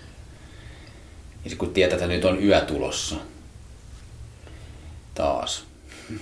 Ja 1.45 1.55
kun 1.57 1.73
tietää, 1.73 1.95
että 1.95 2.07
nyt 2.07 2.25
on 2.25 2.43
yö 2.43 2.61
tulossa, 2.61 3.15
taas. 5.15 5.65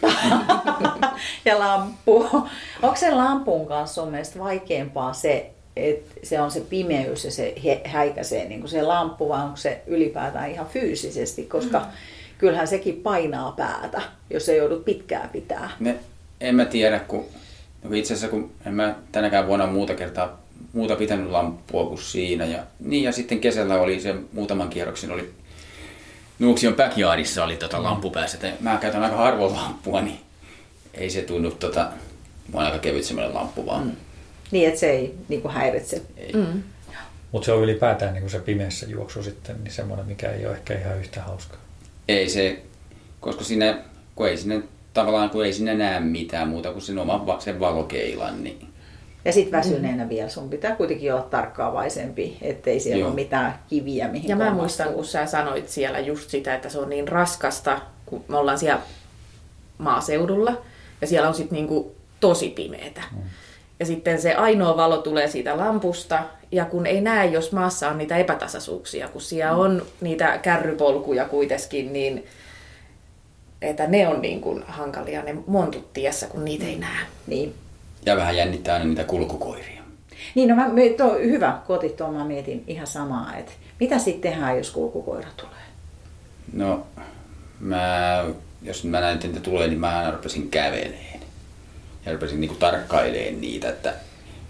ja 1.45 1.59
lamppu. 1.59 2.29
Onko 2.81 2.95
se 2.95 3.11
lampun 3.11 3.67
kanssa 3.67 4.01
on 4.01 4.11
mielestä 4.11 4.39
vaikeampaa 4.39 5.13
se, 5.13 5.51
että 5.75 6.13
se 6.23 6.41
on 6.41 6.51
se 6.51 6.61
pimeys 6.61 7.25
ja 7.25 7.31
se 7.31 7.55
häikäisee 7.85 8.45
niin 8.45 8.59
kuin 8.59 8.71
se 8.71 8.81
lamppu, 8.81 9.29
vai 9.29 9.41
onko 9.41 9.57
se 9.57 9.81
ylipäätään 9.87 10.51
ihan 10.51 10.67
fyysisesti, 10.67 11.43
koska 11.43 11.79
mm. 11.79 11.85
Kyllähän 12.37 12.67
sekin 12.67 12.95
painaa 12.95 13.51
päätä, 13.51 14.01
jos 14.29 14.49
ei 14.49 14.57
joudut 14.57 14.85
pitkään 14.85 15.29
pitää. 15.29 15.69
Ne, 15.79 15.95
en 16.41 16.55
mä 16.55 16.65
tiedä, 16.65 16.99
kun 16.99 17.25
no 17.83 17.95
itse 17.95 18.13
asiassa 18.13 18.27
kun 18.27 18.51
en 18.65 18.73
mä 18.73 18.95
tänäkään 19.11 19.47
vuonna 19.47 19.67
muuta 19.67 19.95
kertaa 19.95 20.45
muuta 20.73 20.95
pitänyt 20.95 21.29
lamppua 21.29 21.85
kuin 21.85 21.97
siinä. 21.97 22.45
Ja, 22.45 22.63
niin 22.79 23.03
ja 23.03 23.11
sitten 23.11 23.39
kesällä 23.39 23.75
oli 23.75 23.99
se 23.99 24.15
muutaman 24.33 24.69
kierroksen 24.69 25.11
oli 25.11 25.33
Nuuksion 26.39 26.75
backyardissa 26.75 27.43
oli 27.43 27.55
tota 27.55 27.83
lampu 27.83 28.09
päässä. 28.09 28.37
Että 28.37 28.63
mä 28.63 28.77
käytän 28.77 29.03
aika 29.03 29.15
harvoin 29.15 29.55
lamppua, 29.55 30.01
niin 30.01 30.19
ei 30.93 31.09
se 31.09 31.21
tunnu 31.21 31.51
tota, 31.51 31.91
mä 32.53 32.59
aika 32.59 32.79
kevyt 32.79 33.03
semmoinen 33.03 33.33
lamppu 33.33 33.65
vaan. 33.65 33.83
Mm. 33.83 33.91
Niin, 34.51 34.67
että 34.67 34.79
se 34.79 34.89
ei 34.89 35.15
niin 35.27 35.41
kuin 35.41 35.53
häiritse. 35.53 36.01
Ei. 36.17 36.33
Mm. 36.33 36.63
Mutta 37.31 37.45
se 37.45 37.51
on 37.51 37.63
ylipäätään 37.63 38.13
niin 38.13 38.21
kuin 38.21 38.31
se 38.31 38.39
pimeässä 38.39 38.85
juoksu 38.85 39.23
sitten 39.23 39.63
niin 39.63 39.73
semmoinen, 39.73 40.05
mikä 40.05 40.31
ei 40.31 40.45
ole 40.45 40.55
ehkä 40.55 40.79
ihan 40.79 40.97
yhtä 40.97 41.21
hauskaa. 41.21 41.59
Ei 42.07 42.29
se, 42.29 42.63
koska 43.19 43.43
sinne, 43.43 43.77
kun 44.15 44.27
ei 44.27 44.37
sinne 44.37 44.63
tavallaan 44.93 45.29
kun 45.29 45.45
ei 45.45 45.53
sinne 45.53 45.73
näe 45.73 45.99
mitään 45.99 46.47
muuta 46.47 46.71
kuin 46.71 46.81
sen 46.81 46.97
oman 46.97 47.41
sen 47.41 47.59
valokeilan, 47.59 48.43
niin 48.43 48.75
ja 49.25 49.31
sitten 49.31 49.59
väsyneenä 49.59 50.03
mm. 50.03 50.09
vielä 50.09 50.29
sun 50.29 50.49
pitää 50.49 50.75
kuitenkin 50.75 51.13
olla 51.13 51.23
tarkkaavaisempi, 51.23 52.37
ettei 52.41 52.79
siellä 52.79 52.99
Joo. 52.99 53.07
ole 53.07 53.15
mitään 53.15 53.59
kiviä, 53.69 54.07
mihin 54.07 54.29
Ja 54.29 54.35
mä 54.35 54.53
muistan, 54.53 54.93
kun 54.93 55.05
sä 55.05 55.25
sanoit 55.25 55.69
siellä 55.69 55.99
just 55.99 56.29
sitä, 56.29 56.55
että 56.55 56.69
se 56.69 56.79
on 56.79 56.89
niin 56.89 57.07
raskasta, 57.07 57.81
kun 58.05 58.23
me 58.27 58.37
ollaan 58.37 58.59
siellä 58.59 58.81
maaseudulla, 59.77 60.61
ja 61.01 61.07
siellä 61.07 61.29
on 61.29 61.35
sitten 61.35 61.55
niinku 61.55 61.95
tosi 62.19 62.49
pimeetä. 62.49 63.01
Mm. 63.11 63.21
Ja 63.79 63.85
sitten 63.85 64.21
se 64.21 64.33
ainoa 64.33 64.77
valo 64.77 64.97
tulee 64.97 65.27
siitä 65.27 65.57
lampusta, 65.57 66.23
ja 66.51 66.65
kun 66.65 66.85
ei 66.85 67.01
näe, 67.01 67.25
jos 67.25 67.51
maassa 67.51 67.89
on 67.89 67.97
niitä 67.97 68.17
epätasaisuuksia, 68.17 69.07
kun 69.07 69.21
siellä 69.21 69.53
mm. 69.53 69.59
on 69.59 69.85
niitä 70.01 70.37
kärrypolkuja 70.37 71.25
kuitenkin, 71.25 71.93
niin 71.93 72.25
että 73.61 73.87
ne 73.87 74.07
on 74.07 74.21
niin 74.21 74.41
kuin 74.41 74.63
hankalia, 74.67 75.23
ne 75.23 75.35
montut 75.47 75.93
tiessä, 75.93 76.27
kun 76.27 76.45
niitä 76.45 76.65
ei 76.65 76.77
näe. 76.77 77.05
Niin. 77.27 77.53
Ja 78.05 78.15
vähän 78.15 78.37
jännittää 78.37 78.73
aina 78.73 78.85
niitä 78.85 79.03
kulkukoiria. 79.03 79.81
Niin, 80.35 80.49
no 80.49 80.55
mä, 80.55 80.69
to, 80.97 81.13
hyvä, 81.13 81.59
kun 81.67 81.75
otit 81.75 81.95
tuon, 81.95 82.13
mä 82.13 82.25
mietin 82.25 82.63
ihan 82.67 82.87
samaa, 82.87 83.35
että 83.37 83.51
mitä 83.79 83.99
sitten 83.99 84.31
tehdään, 84.31 84.57
jos 84.57 84.71
kulkukoira 84.71 85.29
tulee? 85.37 85.55
No, 86.53 86.87
mä, 87.59 88.25
jos 88.61 88.83
mä 88.83 89.01
näin, 89.01 89.19
että 89.23 89.39
tulee, 89.39 89.67
niin 89.67 89.79
mä 89.79 90.11
rupesin 90.11 90.49
käveleen. 90.49 91.14
Ja 92.05 92.13
rupesin 92.13 92.41
niinku 92.41 92.55
tarkkailemaan 92.55 93.41
niitä, 93.41 93.69
että 93.69 93.93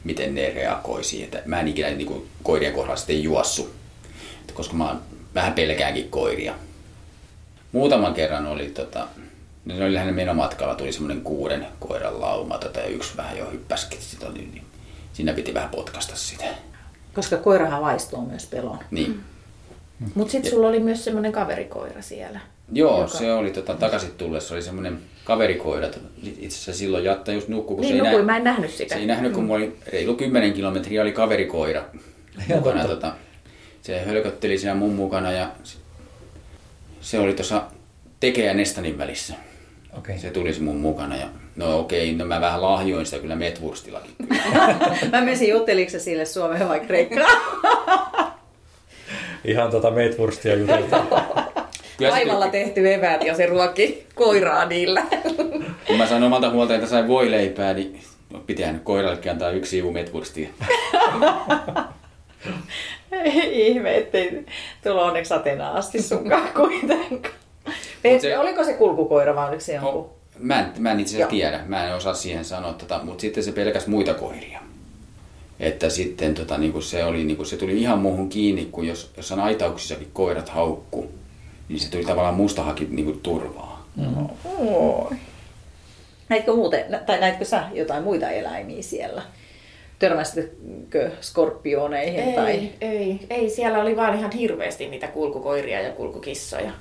miten 0.04 0.36
ne 0.36 0.52
reagoisi. 0.56 1.24
Että 1.24 1.42
mä 1.46 1.60
en 1.60 1.68
ikinä 1.68 1.90
niinku 1.90 2.28
koirien 2.44 2.74
kohdalla 2.74 2.96
sitten 2.96 3.24
juossu, 3.24 3.74
koska 4.54 4.74
mä 4.74 4.96
vähän 5.36 5.54
pelkäänkin 5.54 6.10
koiria. 6.10 6.54
Muutaman 7.72 8.14
kerran 8.14 8.46
oli 8.48 8.70
tota, 8.70 9.08
niin 9.66 9.78
se 9.78 9.84
oli 9.84 9.94
lähinnä 9.94 10.14
menomatkalla, 10.14 10.76
tuli 10.76 10.94
semmoinen 10.94 11.22
kuuden 11.22 11.68
koiran 11.80 12.22
lauma 12.22 12.58
tota, 12.58 12.80
ja 12.80 12.88
yksi 12.88 13.18
vähän 13.18 13.38
jo 13.38 13.52
hyppäskin 13.52 14.02
sitä, 14.02 14.30
niin, 14.30 14.52
niin 14.52 14.66
siinä 15.14 15.34
piti 15.34 15.54
vähän 15.54 15.70
potkasta 15.70 16.16
sitä. 16.16 16.46
Koska 17.14 17.38
koirahan 17.38 17.82
vaistuu 17.82 18.26
myös 18.26 18.46
pelon. 18.46 18.80
Niin. 18.92 19.24
Mm. 20.00 20.12
Mutta 20.16 20.32
sitten 20.32 20.52
sulla 20.52 20.68
oli 20.68 20.80
myös 20.80 21.04
semmoinen 21.04 21.32
kaverikoira 21.32 22.02
siellä. 22.02 22.40
Joo, 22.72 23.02
joka... 23.02 23.18
se 23.18 23.34
oli 23.34 23.52
tota, 23.52 23.74
takaisin 23.74 24.12
tullessa, 24.12 24.54
oli 24.54 24.62
semmoinen 24.62 25.02
kaverikoira. 25.26 25.88
Itse 26.24 26.48
asiassa 26.48 26.74
silloin 26.74 27.04
Jatta 27.04 27.32
just 27.32 27.48
nukkui. 27.48 27.82
Niin, 27.82 27.98
nukkui, 27.98 28.20
nä... 28.20 28.26
mä 28.26 28.38
en 28.38 28.44
nähnyt 28.44 28.72
sitä. 28.72 28.94
Se 28.94 29.00
ei 29.00 29.06
nähnyt, 29.06 29.34
kun 29.34 29.44
mm. 29.44 29.50
oli 29.50 29.78
reilu 29.88 30.16
10 30.16 30.54
kilometriä 30.54 31.02
oli 31.02 31.12
kaverikoira 31.12 31.84
mukana. 32.48 32.88
Tota, 32.88 33.14
se 33.82 34.02
hölkötteli 34.02 34.58
siellä 34.58 34.76
mun 34.76 34.94
mukana 34.94 35.32
ja 35.32 35.52
se 37.02 37.20
oli 37.20 37.34
tuossa 37.34 37.64
Tekee 38.20 38.46
ja 38.46 38.54
Nestanin 38.54 38.98
välissä. 38.98 39.34
Okay. 39.98 40.20
Se 40.20 40.30
tulisi 40.30 40.62
mun 40.62 40.78
mukana 40.78 41.18
ja 41.18 41.28
no 41.56 41.80
okei, 41.80 42.06
okay, 42.06 42.18
no 42.18 42.26
mä 42.26 42.42
vähän 42.42 42.62
lahjoin 42.62 43.06
sitä 43.06 43.20
kyllä 43.20 43.36
Metwurstillakin. 43.36 44.16
mä 45.12 45.22
menisin 45.22 45.50
jutteliko 45.50 46.00
sille 46.00 46.26
Suomeen 46.26 46.70
vai 46.70 46.80
Kreikkaan? 46.80 47.42
Ihan 49.46 49.72
tota 49.72 49.92
Metwurstia 49.92 50.56
juteltaan. 50.56 51.08
Aivalla 52.12 52.48
tehty 52.48 52.94
eväät 52.94 53.24
ja 53.24 53.36
se 53.36 53.46
ruokki 53.46 54.06
koiraa 54.16 54.66
niillä. 54.66 55.04
Kun 55.88 55.98
mä 55.98 56.08
sain 56.08 56.24
omalta 56.24 56.50
huolta, 56.50 56.76
että 56.76 56.88
sain 56.88 57.08
voileipää, 57.08 57.74
niin 57.74 58.00
pitää 58.46 58.74
koirallekin 58.84 59.32
antaa 59.32 59.52
yksi 59.52 59.70
siivu 59.70 59.92
Metwurstia. 59.92 60.50
Ihme, 63.52 63.98
ettei 63.98 64.46
tulla 64.84 65.06
onneksi 65.06 65.34
Atenaan 65.34 65.76
asti 65.76 66.02
sunkaan 66.02 66.50
kuitenkaan. 66.62 67.36
se, 68.22 68.38
oliko 68.38 68.64
se 68.64 68.74
kulkukoira 68.74 69.36
vai 69.36 69.48
oliko 69.48 69.62
se 69.62 69.74
jonkun? 69.74 69.94
Oh, 69.94 70.16
mä 70.40 70.60
en, 70.60 70.66
mä 70.80 70.92
en 70.92 71.00
itse 71.00 71.16
asiassa 71.16 71.30
tiedä, 71.30 71.60
mä 71.68 71.88
en 71.88 71.96
osaa 71.96 72.14
siihen 72.14 72.46
sanoa, 72.46 72.74
tota, 72.74 73.00
mutta 73.04 73.22
sitten 73.22 73.44
se 73.44 73.52
pelkäs 73.52 73.88
muita 73.88 74.14
koiria. 74.14 74.60
Että 75.60 75.90
sitten 75.90 76.34
tota, 76.34 76.58
niin 76.58 76.84
se, 76.84 77.04
oli, 77.04 77.24
niin 77.24 77.46
se 77.46 77.58
tuli 77.58 77.82
ihan 77.82 78.00
muuhun 78.00 78.30
kiinni, 78.30 78.68
kun 78.72 78.88
jos, 78.88 79.12
jos 79.18 79.32
on 79.32 79.40
aitauksissakin 79.40 80.10
koirat 80.14 80.50
haukku, 80.50 81.10
niin 81.70 81.80
se 81.80 81.92
tuli 81.92 82.06
tavallaan 82.06 82.36
musta 82.36 82.64
haki 82.64 82.88
niin 82.90 83.20
turvaa. 83.20 83.86
Mm. 83.96 84.30
Oi. 84.58 85.16
Näitkö 86.30 86.56
muuten, 86.56 87.00
tai 87.06 87.20
näitkö 87.20 87.46
sä 87.46 87.64
jotain 87.74 88.04
muita 88.04 88.30
eläimiä 88.30 88.82
siellä? 88.82 89.22
Törmäsitkö 90.00 91.12
skorpioneihin? 91.22 92.20
Ei, 92.20 92.36
tai? 92.36 92.70
ei, 92.82 93.20
ei. 93.30 93.50
Siellä 93.50 93.82
oli 93.82 93.96
vaan 93.96 94.18
ihan 94.18 94.32
hirveästi 94.32 94.90
niitä 94.90 95.08
kulkukoiria 95.08 95.82
ja 95.82 95.92
kulkukissoja. 95.92 96.72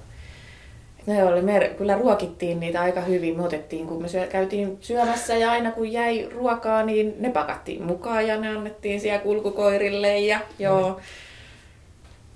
Ne 1.07 1.25
oli, 1.25 1.43
me 1.43 1.75
kyllä 1.79 1.95
ruokittiin 1.95 2.61
niitä 2.61 2.81
aika 2.81 3.01
hyvin. 3.01 3.37
Me 3.37 3.43
otettiin, 3.43 3.87
kun 3.87 4.03
me 4.03 4.09
syö, 4.09 4.27
käytiin 4.27 4.79
syömässä 4.81 5.37
ja 5.37 5.51
aina 5.51 5.73
kun 5.73 5.93
jäi 5.93 6.29
ruokaa, 6.33 6.83
niin 6.83 7.15
ne 7.19 7.31
pakattiin 7.31 7.83
mukaan 7.83 8.27
ja 8.27 8.41
ne 8.41 8.49
annettiin 8.49 9.01
siellä 9.01 9.19
kulkukoirille. 9.23 10.19
Ja, 10.19 10.41
joo. 10.59 10.89
Mm. 10.89 10.97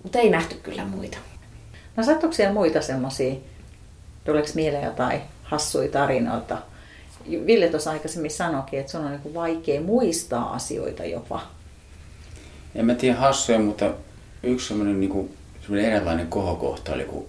Mutta 0.03 0.18
ei 0.18 0.30
nähty 0.30 0.55
kyllä 0.62 0.84
muita. 0.84 1.18
No 1.99 2.05
sattuiko 2.05 2.34
siellä 2.34 2.55
muita 2.55 2.82
semmoisia, 2.82 3.34
tuleeko 4.24 4.49
mieleen 4.55 4.84
jotain 4.84 5.20
hassuja 5.42 5.88
tarinoita? 5.88 6.59
Ville 7.46 7.68
tuossa 7.68 7.90
aikaisemmin 7.90 8.30
sanoikin, 8.30 8.80
että 8.80 8.92
se 8.92 8.99
on 8.99 9.11
niin 9.11 9.34
vaikea 9.34 9.80
muistaa 9.80 10.55
asioita 10.55 11.05
jopa. 11.05 11.40
En 12.74 12.86
mä 12.86 12.94
tiedä 12.94 13.16
hassuja, 13.16 13.59
mutta 13.59 13.90
yksi 14.42 14.68
semmoinen, 14.68 15.01
niin 15.01 15.38
erilainen 15.84 16.26
kohokohta 16.26 16.92
oli, 16.92 17.05
kun 17.05 17.26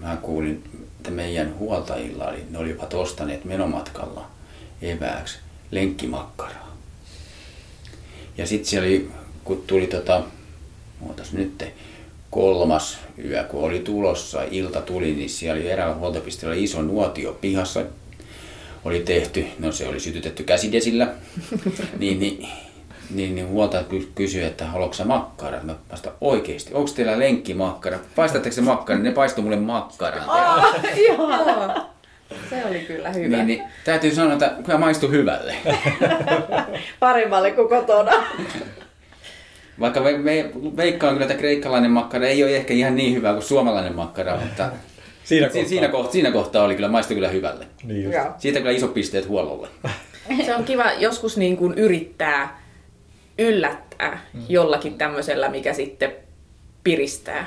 mä 0.00 0.16
kuulin 0.16 0.64
että 1.02 1.10
meidän 1.10 1.58
huoltajilla 1.58 2.28
oli, 2.28 2.46
ne 2.50 2.58
olivat 2.58 2.94
ostaneet 2.94 3.44
menomatkalla 3.44 4.26
evääksi 4.82 5.38
lenkkimakkaraa. 5.70 6.76
Ja 8.38 8.46
sitten 8.46 8.66
siellä 8.68 8.86
oli, 8.86 9.10
kun 9.44 9.64
tuli 9.66 9.86
tota, 9.86 10.22
ootas 11.08 11.32
nyt, 11.32 11.64
kolmas 12.32 12.98
yö, 13.24 13.44
kun 13.44 13.64
oli 13.64 13.78
tulossa, 13.78 14.42
ilta 14.50 14.80
tuli, 14.80 15.12
niin 15.14 15.30
siellä 15.30 15.60
oli 15.60 15.70
eräällä 15.70 15.94
huoltopisteellä 15.94 16.56
iso 16.56 16.82
nuotio 16.82 17.38
pihassa. 17.40 17.82
Oli 18.84 19.00
tehty, 19.00 19.46
no 19.58 19.72
se 19.72 19.88
oli 19.88 20.00
sytytetty 20.00 20.42
käsidesillä, 20.42 21.08
niin, 21.98 22.20
niin 22.20 22.48
niin, 23.10 23.34
niin 23.34 23.48
huoltaja 23.48 23.84
kysyi, 24.14 24.44
että 24.44 24.66
haluatko 24.66 24.94
sä 24.94 25.04
makkara? 25.04 25.62
Mä 25.62 25.74
vasta 25.90 26.12
oikeesti, 26.20 26.74
onko 26.74 26.90
teillä 26.96 27.18
lenkkimakkara? 27.18 27.98
Paistatteko 28.16 28.54
se 28.54 28.60
makkara? 28.60 28.98
Ne 28.98 29.10
paistoi 29.10 29.44
mulle 29.44 29.56
makkaran. 29.56 30.24
Ah, 30.26 30.74
Se 32.50 32.64
oli 32.66 32.78
kyllä 32.78 33.10
hyvä. 33.10 33.36
Niin, 33.36 33.46
niin, 33.46 33.62
täytyy 33.84 34.14
sanoa, 34.14 34.32
että 34.32 34.54
kyllä 34.64 34.78
maistui 34.78 35.10
hyvälle. 35.10 35.56
Paremmalle 37.00 37.50
kuin 37.50 37.68
kotona. 37.68 38.12
Vaikka 39.80 40.04
ve, 40.04 40.24
ve, 40.24 40.50
veikkaan 40.76 41.14
kyllä, 41.14 41.26
että 41.26 41.38
kreikkalainen 41.38 41.90
makkara 41.90 42.26
ei 42.26 42.44
ole 42.44 42.56
ehkä 42.56 42.74
ihan 42.74 42.96
niin 42.96 43.14
hyvä 43.14 43.32
kuin 43.32 43.42
suomalainen 43.42 43.96
makkara, 43.96 44.36
mutta 44.36 44.70
siinä, 45.24 45.46
kohtaa. 45.46 45.68
siinä, 45.68 45.88
kohtaa, 45.88 46.12
siinä 46.12 46.30
kohtaa 46.30 46.64
oli 46.64 46.74
kyllä, 46.74 46.88
maistui 46.88 47.14
kyllä 47.14 47.28
hyvälle. 47.28 47.66
Niin 47.84 48.12
Siitä 48.38 48.58
kyllä 48.58 48.72
iso 48.72 48.88
pisteet 48.88 49.28
huollolle. 49.28 49.68
Se 50.46 50.54
on 50.54 50.64
kiva 50.64 50.92
joskus 50.92 51.36
niin 51.36 51.56
kuin 51.56 51.74
yrittää 51.74 52.62
yllättää 53.38 54.20
mm. 54.32 54.42
jollakin 54.48 54.98
tämmöisellä, 54.98 55.48
mikä 55.48 55.72
sitten 55.72 56.12
piristää. 56.84 57.46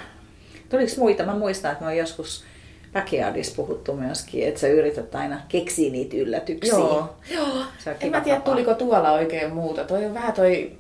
Oliko 0.74 0.92
muita? 0.98 1.24
Mä 1.24 1.36
muistan, 1.36 1.72
että 1.72 1.84
mä 1.84 1.90
oon 1.90 1.98
joskus 1.98 2.44
Backyardissa 2.94 3.56
puhuttu 3.56 3.94
myöskin, 3.94 4.48
että 4.48 4.60
sä 4.60 4.68
yrität 4.68 5.16
aina 5.16 5.42
keksiä 5.48 5.92
niitä 5.92 6.18
yllätyksiä. 6.18 6.74
Joo, 6.74 7.16
joo. 7.30 7.48
En 8.02 8.12
mä 8.12 8.22
tiedä, 8.22 8.40
tapa. 8.40 8.52
tuliko 8.52 8.74
tuolla 8.74 9.12
oikein 9.12 9.54
muuta. 9.54 9.84
Toi 9.84 10.06
on 10.06 10.14
vähän 10.14 10.34
toi... 10.34 10.72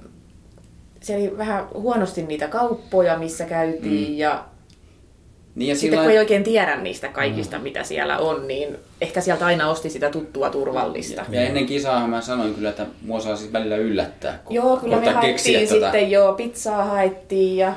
Se 1.05 1.15
oli 1.15 1.37
vähän 1.37 1.67
huonosti 1.73 2.23
niitä 2.23 2.47
kauppoja, 2.47 3.17
missä 3.17 3.45
käytiin 3.45 4.11
mm. 4.11 4.17
ja 4.17 4.45
Niin 5.55 5.69
ja 5.69 5.75
sitten 5.75 5.91
sillä 5.91 6.03
kun 6.03 6.11
ei 6.11 6.19
oikein 6.19 6.43
tiedä 6.43 6.75
niistä 6.75 7.07
kaikista, 7.07 7.57
mm. 7.57 7.63
mitä 7.63 7.83
siellä 7.83 8.17
on, 8.17 8.47
niin 8.47 8.77
ehkä 9.01 9.21
sieltä 9.21 9.45
aina 9.45 9.69
osti 9.69 9.89
sitä 9.89 10.09
tuttua 10.09 10.49
turvallista. 10.49 11.25
ja 11.29 11.41
ennen 11.41 11.65
kisaa 11.65 12.07
mä 12.07 12.21
sanoin 12.21 12.55
kyllä, 12.55 12.69
että 12.69 12.85
mua 13.01 13.19
saa 13.19 13.35
siis 13.35 13.53
välillä 13.53 13.75
yllättää, 13.75 14.39
kun 14.45 14.55
Joo, 14.55 14.77
kyllä 14.77 14.97
me 14.97 15.05
haettiin 15.05 15.33
keksiä 15.33 15.59
sitten, 15.59 15.93
tota- 15.93 16.07
joo, 16.07 16.33
pizzaa 16.33 16.85
haettiin 16.85 17.57
ja... 17.57 17.73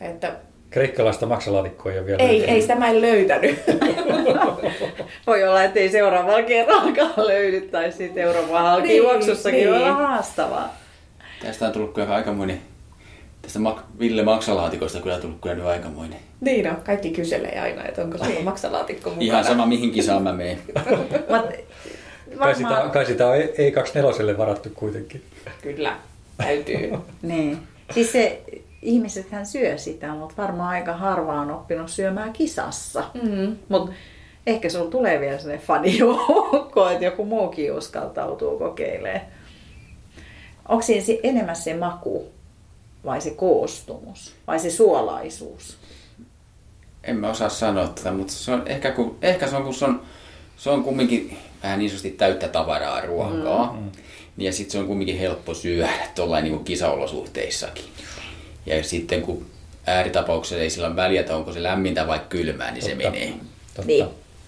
Että 0.00 0.32
Kreikkalaista 0.70 1.26
maksalaatikkoa 1.26 1.92
ei 1.92 1.98
ole 1.98 2.06
vielä 2.06 2.22
ei, 2.22 2.44
ei 2.44 2.62
sitä 2.62 2.74
mä 2.74 2.88
en 2.88 3.00
löytänyt. 3.00 3.58
Voi 5.26 5.44
olla, 5.44 5.64
että 5.64 5.80
ei 5.80 5.88
seuraavalla 5.88 6.42
kerralla 6.42 7.26
löydy, 7.26 7.60
tai 7.60 7.92
sitten 7.92 8.24
Euroopan 8.24 8.62
halkijuoksussakin 8.62 9.58
Niin, 9.58 9.70
voi 9.70 9.76
olla 9.76 9.86
niin. 9.86 10.06
haastavaa. 10.06 10.83
Tästä 11.44 11.66
on 11.66 11.72
tullut 11.72 11.94
kyllä 11.94 12.14
aikamoinen, 12.14 12.60
tästä 13.42 13.58
Mak- 13.58 13.98
Ville 13.98 14.22
Maksalaatikosta 14.22 15.00
kyllä 15.00 15.18
tullut 15.18 15.40
kyllä 15.40 15.54
nyt 15.54 15.66
aikamoinen. 15.66 16.18
niin 16.40 16.70
on, 16.70 16.76
kaikki 16.76 17.10
kyselee 17.10 17.60
aina, 17.60 17.84
että 17.84 18.02
onko 18.02 18.18
sulla 18.18 18.40
maksalaatikko 18.42 19.10
mukana. 19.10 19.24
Ihan 19.26 19.44
sama 19.44 19.66
mihin 19.66 19.90
kisaan 19.90 20.22
mä 20.22 20.32
menen. 20.32 20.58
Mut, 21.30 21.50
Kai 22.38 22.54
sitä, 22.54 22.84
kai 22.92 23.06
sitä 23.06 23.26
on 23.28 23.36
E24 23.36 24.38
varattu 24.38 24.68
kuitenkin. 24.74 25.22
Kyllä, 25.62 25.96
täytyy. 26.36 26.92
Niin. 27.22 27.58
Siis 27.94 28.12
se, 28.12 28.42
ihmisethän 28.82 29.46
syö 29.46 29.78
sitä, 29.78 30.08
mutta 30.14 30.34
varmaan 30.42 30.68
aika 30.70 30.92
harva 30.92 31.40
on 31.40 31.50
oppinut 31.50 31.88
syömään 31.88 32.32
kisassa. 32.32 33.04
Mm. 33.22 33.56
Mutta 33.68 33.92
ehkä 34.46 34.68
sulla 34.68 34.90
tulee 34.90 35.20
vielä 35.20 35.38
sellainen 35.38 35.66
fanijoukko, 35.66 36.88
että 36.90 37.04
joku 37.04 37.24
muukin 37.24 37.72
uskaltautuu 37.72 38.58
kokeilemaan. 38.58 39.20
Onko 40.68 40.82
siinä 40.82 41.04
se- 41.04 41.20
enemmän 41.22 41.56
se 41.56 41.74
maku 41.74 42.26
vai 43.04 43.20
se 43.20 43.30
koostumus 43.30 44.34
vai 44.46 44.60
se 44.60 44.70
suolaisuus? 44.70 45.76
En 47.04 47.16
mä 47.16 47.30
osaa 47.30 47.48
sanoa 47.48 47.88
tätä, 47.88 48.12
mutta 48.12 48.32
se 48.32 48.52
on 48.52 48.62
ehkä, 48.66 48.90
kun, 48.90 49.18
ehkä 49.22 49.46
se 49.48 49.56
on, 49.56 49.62
kun 49.64 49.74
se 49.74 49.84
on, 49.84 50.02
se 50.56 50.70
on 50.70 50.84
kumminkin 50.84 51.36
vähän 51.62 51.78
niin 51.78 51.90
sanotusti 51.90 52.10
täyttä 52.10 52.48
tavaraa 52.48 53.00
ruokaa. 53.00 53.72
Mm. 53.72 53.90
Ja 54.38 54.52
sitten 54.52 54.72
se 54.72 54.78
on 54.78 54.86
kumminkin 54.86 55.18
helppo 55.18 55.54
syödä 55.54 55.90
tuollain 56.14 56.44
niin 56.44 56.64
kisaolosuhteissakin. 56.64 57.84
Ja 58.66 58.84
sitten 58.84 59.22
kun 59.22 59.46
ääritapauksessa 59.86 60.62
ei 60.62 60.70
sillä 60.70 60.86
ole 60.86 60.96
väliä, 60.96 61.20
että 61.20 61.36
onko 61.36 61.52
se 61.52 61.62
lämmintä 61.62 62.06
vai 62.06 62.20
kylmää, 62.28 62.70
niin 62.70 62.82
se 62.82 62.90
Totta. 62.90 63.10
menee. 63.10 63.32
Totta. 63.74 63.86
Niin. 63.86 64.06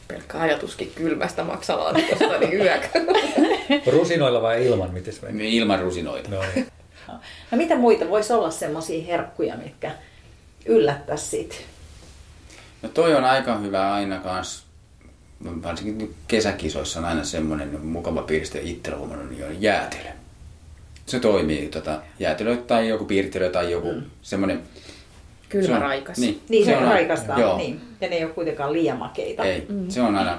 Pelkkä 0.09 0.39
ajatuskin 0.41 0.93
kylmästä 0.95 1.45
maksalaatikosta, 1.45 2.39
niin 2.39 2.61
yök. 2.61 2.83
Rusinoilla 3.95 4.43
vai 4.43 4.67
ilman, 4.67 4.91
miten 4.91 5.15
se 5.15 5.21
meni? 5.23 5.57
Ilman 5.57 5.81
rusinoita. 5.81 6.31
No 6.31 6.41
niin. 6.55 6.67
No 7.51 7.59
mitä 7.59 7.77
muita 7.77 8.09
voisi 8.09 8.33
olla 8.33 8.51
semmoisia 8.51 9.05
herkkuja, 9.05 9.57
mitkä 9.57 9.91
yllättäisi 10.67 11.27
sit? 11.27 11.67
No 12.83 12.89
toi 12.89 13.15
on 13.15 13.25
aika 13.25 13.59
hyvä 13.59 13.93
aina 13.93 14.19
kans. 14.19 14.65
Varsinkin 15.63 15.99
nyt 15.99 16.13
kesäkisoissa 16.29 16.99
on 16.99 17.05
aina 17.05 17.25
semmoinen 17.25 17.81
mukava 17.81 18.23
piiriste 18.23 18.61
itsellä 18.61 18.99
huomannut, 18.99 19.31
niin 19.31 19.45
on 19.45 19.63
jäätelö. 19.63 20.11
Se 21.07 21.21
toimii, 21.21 21.69
tota, 21.69 22.03
jäätelö 22.19 22.57
tai 22.57 22.89
joku 22.89 23.05
piirtelö 23.05 23.51
tai 23.51 23.71
joku 23.73 23.93
mm. 23.93 24.03
semmoinen... 24.23 24.63
Kylmä 25.49 25.67
se 25.67 25.75
on- 25.75 25.83
raikas. 25.83 26.19
Niin, 26.19 26.43
Niin 26.49 26.65
se, 26.65 26.77
on 26.77 26.83
on 26.83 26.89
raikasta, 26.89 27.41
Joo, 27.41 27.57
niin. 27.57 27.81
Ja 28.01 28.09
ne 28.09 28.17
ei 28.17 28.25
ole 28.25 28.33
kuitenkaan 28.33 28.73
liian 28.73 28.99
makeita. 28.99 29.45
ei. 29.45 29.67
Mm. 29.69 29.89
Se 29.89 30.01
on 30.01 30.17
aina... 30.17 30.39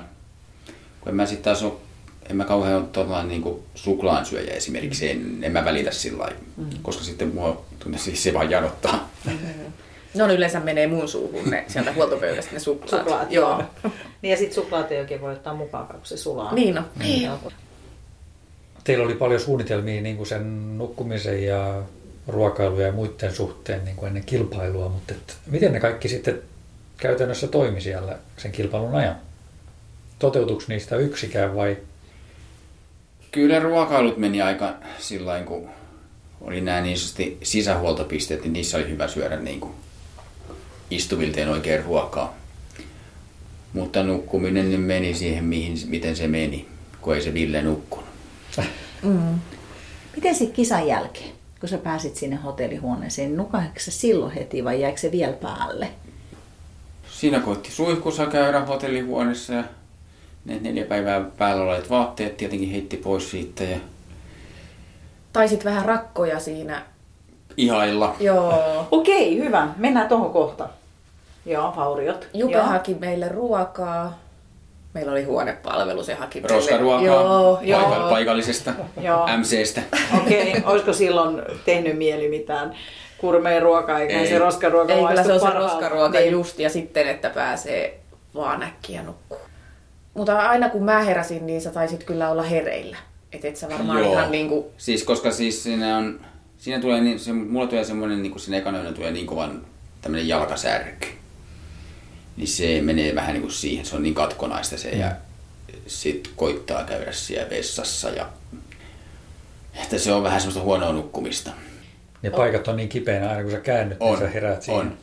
Kun 1.02 1.10
en 1.10 1.16
mä 1.16 1.26
sit 1.26 1.42
taas 1.42 1.64
ole, 1.64 1.74
en 2.30 2.36
mä 2.36 2.46
kauhean 2.46 2.88
ole 2.98 3.24
niin 3.24 3.44
suklaan 3.76 4.26
syöjä 4.26 4.54
esimerkiksi, 4.54 5.10
en, 5.12 5.38
en 5.42 5.52
mä 5.52 5.66
välitä 5.66 5.92
sillä 5.92 6.20
lailla, 6.24 6.40
mm. 6.58 6.66
koska 6.82 7.04
sitten 7.04 7.28
mua 7.36 7.66
tunne 7.80 7.98
siis 7.98 8.24
se 8.24 8.34
vaan 8.34 8.52
janottaa. 8.52 9.10
No 10.16 10.28
ne 10.28 10.34
yleensä 10.34 10.60
menee 10.60 10.88
mun 10.88 11.08
suuhun 11.08 11.50
ne, 11.50 11.66
sieltä 11.68 11.94
huoltopöydästä 11.94 12.54
ne 12.54 12.60
suklaat. 12.60 12.90
Suklaat, 12.90 13.32
joo. 13.32 13.64
niin 14.22 14.32
ja 14.32 14.38
sitten 14.38 14.56
suklaat 14.56 14.92
ei 14.92 15.00
oikein 15.00 15.22
voi 15.22 15.34
ottaa 15.34 15.54
mukaan, 15.54 15.88
kun 15.88 16.00
se 16.04 16.18
sulaa. 16.18 16.54
Niin 16.54 16.78
on. 16.78 16.86
Niin. 17.00 17.30
Teillä 18.84 19.06
oli 19.06 19.14
paljon 19.16 19.40
suunnitelmia 19.40 20.02
niin 20.02 20.18
kuin 20.18 20.28
sen 20.28 20.78
nukkumisen 20.78 21.44
ja 21.46 21.82
ruokailuja 22.28 22.88
ja 22.88 22.94
muiden 22.94 23.36
suhteen 23.36 23.86
niin 23.86 23.96
kuin 23.96 24.08
ennen 24.08 24.24
kilpailua, 24.24 24.90
mutta 24.90 25.14
et, 25.14 25.38
miten 25.46 25.74
ne 25.74 25.80
kaikki 25.80 26.08
sitten 26.08 26.42
käytännössä 26.98 27.48
toimi 27.48 27.82
siellä 27.82 28.18
sen 28.38 28.52
kilpailun 28.52 28.96
ajan? 28.96 29.16
Toteutuiko 30.20 30.64
niistä 30.68 30.96
yksikään 30.96 31.56
vai 31.56 31.78
Kyllä 33.32 33.60
ruokailut 33.60 34.18
meni 34.18 34.42
aika 34.42 34.74
sillä 35.00 35.42
kun 35.46 35.70
oli 36.42 36.62
nämä 36.62 36.82
niin 36.82 36.98
sanotusti 36.98 37.38
sisähuoltopisteet, 37.44 38.42
niin 38.42 38.54
niissä 38.54 38.78
oli 38.78 38.90
hyvä 38.90 39.08
syödä 39.08 39.36
niin 39.36 39.60
kuin 39.60 39.74
istuvilteen 40.92 41.50
oikein 41.50 41.84
ruokaa. 41.84 42.38
Mutta 43.74 44.04
nukkuminen 44.04 44.70
niin 44.70 44.80
meni 44.80 45.14
siihen, 45.14 45.44
mihin, 45.44 45.78
miten 45.86 46.16
se 46.16 46.28
meni, 46.28 46.68
kun 47.02 47.16
ei 47.16 47.22
se 47.22 47.34
Ville 47.34 47.62
nukkunut. 47.62 48.10
Miten 50.16 50.36
sitten 50.36 50.56
kisan 50.56 50.88
jälkeen, 50.88 51.32
kun 51.60 51.70
sä 51.70 51.78
pääsit 51.78 52.16
sinne 52.16 52.36
hotellihuoneeseen, 52.36 53.38
nukahdiko 53.38 53.80
se 53.80 53.92
silloin 53.92 54.32
heti 54.32 54.64
vai 54.64 54.82
jäikö 54.82 54.98
se 55.00 55.12
vielä 55.12 55.34
päälle? 55.34 55.90
Siinä 57.12 57.40
koitti 57.40 57.72
suihkussa 57.72 58.26
käydä 58.26 58.60
hotellihuoneessa 58.60 59.54
ja 59.54 59.64
ne 60.46 60.60
neljä 60.62 60.86
päivää 60.86 61.22
päällä 61.38 61.64
olleet 61.64 61.90
vaatteet 61.90 62.38
tietenkin 62.38 62.72
heitti 62.72 62.98
pois 62.98 63.32
siitä 63.32 63.64
ja 63.64 63.78
Taisit 65.34 65.66
vähän 65.66 65.86
rakkoja 65.86 66.40
siinä. 66.40 66.82
ihailla. 67.58 68.16
Joo. 68.20 68.54
Okei, 68.92 69.38
hyvä. 69.40 69.68
Mennään 69.78 70.08
tuohon 70.10 70.34
kohta. 70.34 70.70
Joo, 71.46 71.74
vauriot. 71.76 72.28
Jupe 72.34 72.54
Joo. 72.54 72.64
haki 72.66 72.94
meille 73.00 73.30
ruokaa. 73.30 74.20
Meillä 74.98 75.12
oli 75.12 75.24
huonepalvelu, 75.24 76.04
se 76.04 76.14
haki 76.14 76.42
meille. 76.42 76.56
Roskaruokaa 76.56 77.06
Joo, 77.06 77.60
joo. 77.62 77.82
paikall- 77.82 78.10
paikallisesta 78.10 78.74
Joo. 79.02 79.28
MCstä. 79.38 79.82
Okei, 80.18 80.54
olisiko 80.66 80.94
silloin 80.94 81.42
tehnyt 81.66 81.98
mieli 81.98 82.30
mitään 82.30 82.76
kurmeen 83.18 83.62
ruokaa, 83.62 84.00
eikä 84.00 84.20
Ei. 84.20 84.28
se 84.28 84.38
roskaruoka 84.40 84.94
Ei, 84.94 85.00
kyllä 85.00 85.14
maistu 85.14 85.28
se 85.40 85.46
on 85.46 85.52
se 85.52 85.58
roskaruoka 85.58 86.20
Niin. 86.20 86.32
just, 86.32 86.60
ja 86.60 86.70
sitten, 86.70 87.08
että 87.08 87.30
pääsee 87.30 88.00
vaan 88.36 88.64
äkkiä 88.64 89.04
nukkuu. 89.04 89.38
Mutta 90.14 90.40
aina 90.40 90.70
kun 90.70 90.84
mä 90.84 91.00
heräsin, 91.04 91.46
niin 91.48 91.62
sä 91.62 91.70
taisit 91.72 92.04
kyllä 92.04 92.30
olla 92.30 92.44
hereillä. 92.44 92.98
Et 93.34 93.46
et 93.46 93.56
sä 93.56 93.70
varmaan 93.70 94.00
Joo. 94.00 94.12
ihan 94.14 94.32
niinku... 94.32 94.72
Siis 94.78 95.04
koska 95.04 95.32
siis 95.32 95.64
siinä 95.64 95.98
on, 95.98 96.20
siinä 96.58 96.82
tulee, 96.82 97.02
niin, 97.02 97.20
se, 97.20 97.34
mulla 97.34 97.68
tulee 97.68 97.84
semmoinen, 97.84 98.22
niin 98.22 98.32
kuin 98.32 98.42
siinä 98.42 98.58
ekana 98.58 98.92
tulee 98.94 99.12
niin 99.12 99.28
kovan 99.28 99.62
tämmöinen 100.02 100.28
jalkasärky. 100.28 101.08
Niin 102.38 102.48
se 102.48 102.82
menee 102.82 103.16
vähän 103.16 103.34
niin 103.34 103.42
kuin 103.42 103.52
siihen, 103.54 103.86
se 103.86 103.96
on 103.96 104.04
niin 104.04 104.16
katkonaista 104.16 104.78
se 104.78 104.90
ja 104.90 105.12
sit 105.88 106.32
koittaa 106.36 106.84
käydä 106.84 107.12
siellä 107.12 107.50
vessassa 107.50 108.10
ja 108.10 108.30
että 109.84 109.98
se 109.98 110.14
on 110.14 110.24
vähän 110.24 110.42
semmoista 110.42 110.64
huonoa 110.64 110.92
nukkumista. 110.92 111.52
ne 112.22 112.30
paikat 112.30 112.68
on 112.68 112.76
niin 112.76 112.90
kipeänä 112.90 113.30
aina 113.30 113.42
kun 113.44 113.52
sä 113.52 113.60
käännyt, 113.60 114.00
niin 114.00 114.10
On, 114.10 114.18
sä 114.20 114.28
heräät 114.30 114.62
siihen. 114.62 114.82
on. 114.82 114.98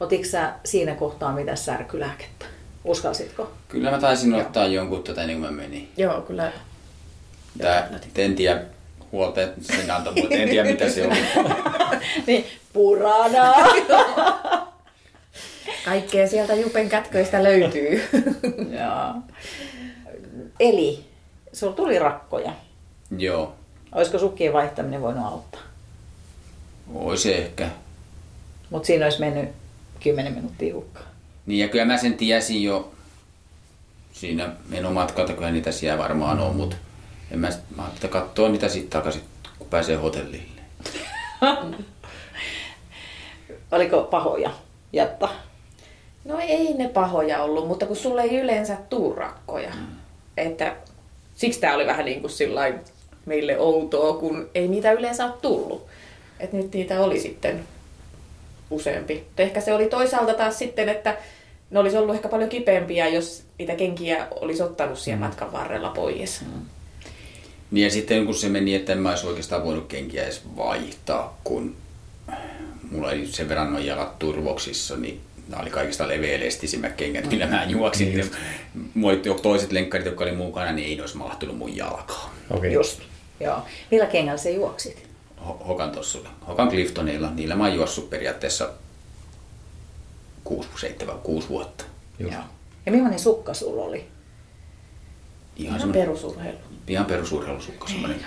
Otitko 0.00 0.26
sä 0.30 0.52
siinä 0.64 0.94
kohtaa 0.94 1.32
mitä 1.32 1.56
särkylääkettä? 1.56 2.46
Uskalsitko? 2.84 3.52
Kyllä 3.68 3.90
mä 3.90 3.98
taisin 3.98 4.34
ottaa 4.34 4.66
jonkun 4.66 5.02
tota 5.02 5.20
ennen 5.20 5.40
kuin 5.40 5.54
mä 5.54 5.60
menin. 5.62 5.88
Joo, 5.96 6.20
kyllä. 6.20 6.52
Tää, 7.58 7.88
en 8.16 8.34
tiedä 8.36 8.62
huolta, 9.12 9.42
että 9.42 9.60
sen 9.76 9.90
antoi, 9.90 10.14
mutta 10.14 10.34
en 10.34 10.48
tiedä 10.48 10.70
mitä 10.70 10.90
se 10.90 11.06
on. 11.06 11.16
Niin, 12.26 12.46
purana. 12.72 13.54
Kaikkea 15.84 16.28
sieltä 16.28 16.54
Jupen 16.54 16.88
kätköistä 16.88 17.42
löytyy. 17.44 18.02
Joo. 18.80 19.14
Eli, 20.60 21.04
sulla 21.52 21.72
tuli 21.72 21.98
rakkoja. 21.98 22.52
Joo, 23.18 23.54
Olisiko 23.94 24.18
sukkien 24.18 24.52
vaihtaminen 24.52 25.02
voinut 25.02 25.24
auttaa? 25.26 25.60
olisi 26.94 27.34
ehkä. 27.34 27.68
Mutta 28.70 28.86
siinä 28.86 29.06
olisi 29.06 29.20
mennyt 29.20 29.48
10 30.00 30.32
minuuttia 30.32 30.74
hukkaan. 30.74 31.06
Niin 31.46 31.58
ja 31.60 31.68
kyllä 31.68 31.84
mä 31.84 31.96
sen 31.96 32.14
tiesin 32.14 32.62
jo 32.62 32.92
siinä 34.12 34.52
menomatkalta, 34.68 35.32
kyllä 35.32 35.50
niitä 35.50 35.72
siellä 35.72 35.98
varmaan 36.02 36.40
on, 36.40 36.56
mutta 36.56 36.76
en 37.30 37.38
mä, 37.38 37.48
mä 37.76 37.82
ajattelin 37.82 38.12
katsoa 38.12 38.48
niitä 38.48 38.68
sitten 38.68 38.90
takaisin, 38.90 39.22
kun 39.58 39.66
pääsee 39.68 39.96
hotellille. 39.96 40.60
Oliko 43.72 44.02
pahoja 44.02 44.50
jättää? 44.92 45.28
No 46.24 46.38
ei 46.38 46.74
ne 46.74 46.88
pahoja 46.88 47.42
ollut, 47.42 47.68
mutta 47.68 47.86
kun 47.86 47.96
sulle 47.96 48.22
ei 48.22 48.36
yleensä 48.36 48.76
tuu 48.90 49.14
rakkoja. 49.14 49.72
Että 50.36 50.76
siksi 51.34 51.60
tää 51.60 51.74
oli 51.74 51.86
vähän 51.86 52.04
niin 52.04 52.20
kuin 52.20 52.30
sillain 52.30 52.74
meille 53.26 53.58
outoa, 53.58 54.12
kun 54.12 54.50
ei 54.54 54.68
niitä 54.68 54.92
yleensä 54.92 55.24
ole 55.24 55.32
tullut. 55.42 55.86
Että 56.40 56.56
nyt 56.56 56.74
niitä 56.74 57.00
oli 57.00 57.20
sitten 57.20 57.64
useampi. 58.70 59.14
Mutta 59.14 59.42
ehkä 59.42 59.60
se 59.60 59.72
oli 59.72 59.86
toisaalta 59.86 60.34
taas 60.34 60.58
sitten, 60.58 60.88
että 60.88 61.16
ne 61.70 61.78
olisi 61.78 61.96
ollut 61.96 62.14
ehkä 62.14 62.28
paljon 62.28 62.48
kipeämpiä, 62.48 63.08
jos 63.08 63.42
niitä 63.58 63.74
kenkiä 63.74 64.26
olisi 64.30 64.62
ottanut 64.62 64.98
siellä 64.98 65.20
matkan 65.20 65.52
varrella 65.52 65.90
pois. 65.90 66.44
Niin 67.70 67.84
ja 67.84 67.90
sitten 67.90 68.26
kun 68.26 68.34
se 68.34 68.48
meni, 68.48 68.74
että 68.74 68.92
en 68.92 68.98
mä 68.98 69.08
olisi 69.08 69.26
oikeastaan 69.26 69.64
voinut 69.64 69.86
kenkiä 69.86 70.24
edes 70.24 70.42
vaihtaa, 70.56 71.40
kun 71.44 71.76
mulla 72.90 73.08
oli 73.08 73.26
sen 73.26 73.48
verran 73.48 73.72
noin 73.72 73.86
jalat 73.86 74.18
turvoksissa, 74.18 74.96
niin 74.96 75.20
nämä 75.50 75.62
oli 75.62 75.70
kaikista 75.70 76.08
leveälestisimmät 76.08 76.92
kengät, 76.92 77.26
millä 77.30 77.46
mä 77.46 77.64
juoksin. 77.64 78.14
Niin 78.14 78.30
mulla 78.94 79.12
oli 79.12 79.40
toiset 79.42 79.72
lenkkarit, 79.72 80.06
jotka 80.06 80.24
oli 80.24 80.32
mukana, 80.32 80.72
niin 80.72 80.88
ei 80.88 80.96
ne 80.96 81.02
olisi 81.02 81.16
mahtunut 81.16 81.58
mun 81.58 81.76
jalkaan. 81.76 82.30
Okei. 82.50 82.72
Just. 82.72 83.00
Joo. 83.40 83.62
Millä 83.90 84.06
kengällä 84.06 84.38
se 84.38 84.50
juoksit? 84.50 85.08
Ho- 85.38 85.64
Hokan 85.66 85.90
tossulla. 85.90 86.28
Hokan 86.48 86.68
Cliftonilla, 86.68 87.30
niillä 87.30 87.56
mä 87.56 87.64
oon 87.64 87.74
juossut 87.74 88.10
periaatteessa 88.10 88.70
6, 90.44 90.68
7, 90.80 91.18
6 91.18 91.48
vuotta. 91.48 91.84
Just. 92.18 92.32
Joo. 92.32 92.42
Ja 92.86 92.92
millainen 92.92 93.18
sukka 93.18 93.54
sulla 93.54 93.82
oli? 93.84 94.06
Ihan, 95.56 95.76
Ihan 95.78 95.92
perusurheilu. 95.92 96.58
ihan 96.88 97.06
perusurheilusukka. 97.06 97.88
Semmoinen, 97.88 98.20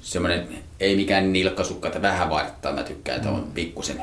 semmoinen, 0.00 0.48
ei 0.80 0.96
mikään 0.96 1.32
nilkkasukka, 1.32 1.88
että 1.88 2.02
vähän 2.02 2.30
vaihtaa. 2.30 2.72
Mä 2.72 2.82
tykkään, 2.82 3.16
että 3.16 3.30
on 3.30 3.50
pikkusen. 3.54 4.02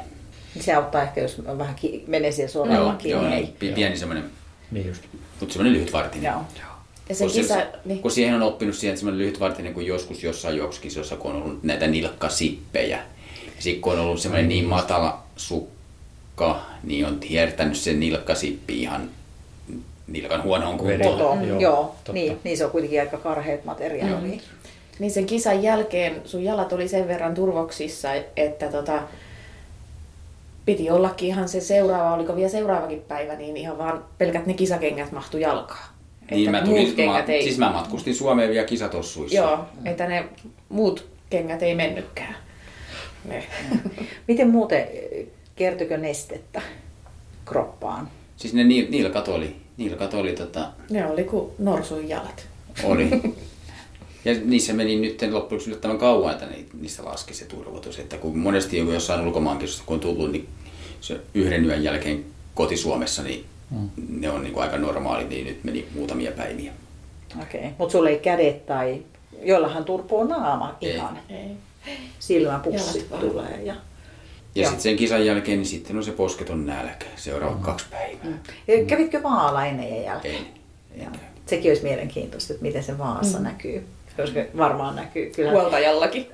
Niin 0.57 0.65
Se 0.65 0.73
auttaa 0.73 1.03
ehkä, 1.03 1.21
jos 1.21 1.41
on 1.47 1.57
vähän 1.57 1.75
ki- 1.75 2.03
menee 2.07 2.31
siellä 2.31 2.51
Joo, 2.55 2.65
sorella 2.65 2.89
joo, 2.89 2.93
kiinni. 2.97 3.29
niin, 3.29 3.47
pi- 3.59 3.71
pieni 3.71 3.97
semmoinen, 3.97 4.29
Niin 4.71 4.87
just. 4.87 5.03
mutta 5.39 5.53
semmoinen 5.53 5.73
lyhytvartinen. 5.73 6.31
Joo. 6.31 6.41
Ja 7.09 7.15
se 7.15 7.23
kun, 7.23 7.33
kisa, 7.33 7.53
se, 7.53 7.67
niin, 7.85 7.99
kun 8.01 8.11
siihen 8.11 8.35
on 8.35 8.41
oppinut 8.41 8.75
siihen, 8.75 8.93
että 8.93 8.99
semmoinen 8.99 9.19
lyhytvartinen 9.19 9.73
kuin 9.73 9.85
joskus 9.87 10.23
jossain 10.23 10.57
juoksukisossa, 10.57 11.15
kun 11.15 11.31
on 11.31 11.43
ollut 11.43 11.63
näitä 11.63 11.87
nilkkasippejä. 11.87 12.97
Ja 12.97 13.03
sitten 13.59 13.81
kun 13.81 13.93
on 13.93 13.99
ollut 13.99 14.19
semmoinen 14.19 14.49
niin 14.49 14.65
matala 14.65 15.23
sukka, 15.35 16.61
niin 16.83 17.05
on 17.05 17.21
hiertänyt 17.29 17.77
sen 17.77 17.99
nilkkasippi 17.99 18.81
ihan 18.81 19.09
nilkan 20.07 20.43
huonoon 20.43 20.77
kuntoon. 20.77 21.19
Joo, 21.19 21.43
Joo, 21.45 21.59
Joo. 21.59 21.83
totta. 21.83 22.13
Niin, 22.13 22.39
niin, 22.43 22.57
se 22.57 22.65
on 22.65 22.71
kuitenkin 22.71 22.99
aika 22.99 23.17
karheat 23.17 23.65
materiaalia. 23.65 24.39
niin 24.99 25.11
sen 25.11 25.25
kisan 25.25 25.63
jälkeen 25.63 26.21
sun 26.25 26.43
jalat 26.43 26.73
oli 26.73 26.87
sen 26.87 27.07
verran 27.07 27.33
turvoksissa, 27.35 28.09
että 28.37 28.67
tota, 28.71 29.03
piti 30.67 30.89
ollakin 30.89 31.27
ihan 31.27 31.49
se 31.49 31.61
seuraava, 31.61 32.13
oliko 32.13 32.35
vielä 32.35 32.49
seuraavakin 32.49 33.01
päivä, 33.01 33.35
niin 33.35 33.57
ihan 33.57 33.77
vaan 33.77 34.05
pelkät 34.17 34.45
ne 34.45 34.53
kisakengät 34.53 35.11
mahtu 35.11 35.37
jalkaan. 35.37 35.89
Niin, 36.31 36.51
mä, 36.51 36.57
Että 36.57 36.69
tulin, 36.69 36.83
muut 36.83 36.95
kengät 36.95 37.27
mä, 37.27 37.33
ei... 37.33 37.43
siis 37.43 37.57
mä 37.57 37.71
matkustin 37.71 38.15
Suomeen 38.15 38.49
vielä 38.49 38.67
kisatossuissa. 38.67 39.37
Joo, 39.37 39.59
että 39.85 40.07
ne 40.07 40.25
muut 40.69 41.07
kengät 41.29 41.63
ei 41.63 41.75
mennytkään. 41.75 42.35
Ne. 43.25 43.43
Miten 44.27 44.49
muuten, 44.49 44.87
kertykö 45.55 45.97
nestettä 45.97 46.61
kroppaan? 47.45 48.09
Siis 48.37 48.53
ne 48.53 48.63
niil, 48.63 48.87
nilkat 48.89 49.27
oli, 49.27 49.55
nilkat 49.77 50.13
oli, 50.13 50.33
tota, 50.33 50.71
ne 50.89 51.07
oli 51.07 51.23
kuin 51.23 51.51
norsun 51.59 52.09
jalat. 52.09 52.47
oli. 52.83 53.09
Ja 54.25 54.33
niissä 54.45 54.73
meni 54.73 54.99
nyt 54.99 55.21
loppujen 55.31 55.63
yllättävän 55.67 55.97
kauan, 55.97 56.33
että 56.33 56.45
ni- 56.45 56.65
niistä 56.81 57.05
laski 57.05 57.33
se 57.33 57.45
turvotus. 57.45 57.99
Että 57.99 58.17
kun 58.17 58.37
monesti 58.37 58.77
joku 58.77 58.91
jossain 58.91 59.27
ulkomaankisossa, 59.27 59.83
kun 59.85 59.93
on 59.93 59.99
tullut, 59.99 60.31
niin 60.31 60.47
se 61.01 61.19
yhden 61.33 61.65
yön 61.65 61.83
jälkeen 61.83 62.25
koti-Suomessa, 62.55 63.23
niin 63.23 63.45
Mm. 63.71 63.89
ne 64.09 64.29
on 64.29 64.43
niin 64.43 64.53
kuin 64.53 64.63
aika 64.63 64.77
normaali, 64.77 65.23
niin 65.23 65.45
nyt 65.45 65.63
meni 65.63 65.87
muutamia 65.95 66.31
päiviä. 66.31 66.73
Okei. 67.41 67.59
Okay. 67.59 67.71
Mutta 67.77 67.91
sulla 67.91 68.09
ei 68.09 68.19
kädet 68.19 68.65
tai... 68.65 69.01
Joillahan 69.43 69.85
turpoo 69.85 70.23
naama 70.23 70.77
Ei. 70.81 70.95
ihan. 70.95 71.19
Ei. 71.29 71.51
Jalat 72.29 72.65
vaan. 73.11 73.21
tulee. 73.21 73.61
Ja... 73.63 73.75
Ja 74.55 74.63
sitten 74.63 74.81
sen 74.83 74.95
kisan 74.95 75.25
jälkeen, 75.25 75.57
niin 75.57 75.67
sitten 75.67 75.97
on 75.97 76.03
se 76.03 76.11
posketon 76.11 76.65
nälkä. 76.65 77.05
Seuraavat 77.15 77.61
kaksi 77.61 77.85
päivää. 77.91 78.37
Ja 78.67 78.85
Kävitkö 78.85 79.23
vaalla 79.23 79.65
ennen 79.65 79.89
ja 79.95 80.01
jälkeen? 80.01 80.35
Ei, 80.35 81.01
ei. 81.01 81.07
Sekin 81.45 81.71
olisi 81.71 81.83
mielenkiintoista, 81.83 82.53
että 82.53 82.65
miten 82.65 82.83
se 82.83 82.97
vaassa 82.97 83.37
mm. 83.37 83.43
näkyy. 83.43 83.85
Koska 84.17 84.39
varmaan 84.57 84.95
näkyy. 84.95 85.31
Kyllä. 85.35 85.51
Huoltajallakin. 85.51 86.27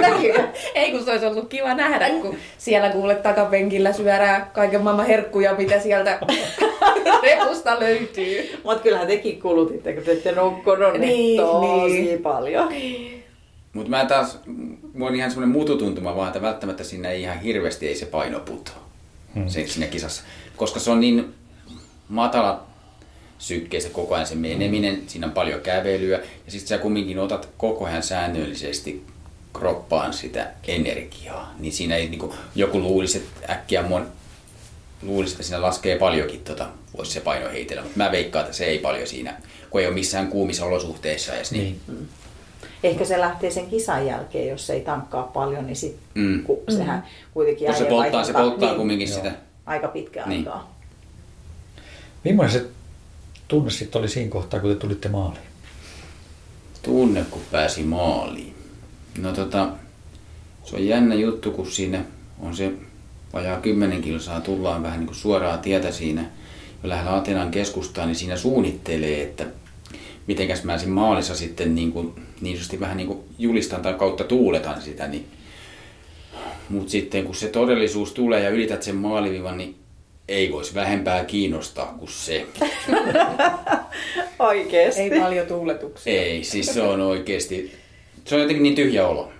näkyy. 0.00 0.32
Ei 0.74 0.90
kun 0.92 1.04
se 1.04 1.10
olisi 1.10 1.26
ollut 1.26 1.48
kiva 1.48 1.74
nähdä, 1.74 2.08
kun 2.10 2.36
siellä 2.58 2.90
kuule 2.90 3.14
takapenkillä 3.14 3.92
syödään 3.92 4.50
kaiken 4.52 4.82
maailman 4.82 5.06
herkkuja, 5.06 5.54
mitä 5.54 5.80
sieltä 5.80 6.18
repusta 7.22 7.80
löytyy. 7.80 8.60
Mutta 8.64 8.82
kyllähän 8.82 9.06
tekin 9.06 9.40
kulutitte, 9.42 9.92
kun 9.92 10.02
te 10.02 10.12
ette 10.12 10.32
nukkunut 10.32 10.92
niin, 10.92 11.00
Niin, 11.00 11.36
tosi 11.40 12.02
niin. 12.02 12.22
paljon. 12.22 12.68
Mutta 13.72 13.90
mä 13.90 14.04
taas, 14.04 14.38
mulla 14.94 15.10
on 15.10 15.16
ihan 15.16 15.30
semmoinen 15.30 15.58
mututuntuma 15.58 16.16
vaan, 16.16 16.26
että 16.28 16.42
välttämättä 16.42 16.84
siinä 16.84 17.10
ei 17.10 17.22
ihan 17.22 17.40
hirveästi 17.40 17.88
ei 17.88 17.94
se 17.94 18.06
paino 18.06 18.40
putoa 18.40 18.74
Hmm. 19.34 19.48
se, 19.48 19.66
siinä 19.66 19.86
kisassa. 19.86 20.22
Koska 20.56 20.80
se 20.80 20.90
on 20.90 21.00
niin 21.00 21.34
matala 22.08 22.62
sykkeen 23.38 23.82
se 23.82 23.88
koko 23.88 24.14
ajan 24.14 24.26
se 24.26 24.34
meneminen, 24.34 25.02
siinä 25.06 25.26
on 25.26 25.32
paljon 25.32 25.60
kävelyä 25.60 26.16
ja 26.46 26.52
sitten 26.52 26.68
sä 26.68 26.78
kumminkin 26.78 27.18
otat 27.18 27.48
koko 27.56 27.84
ajan 27.84 28.02
säännöllisesti 28.02 29.04
kroppaan 29.52 30.12
sitä 30.12 30.50
energiaa, 30.68 31.54
niin 31.58 31.72
siinä 31.72 31.96
ei 31.96 32.08
niinku, 32.08 32.34
joku 32.54 32.80
luulisi, 32.80 33.18
että 33.18 33.52
äkkiä 33.52 33.82
mon, 33.82 34.06
luulisi, 35.02 35.32
että 35.34 35.42
siinä 35.44 35.62
laskee 35.62 35.98
paljonkin, 35.98 36.40
tota, 36.44 36.68
voisi 36.96 37.12
se 37.12 37.20
paino 37.20 37.48
heitellä, 37.50 37.82
mutta 37.82 37.98
mä 37.98 38.12
veikkaan, 38.12 38.44
että 38.44 38.56
se 38.56 38.64
ei 38.64 38.78
paljon 38.78 39.06
siinä, 39.06 39.34
kun 39.70 39.80
ei 39.80 39.86
ole 39.86 39.94
missään 39.94 40.28
kuumissa 40.28 40.64
olosuhteissa 40.64 41.34
edes, 41.34 41.52
niin, 41.52 41.80
Niin. 41.88 42.08
Ehkä 42.82 43.04
se 43.04 43.20
lähtee 43.20 43.50
sen 43.50 43.66
kisan 43.66 44.06
jälkeen, 44.06 44.48
jos 44.48 44.70
ei 44.70 44.80
tankkaa 44.80 45.22
paljon, 45.22 45.66
niin 45.66 45.76
sit, 45.76 45.96
Mm. 46.14 46.42
kun 46.44 46.58
sehän 46.68 47.04
kuitenkin 47.34 47.66
Kun 47.66 47.76
se 47.76 47.84
polttaa, 47.84 48.24
se 48.24 48.32
polttaa 48.32 48.68
niin, 48.68 48.76
kumminkin 48.78 49.08
Joo. 49.08 49.16
sitä. 49.16 49.32
aika 49.66 49.88
pitkä 49.88 50.22
Niin. 50.26 50.38
aikaa. 50.40 50.76
Millainen 52.24 52.52
se 52.60 52.66
tunne 53.48 53.70
sitten 53.70 53.98
oli 53.98 54.08
siinä 54.08 54.30
kohtaa, 54.30 54.60
kun 54.60 54.70
te 54.70 54.76
tulitte 54.76 55.08
maaliin? 55.08 55.46
tunne, 56.86 57.24
kun 57.30 57.42
pääsi 57.52 57.82
maaliin? 57.82 58.54
No 59.18 59.32
tota, 59.32 59.68
se 60.64 60.76
on 60.76 60.86
jännä 60.86 61.14
juttu, 61.14 61.50
kun 61.50 61.70
siinä 61.70 62.04
on 62.40 62.56
se 62.56 62.72
vajaa 63.32 63.60
10 63.60 64.02
kilsaa, 64.02 64.40
tullaan 64.40 64.82
vähän 64.82 64.98
niin 64.98 65.06
kuin 65.06 65.16
suoraa 65.16 65.58
tietä 65.58 65.92
siinä 65.92 66.22
jo 66.82 66.88
lähellä 66.88 67.16
Atenan 67.16 67.50
keskustaa, 67.50 68.06
niin 68.06 68.16
siinä 68.16 68.36
suunnittelee, 68.36 69.22
että 69.22 69.46
mitenkäs 70.26 70.64
mä 70.64 70.78
siinä 70.78 70.94
maalissa 70.94 71.34
sitten 71.34 71.74
niin, 71.74 71.92
kuin, 71.92 72.12
niin 72.40 72.80
vähän 72.80 72.96
niin 72.96 73.06
kuin 73.06 73.18
julistan 73.38 73.82
tai 73.82 73.94
kautta 73.94 74.24
tuuletan 74.24 74.82
sitä, 74.82 75.06
niin 75.06 75.26
mutta 76.68 76.90
sitten 76.90 77.24
kun 77.24 77.34
se 77.34 77.48
todellisuus 77.48 78.12
tulee 78.12 78.42
ja 78.42 78.50
ylität 78.50 78.82
sen 78.82 78.96
maalivivan, 78.96 79.58
niin 79.58 79.74
ei 80.28 80.52
voisi 80.52 80.74
vähempää 80.74 81.24
kiinnostaa 81.24 81.94
kuin 81.98 82.10
se. 82.10 82.46
Oikeesti. 84.38 85.00
Ei 85.00 85.20
paljon 85.20 85.46
tuuletuksia. 85.46 86.12
Ei, 86.12 86.44
siis 86.44 86.66
se 86.74 86.82
on 86.82 87.00
oikeasti, 87.00 87.76
se 88.24 88.34
on 88.34 88.40
jotenkin 88.40 88.62
niin 88.62 88.74
tyhjä 88.74 89.06
olo. 89.06 89.32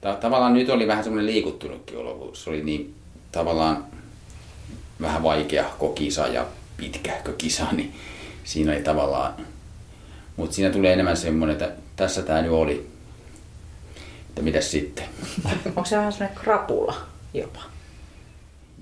Ta- 0.00 0.14
tavallaan 0.14 0.54
nyt 0.54 0.70
oli 0.70 0.86
vähän 0.86 1.04
semmoinen 1.04 1.26
liikuttunutkin 1.26 1.98
olo, 1.98 2.14
kun 2.14 2.36
se 2.36 2.50
oli 2.50 2.62
niin 2.62 2.94
tavallaan 3.32 3.84
vähän 5.00 5.22
vaikea 5.22 5.64
kisa 5.94 6.26
ja 6.26 6.46
pitkähkö 6.76 7.32
kisa, 7.38 7.66
niin 7.72 7.94
siinä 8.44 8.72
oli 8.72 8.82
tavallaan, 8.82 9.34
mutta 10.36 10.54
siinä 10.54 10.70
tulee 10.70 10.92
enemmän 10.92 11.16
semmoinen, 11.16 11.52
että 11.52 11.72
tässä 11.96 12.22
tämä 12.22 12.42
nyt 12.42 12.52
oli, 12.52 12.86
että 14.28 14.42
mitäs 14.42 14.70
sitten. 14.70 15.04
Onko 15.66 15.84
se 15.84 15.96
vähän 15.96 16.12
semmoinen 16.12 16.38
krapula 16.38 16.96
jopa? 17.34 17.71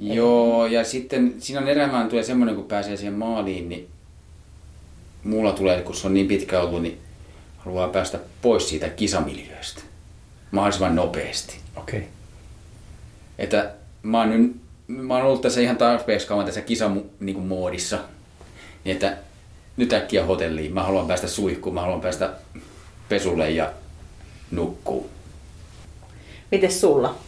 Joo, 0.00 0.66
ja 0.66 0.84
sitten 0.84 1.34
siinä 1.38 1.60
on 1.60 1.68
erämään 1.68 2.08
tulee 2.08 2.24
semmoinen, 2.24 2.54
kun 2.54 2.64
pääsee 2.64 2.96
siihen 2.96 3.14
maaliin, 3.14 3.68
niin 3.68 3.88
mulla 5.24 5.52
tulee, 5.52 5.82
kun 5.82 5.94
se 5.94 6.06
on 6.06 6.14
niin 6.14 6.28
pitkä 6.28 6.60
ollut, 6.60 6.82
niin 6.82 6.98
haluaa 7.58 7.88
päästä 7.88 8.18
pois 8.42 8.68
siitä 8.68 8.88
kisamiljööstä 8.88 9.82
mahdollisimman 10.50 10.96
nopeasti. 10.96 11.58
Okei. 11.76 12.08
Että 13.38 13.70
mä 14.02 14.18
oon, 14.18 14.30
nyt, 14.30 14.56
mä 14.86 15.14
oon 15.14 15.26
ollut 15.26 15.40
tässä 15.40 15.60
ihan 15.60 15.76
tarpeeksi 15.76 16.26
kauan 16.26 16.46
tässä 16.46 16.60
kisamoodissa, 16.60 17.98
niin 18.84 18.94
että 18.94 19.16
nyt 19.76 19.92
äkkiä 19.92 20.24
hotelliin. 20.24 20.74
Mä 20.74 20.82
haluan 20.82 21.06
päästä 21.06 21.28
suihkuun, 21.28 21.74
mä 21.74 21.80
haluan 21.80 22.00
päästä 22.00 22.32
pesulle 23.08 23.50
ja 23.50 23.72
nukkuu. 24.50 25.10
Mites 26.50 26.80
sulla? 26.80 27.18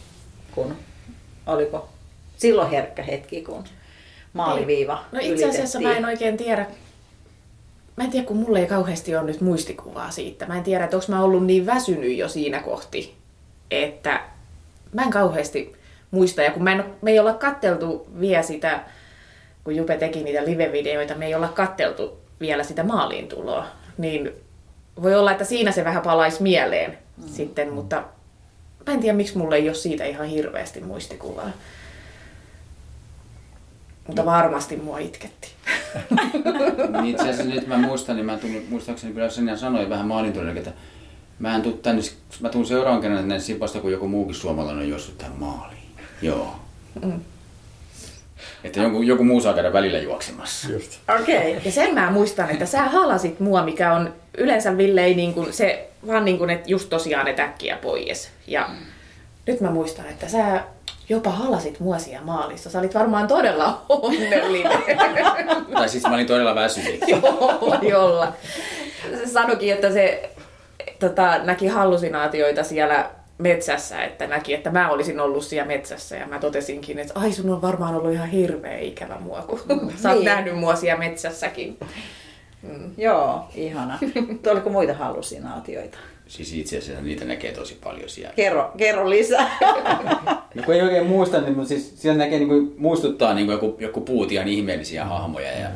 Kun, 0.51 0.75
oliko 1.45 1.92
silloin 2.43 2.69
herkkä 2.69 3.03
hetki, 3.03 3.41
kun 3.41 3.63
maaliviiva 4.33 5.05
No 5.11 5.19
itse 5.21 5.49
asiassa 5.49 5.79
mä 5.79 5.97
en 5.97 6.05
oikein 6.05 6.37
tiedä, 6.37 6.65
mä 7.95 8.03
en 8.03 8.11
tiedä, 8.11 8.27
kun 8.27 8.37
mulla 8.37 8.59
ei 8.59 8.65
kauheasti 8.65 9.15
ole 9.15 9.25
nyt 9.25 9.41
muistikuvaa 9.41 10.11
siitä. 10.11 10.45
Mä 10.45 10.57
en 10.57 10.63
tiedä, 10.63 10.83
että 10.83 10.97
onko 10.97 11.07
mä 11.09 11.23
ollut 11.23 11.45
niin 11.45 11.65
väsynyt 11.65 12.17
jo 12.17 12.29
siinä 12.29 12.59
kohti, 12.59 13.15
että 13.71 14.21
mä 14.93 15.01
en 15.01 15.09
kauheasti 15.09 15.75
muista. 16.11 16.41
Ja 16.41 16.51
kun 16.51 16.63
mä 16.63 16.71
en, 16.71 16.85
me 17.01 17.11
ei 17.11 17.19
olla 17.19 17.33
katteltu 17.33 18.07
vielä 18.19 18.43
sitä, 18.43 18.79
kun 19.63 19.75
Jupe 19.75 19.97
teki 19.97 20.23
niitä 20.23 20.45
live-videoita, 20.45 21.15
me 21.15 21.25
ei 21.25 21.35
olla 21.35 21.47
katteltu 21.47 22.17
vielä 22.39 22.63
sitä 22.63 22.83
maaliin 22.83 23.27
tuloa. 23.27 23.65
Niin 23.97 24.31
voi 25.01 25.15
olla, 25.15 25.31
että 25.31 25.45
siinä 25.45 25.71
se 25.71 25.83
vähän 25.83 26.03
palaisi 26.03 26.43
mieleen 26.43 26.97
mm. 27.17 27.27
sitten, 27.27 27.73
mutta 27.73 28.03
mä 28.87 28.93
en 28.93 28.99
tiedä 28.99 29.17
miksi 29.17 29.37
mulla 29.37 29.55
ei 29.55 29.69
ole 29.69 29.75
siitä 29.75 30.05
ihan 30.05 30.27
hirveästi 30.27 30.81
muistikuvaa. 30.81 31.49
Mutta 34.07 34.25
varmasti 34.25 34.77
mua 34.77 34.99
itketti. 34.99 35.47
Niin 37.01 37.05
itse 37.05 37.23
asiassa 37.23 37.43
nyt 37.43 37.67
mä 37.67 37.77
muistan, 37.77 38.15
niin 38.15 38.25
mä 38.25 38.37
tulin, 38.37 38.67
muistaakseni 38.69 39.13
kyllä 39.13 39.29
sen 39.29 39.47
ja 39.47 39.57
sanoin 39.57 39.89
vähän 39.89 40.07
maalintuneelle, 40.07 40.59
että 40.59 40.71
mä 41.39 41.55
en 41.55 41.61
tuu 41.61 41.71
tänne, 41.71 42.01
mä 42.39 42.49
tuun 42.49 42.65
seuraavan 42.65 43.01
kerran 43.01 43.19
tänne 43.19 43.39
Sipasta, 43.39 43.79
kun 43.79 43.91
joku 43.91 44.07
muukin 44.07 44.35
suomalainen 44.35 44.83
on 44.83 44.89
juossut 44.89 45.17
tähän 45.17 45.35
maaliin. 45.39 45.83
Joo. 46.21 46.55
Mm. 47.03 47.19
Että 48.63 48.79
joku, 48.79 49.01
joku 49.01 49.23
muu 49.23 49.41
saa 49.41 49.53
käydä 49.53 49.73
välillä 49.73 49.99
juoksemassa. 49.99 50.71
Just. 50.71 50.99
Okei. 51.21 51.51
Okay. 51.51 51.61
Ja 51.65 51.71
sen 51.71 51.93
mä 51.93 52.11
muistan, 52.11 52.49
että 52.49 52.65
sä 52.65 52.83
halasit 52.83 53.39
mua, 53.39 53.65
mikä 53.65 53.93
on 53.93 54.13
yleensä 54.37 54.77
Ville 54.77 55.03
ei 55.03 55.15
niin 55.15 55.33
kuin 55.33 55.53
se, 55.53 55.89
vaan 56.07 56.25
niin 56.25 56.37
kuin, 56.37 56.49
että 56.49 56.71
just 56.71 56.89
tosiaan 56.89 57.25
ne 57.25 57.35
äkkiä 57.39 57.77
pois. 57.77 58.29
Ja 58.47 58.67
mm. 58.69 58.85
nyt 59.47 59.61
mä 59.61 59.71
muistan, 59.71 60.05
että 60.05 60.27
sä 60.27 60.63
jopa 61.09 61.29
halasit 61.29 61.77
siellä 61.97 62.25
maalissa. 62.25 62.69
Sä 62.69 62.79
olit 62.79 62.93
varmaan 62.95 63.27
todella 63.27 63.85
onnellinen. 63.89 64.79
tai 65.73 65.89
siis 65.89 66.03
mä 66.03 66.13
olin 66.13 66.27
todella 66.27 66.55
väsynyt. 66.55 66.99
Joo, 67.07 67.77
jolla. 67.89 68.33
Se 69.17 69.27
sanoikin, 69.27 69.73
että 69.73 69.91
se 69.91 70.29
tota, 70.99 71.37
näki 71.43 71.67
hallusinaatioita 71.67 72.63
siellä 72.63 73.09
metsässä, 73.37 74.03
että 74.03 74.27
näki, 74.27 74.53
että 74.53 74.69
mä 74.69 74.89
olisin 74.89 75.19
ollut 75.19 75.43
siellä 75.43 75.67
metsässä 75.67 76.15
ja 76.15 76.27
mä 76.27 76.39
totesinkin, 76.39 76.99
että 76.99 77.13
ai 77.19 77.31
sun 77.31 77.49
on 77.49 77.61
varmaan 77.61 77.95
ollut 77.95 78.13
ihan 78.13 78.29
hirveä 78.29 78.77
ikävä 78.77 79.15
mua, 79.19 79.41
kun 79.41 79.61
sä 80.01 80.09
oot 80.09 80.17
Niin. 80.17 80.25
nähnyt 80.25 80.57
mua 80.57 80.75
siellä 80.75 80.99
metsässäkin. 80.99 81.77
Mm. 82.61 82.91
Joo, 82.97 83.45
ihana. 83.55 83.99
Oliko 84.51 84.69
muita 84.69 84.93
hallusinaatioita? 84.93 85.97
Siis 86.33 86.53
itse 86.53 86.77
asiassa 86.77 87.03
niitä 87.03 87.25
näkee 87.25 87.51
tosi 87.51 87.77
paljon 87.83 88.09
siellä. 88.09 88.33
Kerro, 88.35 88.71
kerro 88.77 89.09
lisää. 89.09 89.57
No 90.55 90.63
kun 90.65 90.73
ei 90.75 90.81
oikein 90.81 91.05
muista, 91.05 91.41
niin 91.41 91.53
mutta 91.55 91.69
siis 91.69 92.01
siellä 92.01 92.17
näkee 92.17 92.39
niin 92.39 92.47
kuin, 92.49 92.75
muistuttaa 92.77 93.33
niin 93.33 93.45
kuin 93.47 93.53
joku, 93.53 93.77
joku 93.79 94.01
puut 94.01 94.31
ihan 94.31 94.47
ihmeellisiä 94.47 95.05
hahmoja 95.05 95.51
ja 95.59 95.67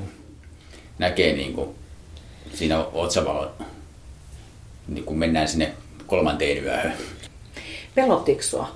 näkee 1.00 1.34
niin 1.36 1.54
kuin, 1.54 1.70
siinä 2.54 2.86
otsavalon, 2.94 3.50
niin 4.88 5.04
kun 5.04 5.18
mennään 5.18 5.48
sinne 5.48 5.72
kolmanteen 6.08 6.64
yöhön. 6.64 6.94
Pelottiko 7.96 8.42
sua 8.42 8.76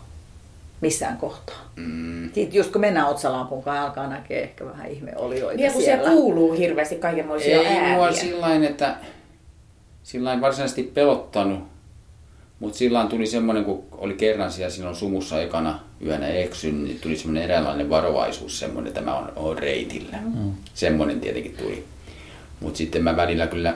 missään 0.82 1.18
kohtaa? 1.18 1.72
Mm. 1.76 2.26
Sitten 2.26 2.54
just 2.54 2.72
kun 2.72 2.82
mennään 2.82 3.08
Otsalampun 3.08 3.64
kanssa, 3.64 3.84
alkaa 3.84 4.08
näkee 4.08 4.44
ehkä 4.44 4.66
vähän 4.66 4.88
ihmeolioita 4.92 5.58
Niin, 5.62 5.72
kun 5.74 5.82
siellä. 5.82 6.04
siellä 6.04 6.16
kuuluu 6.22 6.52
hirveästi 6.54 6.96
kaikenmoisia 6.96 7.62
Ei 7.62 7.94
mua 7.96 8.06
ääniä. 8.06 8.22
sillain, 8.22 8.64
että 8.64 8.96
sillain 10.04 10.42
varsinaisesti 10.42 10.84
pelottanut, 10.84 11.71
mutta 12.62 12.78
silloin 12.78 13.08
tuli 13.08 13.28
semmoinen, 13.28 13.66
kun 13.66 13.84
oli 13.92 14.14
kerran 14.14 14.52
siellä 14.52 14.70
silloin 14.70 14.96
sumussa 14.96 15.42
ekana 15.42 15.80
yönä 16.06 16.28
eksyn, 16.28 16.84
niin 16.84 17.00
tuli 17.00 17.18
semmoinen 17.18 17.44
eräänlainen 17.44 17.90
varovaisuus, 17.90 18.60
semmoinen, 18.60 18.88
että 18.88 19.02
mä 19.02 19.16
oon, 19.16 19.32
oon 19.36 19.58
reitillä. 19.58 20.18
Mm. 20.18 20.52
Semmoinen 20.74 21.20
tietenkin 21.20 21.58
tuli. 21.58 21.84
Mutta 22.60 22.78
sitten 22.78 23.04
mä 23.04 23.16
välillä 23.16 23.48
kyllä, 23.48 23.74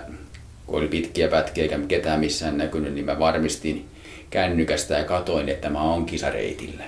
kun 0.65 0.79
oli 0.79 0.87
pitkiä 0.87 1.27
pätkiä 1.27 1.63
eikä 1.63 1.79
ketään 1.87 2.19
missään 2.19 2.57
näkynyt, 2.57 2.93
niin 2.93 3.05
mä 3.05 3.19
varmistin 3.19 3.85
kännykästä 4.29 4.97
ja 4.97 5.03
katoin, 5.03 5.49
että 5.49 5.69
mä 5.69 5.81
oon 5.81 6.05
kisareitillä. 6.05 6.83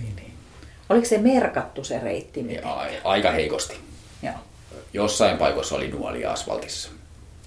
Niin, 0.00 0.16
niin. 0.16 0.32
Oliko 0.88 1.06
se 1.06 1.18
merkattu 1.18 1.84
se 1.84 1.98
reitti? 1.98 2.54
Ja 2.54 2.76
aika 3.04 3.30
heikosti. 3.30 3.76
Joo. 4.22 4.34
Jossain 4.92 5.38
paikoissa 5.38 5.74
oli 5.74 5.88
nuolia 5.88 6.32
asfaltissa. 6.32 6.90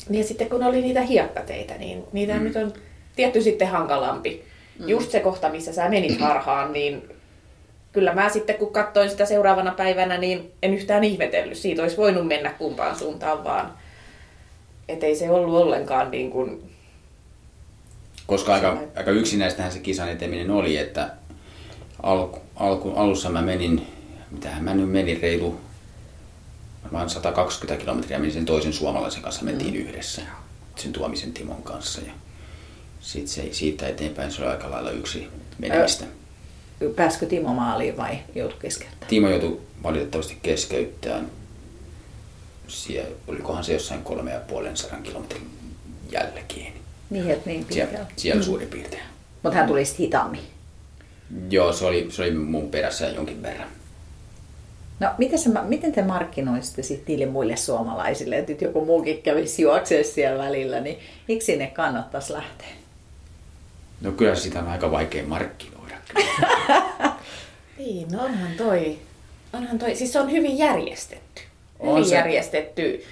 Niin 0.10 0.22
ja 0.22 0.28
sitten 0.28 0.50
kun 0.50 0.64
oli 0.64 0.82
niitä 0.82 1.02
hiekkateitä, 1.02 1.78
niin 1.78 2.04
niitä 2.12 2.34
mm. 2.34 2.44
nyt 2.44 2.56
on 2.56 2.74
tietty 3.16 3.42
sitten 3.42 3.68
hankalampi. 3.68 4.44
Mm. 4.80 4.90
Just 4.90 5.12
se 5.12 5.20
kohta, 5.20 5.50
missä 5.50 5.74
sä 5.74 5.90
menit 5.90 6.20
harhaan, 6.20 6.74
niin 6.74 7.10
kyllä 7.92 8.14
mä 8.14 8.30
sitten 8.30 8.56
kun 8.56 8.74
katsoin 8.74 9.10
sitä 9.10 9.26
seuraavana 9.26 9.72
päivänä, 9.72 10.18
niin 10.18 10.52
en 10.64 10.74
yhtään 10.74 11.04
ihmetellyt. 11.04 11.58
Siitä 11.58 11.82
olisi 11.82 11.98
voinut 11.98 12.28
mennä 12.28 12.50
kumpaan 12.50 12.96
suuntaan 12.96 13.44
vaan. 13.44 13.74
Että 14.88 15.06
ei 15.06 15.16
se 15.16 15.30
ollut 15.30 15.62
ollenkaan 15.62 16.12
niin 16.12 16.32
kuin... 16.32 16.70
Koska 18.28 18.54
aika, 18.54 18.78
aika 18.96 19.12
yksinäistähän 19.12 19.72
se 19.72 19.80
kisan 19.80 20.10
eteminen 20.10 20.52
oli, 20.52 20.78
että 20.78 21.10
alku, 22.04 22.40
alku, 22.56 22.94
alussa 22.96 23.30
mä 23.30 23.42
menin, 23.42 23.88
mitähän 24.32 24.64
mä 24.64 24.74
nyt 24.74 24.90
menin, 24.90 25.22
reilu 25.22 25.60
varmaan 26.84 27.10
120 27.10 27.82
kilometriä 27.82 28.20
menin 28.20 28.34
sen 28.34 28.46
toisen 28.46 28.74
suomalaisen 28.74 29.22
kanssa, 29.22 29.46
mentiin 29.46 29.76
yhdessä 29.76 30.22
sen 30.76 30.94
Tuomisen 30.94 31.34
Timon 31.34 31.64
kanssa. 31.64 32.02
Ja 32.02 32.14
sitten 33.04 33.28
se, 33.28 33.50
siitä 33.52 33.88
eteenpäin 33.88 34.32
se 34.32 34.42
oli 34.42 34.52
aika 34.52 34.72
lailla 34.72 34.92
yksi 34.92 35.28
menemistä. 35.60 36.06
Pääskö 36.96 37.26
Timo 37.26 37.54
maaliin 37.54 37.98
vai 37.98 38.18
joutui 38.36 38.60
keskeyttämään? 38.62 39.08
Timo 39.10 39.30
joutui 39.30 39.62
valitettavasti 39.84 40.38
keskeyttämään. 40.44 41.32
Siellä, 42.68 43.10
olikohan 43.28 43.64
se 43.64 43.74
jossain 43.74 44.04
kolme 44.04 44.32
ja 44.32 44.40
puolen 44.40 44.78
sadan 44.78 45.04
kilometrin 45.04 45.50
jälkeen. 46.12 46.74
Niin, 47.10 47.30
että 47.30 47.50
niin 47.50 47.66
Siellä, 47.70 47.90
pitkällä. 47.90 48.12
siellä 48.16 48.44
suurin 48.44 48.68
piirtein. 48.68 49.04
Mutta 49.44 49.58
hän 49.58 49.68
tuli 49.68 49.86
sitten 49.86 50.06
hitaammin. 50.06 50.42
Joo, 51.50 51.74
se 51.74 51.86
oli, 51.86 52.08
se 52.10 52.22
oli 52.22 52.32
mun 52.32 52.70
perässä 52.72 53.10
jonkin 53.10 53.42
verran. 53.42 53.68
No, 55.00 55.10
miten, 55.18 55.40
sä, 55.40 55.50
miten 55.64 55.92
te 55.92 56.02
markkinoisitte 56.02 56.84
sitten 56.84 57.06
niille 57.08 57.26
muille 57.26 57.56
suomalaisille, 57.56 58.38
että 58.38 58.52
nyt 58.52 58.62
joku 58.62 58.86
muukin 58.86 59.22
kävisi 59.22 59.62
juoksemaan 59.62 60.06
siellä 60.06 60.44
välillä, 60.44 60.80
niin 60.80 61.00
miksi 61.28 61.46
sinne 61.46 61.68
kannattaisi 61.68 62.34
lähteä? 62.34 62.68
No 64.04 64.12
kyllä 64.12 64.36
sitä 64.36 64.60
on 64.60 64.68
aika 64.68 64.92
vaikea 64.92 65.26
markkinoida. 65.26 65.96
Niin, 67.78 68.12
no 68.12 68.24
onhan 68.24 68.52
toi. 68.58 69.00
Onhan 69.54 69.80
toi. 69.80 69.96
Siis 69.96 70.14
se 70.14 70.20
on 70.20 70.32
hyvin 70.32 70.58
järjestetty. 70.58 71.42
On 71.80 71.90
Hyvin 71.90 72.06
se. 72.10 72.16
järjestetty. 72.16 73.04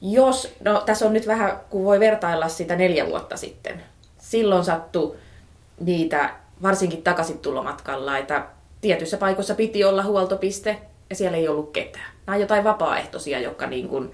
Jos, 0.00 0.54
no 0.64 0.82
tässä 0.86 1.06
on 1.06 1.12
nyt 1.12 1.26
vähän, 1.26 1.60
kun 1.70 1.84
voi 1.84 2.00
vertailla 2.00 2.48
sitä 2.48 2.76
neljä 2.76 3.06
vuotta 3.06 3.36
sitten. 3.36 3.82
Silloin 4.18 4.64
sattui 4.64 5.16
niitä, 5.80 6.30
varsinkin 6.62 7.02
takaisin 7.02 7.38
tulomatkalla, 7.38 8.18
että 8.18 8.46
tietyissä 8.80 9.16
paikoissa 9.16 9.54
piti 9.54 9.84
olla 9.84 10.02
huoltopiste 10.02 10.76
ja 11.10 11.16
siellä 11.16 11.36
ei 11.36 11.48
ollut 11.48 11.72
ketään. 11.72 12.12
Nämä 12.26 12.34
on 12.34 12.40
jotain 12.40 12.64
vapaaehtoisia, 12.64 13.40
jotka 13.40 13.66
niin 13.66 13.88
kuin, 13.88 14.12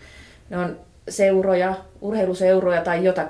ne 0.50 0.58
on 0.58 0.80
seuroja, 1.08 1.74
urheiluseuroja 2.00 2.80
tai 2.80 3.04
jotain, 3.04 3.28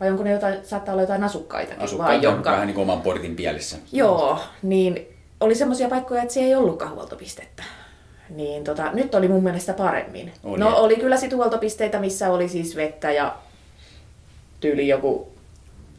vai 0.00 0.10
onko 0.10 0.22
ne 0.24 0.30
jotain, 0.30 0.58
saattaa 0.62 0.92
olla 0.92 1.02
jotain 1.02 1.24
asukkaitakin, 1.24 1.82
Asukkaat 1.82 2.22
vaan, 2.22 2.36
on 2.36 2.44
vähän 2.44 2.66
niin 2.66 2.74
kuin 2.74 2.82
oman 2.82 3.00
portin 3.00 3.36
pielessä. 3.36 3.76
Joo, 3.92 4.38
niin 4.62 5.06
oli 5.40 5.54
semmoisia 5.54 5.88
paikkoja, 5.88 6.22
että 6.22 6.34
siellä 6.34 6.48
ei 6.48 6.54
ollutkaan 6.54 6.94
huoltopistettä. 6.94 7.62
Niin 8.30 8.64
tota, 8.64 8.92
nyt 8.92 9.14
oli 9.14 9.28
mun 9.28 9.42
mielestä 9.42 9.72
paremmin. 9.72 10.32
Oli. 10.44 10.60
No 10.60 10.76
oli 10.76 10.96
kyllä 10.96 11.16
sit 11.16 11.32
huoltopisteitä, 11.32 11.98
missä 11.98 12.32
oli 12.32 12.48
siis 12.48 12.76
vettä 12.76 13.12
ja 13.12 13.36
tyyli 14.60 14.88
joku 14.88 15.28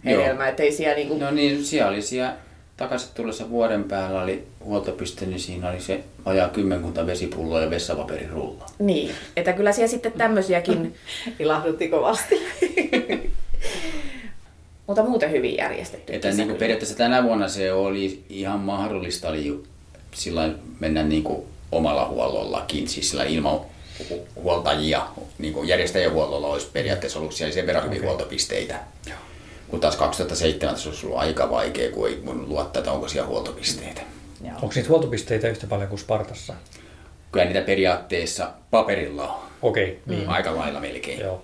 hedelmä, 0.05 0.47
ettei 0.47 0.71
siellä 0.71 0.95
niinku... 0.95 1.17
No 1.17 1.31
niin, 1.31 1.65
siellä 1.65 1.89
oli 1.89 2.01
siellä 2.01 2.35
takaisin 2.77 3.09
tullessa 3.13 3.49
vuoden 3.49 3.83
päällä 3.83 4.21
oli 4.21 4.47
huoltopiste, 4.63 5.25
niin 5.25 5.39
siinä 5.39 5.69
oli 5.69 5.79
se 5.79 6.03
vajaa 6.25 6.49
kymmenkunta 6.49 7.05
vesipulloa 7.05 7.61
ja 7.61 7.69
vessapaperirulla. 7.69 8.65
Niin, 8.79 9.11
että 9.35 9.53
kyllä 9.53 9.71
siellä 9.71 9.87
sitten 9.87 10.11
tämmöisiäkin, 10.11 10.95
Ilahdutti 11.39 11.87
kovasti. 11.87 12.35
mutta 14.87 15.03
muuten 15.03 15.31
hyvin 15.31 15.57
järjestetty. 15.57 16.13
Että 16.15 16.31
niin 16.31 16.47
kuin 16.47 16.59
periaatteessa 16.59 16.97
tänä 16.97 17.23
vuonna 17.23 17.47
se 17.47 17.73
oli 17.73 18.23
ihan 18.29 18.59
mahdollista 18.59 19.29
oli 19.29 19.45
ju- 19.45 19.65
sillä 20.13 20.49
mennä 20.79 21.03
niin 21.03 21.23
kuin 21.23 21.43
omalla 21.71 22.07
huollollakin, 22.07 22.87
siis 22.87 23.09
sillä 23.09 23.23
ilman 23.23 23.59
hu- 24.09 24.19
huoltajia, 24.35 25.07
niin 25.37 25.53
kuin 25.53 25.67
järjestäjähuollolla 25.67 26.47
olisi 26.47 26.67
periaatteessa 26.73 27.19
ollut 27.19 27.33
siellä 27.33 27.53
sen 27.53 27.67
verran 27.67 27.85
hyvin 27.85 28.01
huoltopisteitä. 28.01 28.79
Kun 29.67 29.79
taas 29.79 29.95
2017 29.95 30.89
olisi 30.89 31.05
ollut 31.05 31.19
aika 31.19 31.49
vaikea, 31.49 31.91
kun 31.91 32.07
ei 32.09 32.21
voinut 32.25 32.47
luottaa, 32.47 32.79
että 32.79 32.91
onko 32.91 33.07
siellä 33.07 33.27
huoltopisteitä. 33.27 34.01
Joo. 34.43 34.53
Onko 34.55 34.71
niitä 34.75 34.89
huoltopisteitä 34.89 35.47
yhtä 35.49 35.67
paljon 35.67 35.89
kuin 35.89 35.99
Spartassa? 35.99 36.53
Kyllä 37.31 37.45
niitä 37.45 37.61
periaatteessa 37.61 38.51
paperilla 38.71 39.27
on 39.33 39.39
Okei, 39.61 39.99
niin. 40.05 40.29
aika 40.29 40.55
lailla 40.55 40.79
melkein. 40.79 41.19
Joo. 41.19 41.41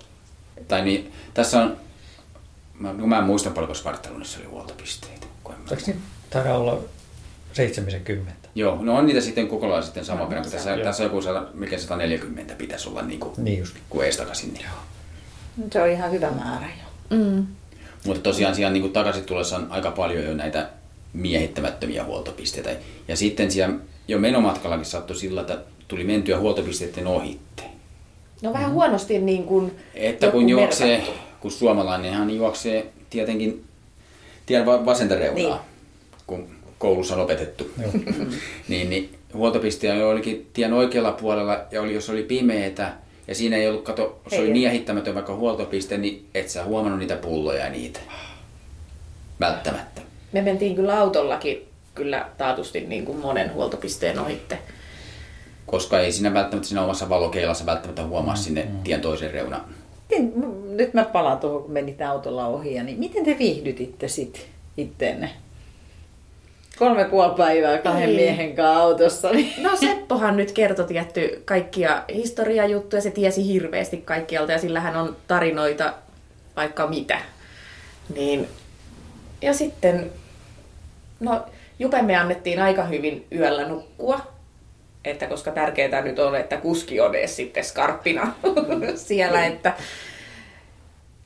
Tai 0.67 0.81
niin, 0.85 1.11
tässä 1.33 1.61
on, 1.61 1.77
mä, 2.79 2.93
kun 2.99 3.09
mä 3.09 3.17
en 3.17 3.23
muista 3.23 3.49
paljonko 3.49 3.73
Spartalunissa 3.73 4.39
oli 4.39 4.47
huoltopisteitä. 4.47 5.27
Eikö 5.71 5.83
niitä 5.87 5.99
taida 6.29 6.55
olla 6.55 6.79
70? 7.53 8.49
Joo, 8.55 8.77
no 8.81 8.95
on 8.97 9.05
niitä 9.05 9.21
sitten 9.21 9.47
koko 9.47 9.69
lailla 9.69 9.85
sitten 9.85 10.05
sama 10.05 10.29
verran, 10.29 10.43
kun 10.43 10.51
tässä, 10.51 10.71
Joo. 10.71 10.83
tässä 10.83 11.03
joku 11.03 11.21
100, 11.21 11.47
mikä 11.53 11.77
140 11.77 12.53
pitäisi 12.55 12.89
olla 12.89 13.01
niin 13.01 13.19
kuin, 13.19 13.33
Niin 13.37 13.59
just. 13.59 13.75
kuin 13.89 14.05
eestakaisin. 14.05 14.53
Niin. 14.53 14.65
Se 15.73 15.81
on 15.81 15.89
ihan 15.89 16.11
hyvä 16.11 16.31
määrä 16.31 16.67
jo. 16.67 17.17
Mm. 17.17 17.47
Mutta 18.05 18.21
tosiaan 18.21 18.55
siellä 18.55 18.73
niin 18.73 18.81
kuin 18.81 18.93
takaisin 18.93 19.23
tulossa 19.23 19.55
on 19.55 19.67
aika 19.69 19.91
paljon 19.91 20.23
jo 20.23 20.33
näitä 20.33 20.69
miehittämättömiä 21.13 22.03
huoltopisteitä. 22.03 22.69
Ja 23.07 23.15
sitten 23.15 23.51
siellä 23.51 23.75
jo 24.07 24.19
menomatkallakin 24.19 24.85
sattui 24.85 25.15
sillä, 25.15 25.41
että 25.41 25.57
tuli 25.87 26.03
mentyä 26.03 26.39
huoltopisteiden 26.39 27.07
ohitte. 27.07 27.63
No 28.41 28.53
vähän 28.53 28.71
huonosti 28.71 29.19
niin 29.19 29.43
kuin 29.43 29.71
Että 29.95 30.25
joku 30.25 30.37
kun 30.37 30.49
juoksee, 30.49 30.97
merkattu. 30.97 31.26
Kun 31.39 31.51
suomalainenhan 31.51 32.29
juoksee 32.29 32.87
tietenkin 33.09 33.65
tien 34.45 34.65
va- 34.65 34.85
vasenta 34.85 35.15
reunaa. 35.15 35.55
Niin. 35.55 35.67
Kun 36.27 36.47
koulussa 36.77 37.15
on 37.15 37.21
opetettu. 37.21 37.71
Niin, 38.67 38.89
niin 38.89 39.17
huoltopiste 39.33 40.03
olikin 40.03 40.49
tien 40.53 40.73
oikealla 40.73 41.11
puolella 41.11 41.59
ja 41.71 41.81
oli, 41.81 41.93
jos 41.93 42.09
oli 42.09 42.23
pimeetä 42.23 42.93
ja 43.27 43.35
siinä 43.35 43.57
ei 43.57 43.69
ollut, 43.69 43.83
kato, 43.83 44.21
se 44.27 44.35
Ei. 44.35 44.41
oli 44.41 44.53
niin 44.53 45.13
vaikka 45.13 45.35
huoltopiste, 45.35 45.97
niin 45.97 46.25
et 46.33 46.49
sä 46.49 46.63
huomannut 46.63 46.99
niitä 46.99 47.15
pulloja 47.15 47.63
ja 47.63 47.69
niitä. 47.69 47.99
Välttämättä. 49.39 50.01
Me 50.31 50.41
mentiin 50.41 50.75
kyllä 50.75 50.99
autollakin 50.99 51.67
kyllä 51.95 52.29
taatusti 52.37 52.81
niin 52.81 53.05
kuin 53.05 53.17
monen 53.17 53.53
huoltopisteen 53.53 54.19
ohitte. 54.19 54.59
Koska 55.65 55.99
ei 55.99 56.11
siinä 56.11 56.33
välttämättä 56.33 56.67
siinä 56.67 56.83
omassa 56.83 57.09
valokeilassa 57.09 57.65
välttämättä 57.65 58.05
huomaa 58.05 58.35
sinne 58.35 58.67
tien 58.83 59.01
toisen 59.01 59.31
reunaan. 59.31 59.65
Miten, 60.09 60.33
nyt 60.75 60.93
mä 60.93 61.03
palaan 61.03 61.37
tuohon, 61.39 61.61
kun 61.61 61.71
menit 61.71 62.01
autolla 62.01 62.47
ohi, 62.47 62.75
ja 62.75 62.83
niin 62.83 62.99
miten 62.99 63.25
te 63.25 63.35
viihdytitte 63.39 64.07
sit 64.07 64.47
itteenne? 64.77 65.29
Kolme 66.79 67.05
puoli 67.05 67.35
päivää 67.37 67.77
kahden 67.77 68.09
Ei. 68.09 68.15
miehen 68.15 68.55
kanssa 68.55 68.81
autossa. 68.81 69.31
Niin. 69.31 69.63
No 69.63 69.75
Seppohan 69.75 70.37
nyt 70.37 70.51
kertoi 70.51 70.87
tietty 70.87 71.41
kaikkia 71.45 72.03
historiajuttuja, 72.13 73.01
se 73.01 73.11
tiesi 73.11 73.47
hirveästi 73.47 73.97
kaikkialta 73.97 74.51
ja 74.51 74.59
sillähän 74.59 74.95
on 74.95 75.15
tarinoita 75.27 75.93
vaikka 76.55 76.87
mitä. 76.87 77.19
Niin, 78.15 78.47
ja 79.41 79.53
sitten, 79.53 80.11
no 81.19 81.41
Jupe 81.79 82.01
me 82.01 82.15
annettiin 82.15 82.61
aika 82.61 82.83
hyvin 82.83 83.25
yöllä 83.31 83.67
nukkua, 83.67 84.19
että 85.07 85.27
koska 85.27 85.51
tärkeää 85.51 86.01
nyt 86.01 86.19
on, 86.19 86.35
että 86.35 86.57
kuski 86.57 86.99
on 87.01 87.15
edes 87.15 87.35
sitten 87.35 87.63
skarppina 87.63 88.33
siellä, 88.95 89.45
että 89.45 89.73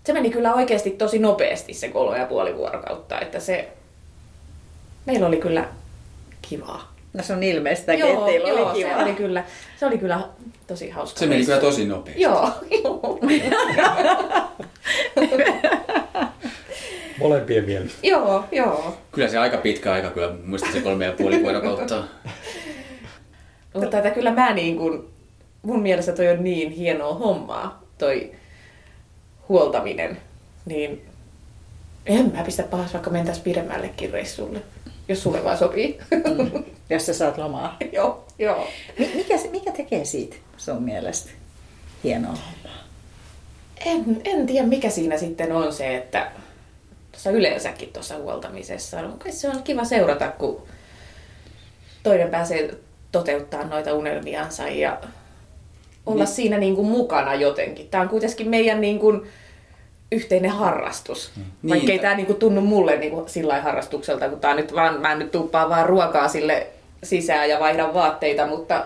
se 0.03 0.13
meni 0.13 0.29
kyllä 0.29 0.53
oikeasti 0.53 0.89
tosi 0.89 1.19
nopeasti 1.19 1.73
se 1.73 1.89
kolme 1.89 2.17
ja 2.17 2.25
puoli 2.25 2.57
vuorokautta, 2.57 3.19
että 3.19 3.39
se, 3.39 3.67
meillä 5.05 5.27
oli 5.27 5.37
kyllä 5.37 5.65
kivaa. 6.41 6.91
No 7.13 7.23
se 7.23 7.33
on 7.33 7.43
ilmeistäkin, 7.43 8.05
että 8.05 8.25
teillä 8.25 8.49
joo, 8.49 8.69
oli 8.69 8.79
kiva. 8.79 8.89
Se 8.89 9.03
oli 9.03 9.13
kyllä, 9.13 9.43
se 9.79 9.85
oli 9.85 9.97
kyllä 9.97 10.21
tosi 10.67 10.89
hauska. 10.89 11.19
Se 11.19 11.25
meni 11.25 11.45
kyllä 11.45 11.59
tosi 11.59 11.85
nopeasti. 11.85 12.21
Joo, 12.21 12.49
joo. 12.83 13.19
Molempien 17.19 17.65
mielestä. 17.65 17.97
joo, 18.03 18.45
joo. 18.51 18.97
Kyllä 19.11 19.27
se 19.27 19.37
aika 19.37 19.57
pitkä 19.57 19.93
aika, 19.93 20.09
kyllä 20.09 20.33
muista 20.45 20.71
se 20.73 20.81
kolme 20.81 21.05
ja 21.05 21.11
puoli 21.11 21.43
vuorokautta. 21.43 22.03
Mutta 23.73 23.89
tätä 23.89 24.09
kyllä 24.11 24.31
mä 24.31 24.53
niin 24.53 24.77
kuin, 24.77 25.07
mun 25.61 25.81
mielestä 25.81 26.11
toi 26.11 26.27
on 26.27 26.43
niin 26.43 26.71
hienoa 26.71 27.13
hommaa, 27.13 27.83
toi 27.97 28.31
huoltaminen. 29.49 30.17
Niin 30.65 31.05
en 32.05 32.31
mä 32.35 32.43
pistä 32.43 32.63
pahas, 32.63 32.93
vaikka 32.93 33.09
mentäis 33.09 33.39
pidemmällekin 33.39 34.11
reissulle, 34.11 34.61
jos 35.07 35.23
sulle 35.23 35.43
vaan 35.43 35.57
sopii. 35.57 35.97
Jos 36.89 37.05
sä 37.05 37.13
saat 37.13 37.37
lomaa. 37.37 37.77
joo, 37.91 38.25
joo. 38.39 38.67
Mi- 38.99 39.11
Mikä, 39.15 39.35
mikä 39.51 39.71
tekee 39.71 40.05
siitä 40.05 40.35
sun 40.57 40.83
mielestä 40.83 41.29
hienoa 42.03 42.31
hommaa? 42.35 42.83
En, 43.85 44.21
en 44.25 44.45
tiedä, 44.47 44.67
mikä 44.67 44.89
siinä 44.89 45.17
sitten 45.17 45.51
on 45.51 45.73
se, 45.73 45.97
että 45.97 46.31
tuossa 47.11 47.31
yleensäkin 47.31 47.89
tuossa 47.93 48.17
huoltamisessa, 48.17 49.01
no, 49.01 49.17
se 49.29 49.49
on 49.49 49.63
kiva 49.63 49.83
seurata, 49.85 50.31
kun 50.31 50.61
toinen 52.03 52.29
pääsee 52.29 52.77
toteuttaa 53.11 53.63
noita 53.63 53.93
unelmiansa 53.93 54.67
ja 54.67 54.97
olla 56.05 56.23
niin. 56.23 56.33
siinä 56.33 56.57
niin 56.57 56.75
kuin 56.75 56.87
mukana 56.87 57.35
jotenkin. 57.35 57.87
Tämä 57.87 58.01
on 58.01 58.09
kuitenkin 58.09 58.49
meidän 58.49 58.81
niin 58.81 58.99
kuin 58.99 59.21
yhteinen 60.11 60.51
harrastus. 60.51 61.31
Niin, 61.35 61.69
Vaikkei 61.69 61.99
tämä 61.99 62.15
niin 62.15 62.25
kuin 62.25 62.39
tunnu 62.39 62.61
mulle 62.61 62.97
niin 62.97 63.11
kuin 63.11 63.29
sillä 63.29 63.61
harrastukselta, 63.61 64.29
kun 64.29 64.39
tää 64.39 64.55
nyt 64.55 64.75
vaan, 64.75 65.01
mä 65.01 65.15
nyt 65.15 65.31
tuppaa 65.31 65.69
vaan 65.69 65.85
ruokaa 65.85 66.27
sille 66.27 66.67
sisään 67.03 67.49
ja 67.49 67.59
vaihdan 67.59 67.93
vaatteita, 67.93 68.47
mutta 68.47 68.85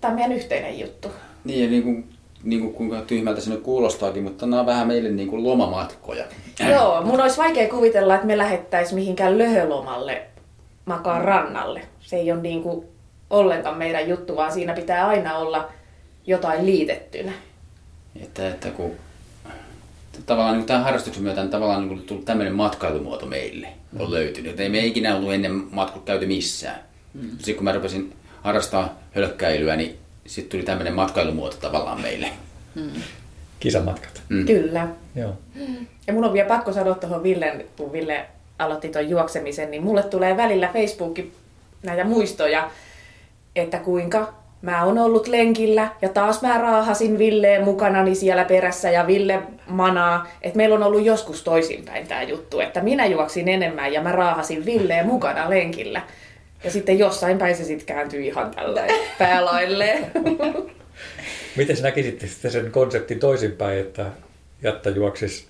tämä 0.00 0.10
on 0.10 0.18
meidän 0.18 0.36
yhteinen 0.36 0.78
juttu. 0.78 1.08
Niin, 1.44 1.64
ja 1.64 1.70
niin 1.70 1.82
kuin, 1.82 2.08
niin 2.42 2.60
kuin 2.60 2.74
kuinka 2.74 3.00
tyhmältä 3.00 3.40
se 3.40 3.50
nyt 3.50 3.62
kuulostaakin, 3.62 4.22
mutta 4.22 4.46
nämä 4.46 4.60
on 4.60 4.66
vähän 4.66 4.86
meille 4.86 5.08
niin 5.08 5.28
kuin 5.28 5.44
lomamatkoja. 5.44 6.24
Joo, 6.70 7.02
mun 7.02 7.20
olisi 7.20 7.36
vaikea 7.36 7.68
kuvitella, 7.68 8.14
että 8.14 8.26
me 8.26 8.38
lähettäisiin 8.38 8.94
mihinkään 8.94 9.38
löhölomalle 9.38 10.22
makaan 10.84 11.24
rannalle. 11.24 11.80
Se 12.00 12.16
ei 12.16 12.32
ole 12.32 12.40
niin 12.40 12.62
kuin 12.62 12.86
ollenkaan 13.30 13.78
meidän 13.78 14.08
juttu, 14.08 14.36
vaan 14.36 14.52
siinä 14.52 14.72
pitää 14.72 15.08
aina 15.08 15.36
olla 15.36 15.72
jotain 16.26 16.66
liitettynä. 16.66 17.32
Että, 18.22 18.48
että 18.48 18.70
kun 18.70 18.92
tavallaan 20.26 20.56
niin 20.56 20.66
tämän 20.66 20.84
harrastuksen 20.84 21.22
myötä 21.22 21.40
on 21.40 21.50
tavallaan 21.50 21.80
niin 21.80 21.88
kuin 21.88 22.02
tullut 22.02 22.24
tämmöinen 22.24 22.54
matkailumuoto 22.54 23.26
meille 23.26 23.68
on 23.98 24.10
löytynyt. 24.10 24.50
Että 24.50 24.62
ei 24.62 24.68
me 24.68 24.86
ikinä 24.86 25.16
ollut 25.16 25.32
ennen 25.32 25.52
matkut 25.70 26.04
käyty 26.04 26.26
missään. 26.26 26.80
Mm. 27.14 27.30
Sitten 27.30 27.54
kun 27.54 27.64
mä 27.64 27.72
rupesin 27.72 28.12
harrastaa 28.42 28.98
hölkkäilyä, 29.14 29.76
niin 29.76 29.98
sitten 30.26 30.50
tuli 30.50 30.62
tämmöinen 30.62 30.94
matkailumuoto 30.94 31.56
tavallaan 31.56 32.00
meille. 32.00 32.28
Kisamatkat. 33.60 34.22
Mm. 34.28 34.46
Kyllä. 34.46 34.88
Joo. 35.14 35.32
Ja 36.06 36.12
mun 36.12 36.24
on 36.24 36.32
vielä 36.32 36.48
pakko 36.48 36.72
sanoa 36.72 36.94
tuohon 36.94 37.22
Villen, 37.22 37.64
kun 37.76 37.92
Ville 37.92 38.26
aloitti 38.58 38.88
tuon 38.88 39.10
juoksemisen, 39.10 39.70
niin 39.70 39.82
mulle 39.82 40.02
tulee 40.02 40.36
välillä 40.36 40.70
Facebookin 40.72 41.32
näitä 41.82 42.04
muistoja, 42.04 42.70
että 43.58 43.78
kuinka 43.78 44.32
mä 44.62 44.84
oon 44.84 44.98
ollut 44.98 45.28
lenkillä 45.28 45.88
ja 46.02 46.08
taas 46.08 46.42
mä 46.42 46.58
raahasin 46.58 47.18
Villeen 47.18 47.64
mukanani 47.64 48.14
siellä 48.14 48.44
perässä 48.44 48.90
ja 48.90 49.06
Ville 49.06 49.42
manaa. 49.66 50.28
Että 50.42 50.56
meillä 50.56 50.74
on 50.74 50.82
ollut 50.82 51.04
joskus 51.04 51.42
toisinpäin 51.42 52.06
tämä 52.06 52.22
juttu, 52.22 52.60
että 52.60 52.80
minä 52.80 53.06
juoksin 53.06 53.48
enemmän 53.48 53.92
ja 53.92 54.02
mä 54.02 54.12
raahasin 54.12 54.66
Villeen 54.66 55.06
mukana 55.06 55.50
lenkillä. 55.50 56.02
Ja 56.64 56.70
sitten 56.70 56.98
jossain 56.98 57.38
päin 57.38 57.56
se 57.56 57.64
sitten 57.64 57.86
kääntyi 57.86 58.26
ihan 58.26 58.50
tällä 58.50 58.86
päälailleen. 59.18 60.06
Miten 61.56 61.76
sä 61.76 61.82
näkisitte 61.82 62.26
sitten 62.26 62.50
sen 62.50 62.70
konseptin 62.70 63.18
toisinpäin, 63.18 63.78
että 63.78 64.06
Jatta 64.62 64.90
juoksisi 64.90 65.46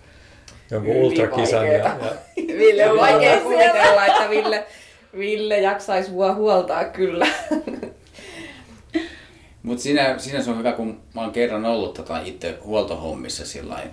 jonkun 0.70 0.94
Hyvin 0.94 1.04
ultrakisan 1.04 1.66
ja, 1.66 1.72
ja 1.72 1.96
Ville 2.36 2.90
on 2.90 2.98
vaikea 2.98 3.40
kuvitella, 3.40 4.06
että 4.06 4.30
Ville, 4.30 4.64
Ville 5.18 5.58
jaksaisi 5.58 6.10
mua 6.10 6.34
huoltaa 6.34 6.84
kyllä. 6.84 7.26
Mutta 9.68 9.82
siinä, 9.82 10.18
siinä 10.18 10.42
se 10.42 10.50
on 10.50 10.58
hyvä, 10.58 10.72
kun 10.72 11.00
mä 11.14 11.20
oon 11.20 11.30
kerran 11.32 11.64
ollut 11.64 11.94
tota, 11.94 12.20
itse 12.20 12.58
huoltohommissa 12.64 13.46
sillä 13.46 13.74
lailla 13.74 13.92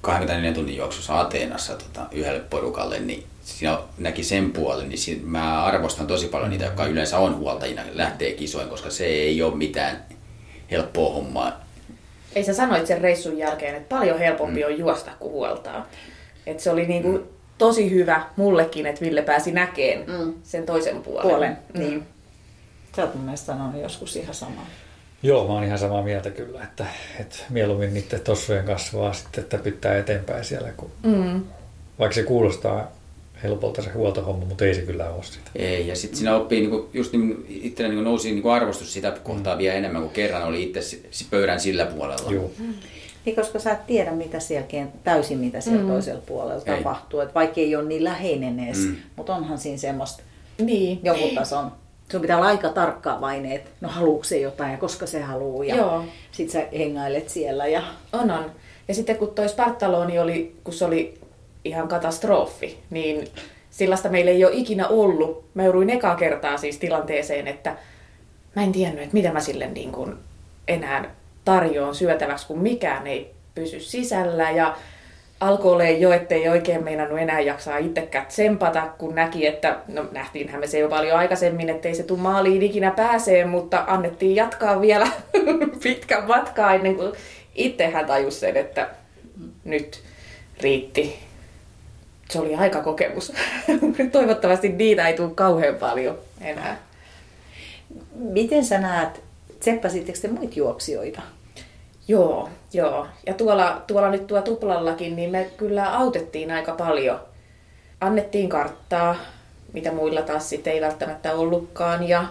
24 0.00 0.52
tunnin 0.52 0.76
juoksussa 0.76 1.20
Ateenassa 1.20 1.72
tota, 1.74 2.06
yhdelle 2.12 2.40
porukalle, 2.40 3.00
niin 3.00 3.24
siinä 3.44 3.78
näki 3.98 4.24
sen 4.24 4.52
puolen, 4.52 4.88
niin 4.88 4.98
siinä, 4.98 5.20
mä 5.24 5.64
arvostan 5.64 6.06
tosi 6.06 6.26
paljon 6.28 6.50
niitä, 6.50 6.64
jotka 6.64 6.86
yleensä 6.86 7.18
on 7.18 7.36
huoltajina, 7.36 7.82
lähtee 7.92 8.32
kisoin, 8.32 8.68
koska 8.68 8.90
se 8.90 9.06
ei 9.06 9.42
ole 9.42 9.54
mitään 9.54 10.04
helppoa 10.70 11.14
hommaa. 11.14 11.64
Ei 12.34 12.44
sä 12.44 12.54
sanoit 12.54 12.86
sen 12.86 13.00
reissun 13.00 13.38
jälkeen, 13.38 13.74
että 13.74 13.96
paljon 13.96 14.18
helpompi 14.18 14.64
on 14.64 14.78
juosta 14.78 15.10
kuin 15.18 15.32
huoltaa. 15.32 15.86
Et 16.46 16.60
se 16.60 16.70
oli 16.70 16.86
niinku 16.86 17.22
tosi 17.58 17.90
hyvä 17.90 18.22
mullekin, 18.36 18.86
että 18.86 19.00
Ville 19.00 19.22
pääsi 19.22 19.52
näkeen 19.52 20.04
Mm. 20.10 20.34
sen 20.42 20.66
toisen 20.66 21.02
puolen. 21.02 21.22
Puolen, 21.28 21.58
Mm. 21.74 21.80
niin. 21.80 22.02
Sä 22.98 23.04
oot 23.04 23.14
mun 23.14 23.24
mielestä 23.24 23.46
sanonut 23.46 23.82
joskus 23.82 24.16
ihan 24.16 24.34
samaa. 24.34 24.66
Joo, 25.22 25.46
mä 25.46 25.52
oon 25.52 25.64
ihan 25.64 25.78
samaa 25.78 26.02
mieltä 26.02 26.30
kyllä, 26.30 26.62
että, 26.64 26.86
että 27.20 27.36
mieluummin 27.50 27.94
niiden 27.94 28.20
tossujen 28.20 28.64
kasvaa 28.64 29.12
sitten, 29.12 29.44
että 29.44 29.58
pitää 29.58 29.98
eteenpäin 29.98 30.44
siellä, 30.44 30.68
kun, 30.76 30.90
Mm. 31.02 31.42
vaikka 31.98 32.14
se 32.14 32.22
kuulostaa 32.22 32.90
helpolta 33.42 33.82
se 33.82 33.90
huoltohomma, 33.90 34.44
mutta 34.44 34.64
ei 34.64 34.74
se 34.74 34.80
kyllä 34.82 35.10
ole 35.10 35.22
sitä. 35.22 35.50
Ei, 35.56 35.88
ja 35.88 35.96
sitten 35.96 36.18
siinä 36.18 36.36
oppii, 36.36 36.60
niinku, 36.60 36.90
just 36.92 37.12
niin, 37.12 37.46
itsellä 37.48 37.92
niin 37.94 38.04
nousi 38.04 38.32
niin 38.34 38.46
arvostus 38.50 38.92
sitä 38.92 39.10
kohtaa 39.22 39.58
vielä 39.58 39.74
enemmän 39.74 40.02
kuin 40.02 40.14
kerran 40.14 40.42
oli 40.44 40.62
itse 40.62 40.80
pöydän 41.30 41.60
sillä 41.60 41.86
puolella. 41.86 42.32
Joo. 42.32 42.50
Niin, 43.24 43.36
koska 43.36 43.58
sä 43.58 43.72
et 43.72 43.86
tiedä 43.86 44.10
mitä 44.10 44.40
siellä, 44.40 44.66
täysin 45.04 45.38
mitä 45.38 45.60
siellä 45.60 45.82
mm. 45.82 45.88
toisella 45.88 46.22
puolella 46.26 46.62
Ei. 46.66 46.76
tapahtuu. 46.76 47.20
Et 47.20 47.34
vaikka 47.34 47.60
ei 47.60 47.76
ole 47.76 47.84
niin 47.88 48.04
läheinen 48.04 48.60
edes, 48.60 48.78
Mm. 48.78 48.84
mm. 48.86 48.96
mutta 49.16 49.34
onhan 49.34 49.58
siinä 49.58 49.78
semmoista 49.78 50.22
Niin. 50.58 51.00
jonkun 51.02 51.34
tason. 51.34 51.72
Sun 52.10 52.20
pitää 52.20 52.36
olla 52.36 52.48
aika 52.48 52.68
tarkkaavainen, 52.68 53.52
että 53.52 53.70
no 53.80 53.88
haluuko 53.88 54.24
se 54.24 54.38
jotain 54.38 54.72
ja 54.72 54.78
koska 54.78 55.06
se 55.06 55.20
haluaa. 55.20 55.64
Ja 55.64 55.76
Joo. 55.76 56.04
sit 56.32 56.50
sä 56.50 56.66
hengailet 56.78 57.28
siellä. 57.28 57.66
Ja... 57.66 57.82
On, 58.12 58.30
on. 58.30 58.50
Ja 58.88 58.94
sitten 58.94 59.16
kun 59.16 59.34
toi 59.34 59.48
Spartaloni 59.48 60.18
oli, 60.18 60.56
kun 60.64 60.74
se 60.74 60.84
oli 60.84 61.18
ihan 61.64 61.88
katastrofi, 61.88 62.78
niin 62.90 63.28
sellaista 63.70 64.08
meillä 64.08 64.30
ei 64.30 64.44
ole 64.44 64.54
ikinä 64.54 64.88
ollut. 64.88 65.44
Mä 65.54 65.64
jouduin 65.64 65.90
ekaa 65.90 66.16
kertaa 66.16 66.56
siis 66.56 66.78
tilanteeseen, 66.78 67.46
että 67.46 67.76
mä 68.56 68.62
en 68.62 68.72
tiennyt, 68.72 69.02
että 69.02 69.14
mitä 69.14 69.32
mä 69.32 69.40
sille 69.40 69.66
niin 69.66 69.92
kuin 69.92 70.14
enää 70.68 71.14
tarjoan 71.44 71.94
syötäväksi, 71.94 72.46
kun 72.46 72.58
mikään 72.58 73.06
ei 73.06 73.34
pysy 73.54 73.80
sisällä 73.80 74.50
ja 74.50 74.76
alkoholeen 75.40 76.00
jo, 76.00 76.12
ettei 76.12 76.48
oikein 76.48 76.84
meinannut 76.84 77.18
enää 77.18 77.40
jaksaa 77.40 77.78
itsekään 77.78 78.26
tsempata, 78.26 78.88
kun 78.98 79.14
näki, 79.14 79.46
että 79.46 79.76
no 79.88 80.04
nähtiinhän 80.12 80.60
me 80.60 80.66
se 80.66 80.78
jo 80.78 80.88
paljon 80.88 81.18
aikaisemmin, 81.18 81.70
ettei 81.70 81.94
se 81.94 82.02
tuu 82.02 82.16
maaliin 82.16 82.62
ikinä 82.62 82.90
pääsee, 82.90 83.44
mutta 83.44 83.84
annettiin 83.86 84.36
jatkaa 84.36 84.80
vielä 84.80 85.08
pitkän 85.82 86.26
matkaa 86.26 86.74
ennen 86.74 86.96
kuin 86.96 87.12
itsehän 87.54 88.06
tajus 88.06 88.40
sen, 88.40 88.56
että 88.56 88.88
nyt 89.64 90.02
riitti. 90.60 91.18
se 92.30 92.38
oli 92.38 92.54
aika 92.54 92.82
kokemus. 92.82 93.32
Toivottavasti 94.12 94.68
niitä 94.68 95.08
ei 95.08 95.14
tule 95.14 95.30
kauhean 95.34 95.74
paljon 95.74 96.18
enää. 96.40 96.78
Miten 98.14 98.64
sä 98.64 98.78
näet, 98.78 99.22
tseppasitteko 99.60 100.18
te 100.22 100.28
muita 100.28 100.54
juoksijoita? 100.56 101.22
Joo, 102.08 102.48
joo. 102.72 103.06
Ja 103.26 103.34
tuolla, 103.34 103.82
tuolla 103.86 104.10
nyt 104.10 104.26
tuo 104.26 104.42
tuplallakin, 104.42 105.16
niin 105.16 105.30
me 105.30 105.50
kyllä 105.56 105.98
autettiin 105.98 106.50
aika 106.50 106.72
paljon. 106.72 107.20
Annettiin 108.00 108.48
karttaa, 108.48 109.16
mitä 109.72 109.92
muilla 109.92 110.22
taas 110.22 110.48
sitten 110.48 110.72
ei 110.72 110.80
välttämättä 110.80 111.34
ollutkaan. 111.34 112.08
Ja 112.08 112.24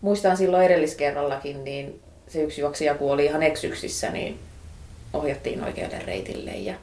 muistan 0.00 0.36
silloin 0.36 0.66
edelliskerrallakin, 0.66 1.64
niin 1.64 2.00
se 2.28 2.42
yksi 2.42 2.60
juoksija, 2.60 2.94
kun 2.94 3.12
oli 3.12 3.24
ihan 3.24 3.42
eksyksissä, 3.42 4.10
niin 4.10 4.38
ohjattiin 5.12 5.64
oikealle 5.64 5.98
reitille. 6.06 6.50
Ja 6.50 6.74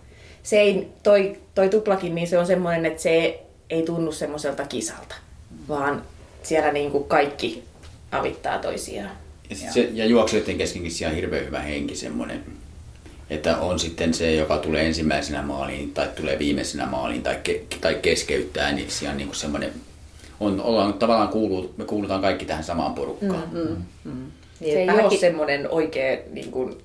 se 0.43 0.59
ei, 0.59 0.87
toi, 1.03 1.39
toi 1.55 1.69
tuplakin, 1.69 2.15
niin 2.15 2.27
se 2.27 2.37
on 2.39 2.47
semmoinen, 2.47 2.85
että 2.85 3.01
se 3.01 3.43
ei 3.69 3.83
tunnu 3.83 4.11
semmoiselta 4.11 4.65
kisalta, 4.65 5.15
vaan 5.67 6.03
siellä 6.43 6.71
niin 6.71 6.91
kuin 6.91 7.03
kaikki 7.03 7.63
avittaa 8.11 8.59
toisiaan. 8.59 9.11
Ja, 9.51 9.57
sit 9.57 9.71
se, 9.71 9.89
ja 9.93 10.05
juoksijoiden 10.05 10.57
keskenkin 10.57 10.91
siellä 10.91 11.09
on 11.09 11.15
hirveän 11.15 11.45
hyvä 11.45 11.59
henki 11.59 11.95
semmoinen, 11.95 12.43
että 13.29 13.57
on 13.57 13.79
sitten 13.79 14.13
se, 14.13 14.35
joka 14.35 14.57
tulee 14.57 14.87
ensimmäisenä 14.87 15.41
maaliin 15.41 15.93
tai 15.93 16.07
tulee 16.15 16.39
viimeisenä 16.39 16.85
maaliin 16.85 17.23
tai, 17.23 17.39
ke, 17.43 17.63
tai 17.81 17.95
keskeyttää, 17.95 18.71
niin 18.71 18.91
siellä 18.91 19.11
on 19.11 19.17
niin 19.17 19.35
semmoinen, 19.35 19.71
on, 20.39 20.61
ollaan 20.61 20.93
tavallaan 20.93 21.29
kuulu, 21.29 21.73
me 21.77 21.85
kuulutaan 21.85 22.21
kaikki 22.21 22.45
tähän 22.45 22.63
samaan 22.63 22.93
porukkaan. 22.93 23.49
Mm, 23.51 23.59
mm, 23.59 23.83
mm. 24.03 24.31
Niin, 24.59 24.73
se 24.73 24.81
ei 24.81 24.89
ole 24.89 25.17
semmoinen 25.17 25.69
oikea 25.69 26.17
niin 26.31 26.51
kuin, 26.51 26.77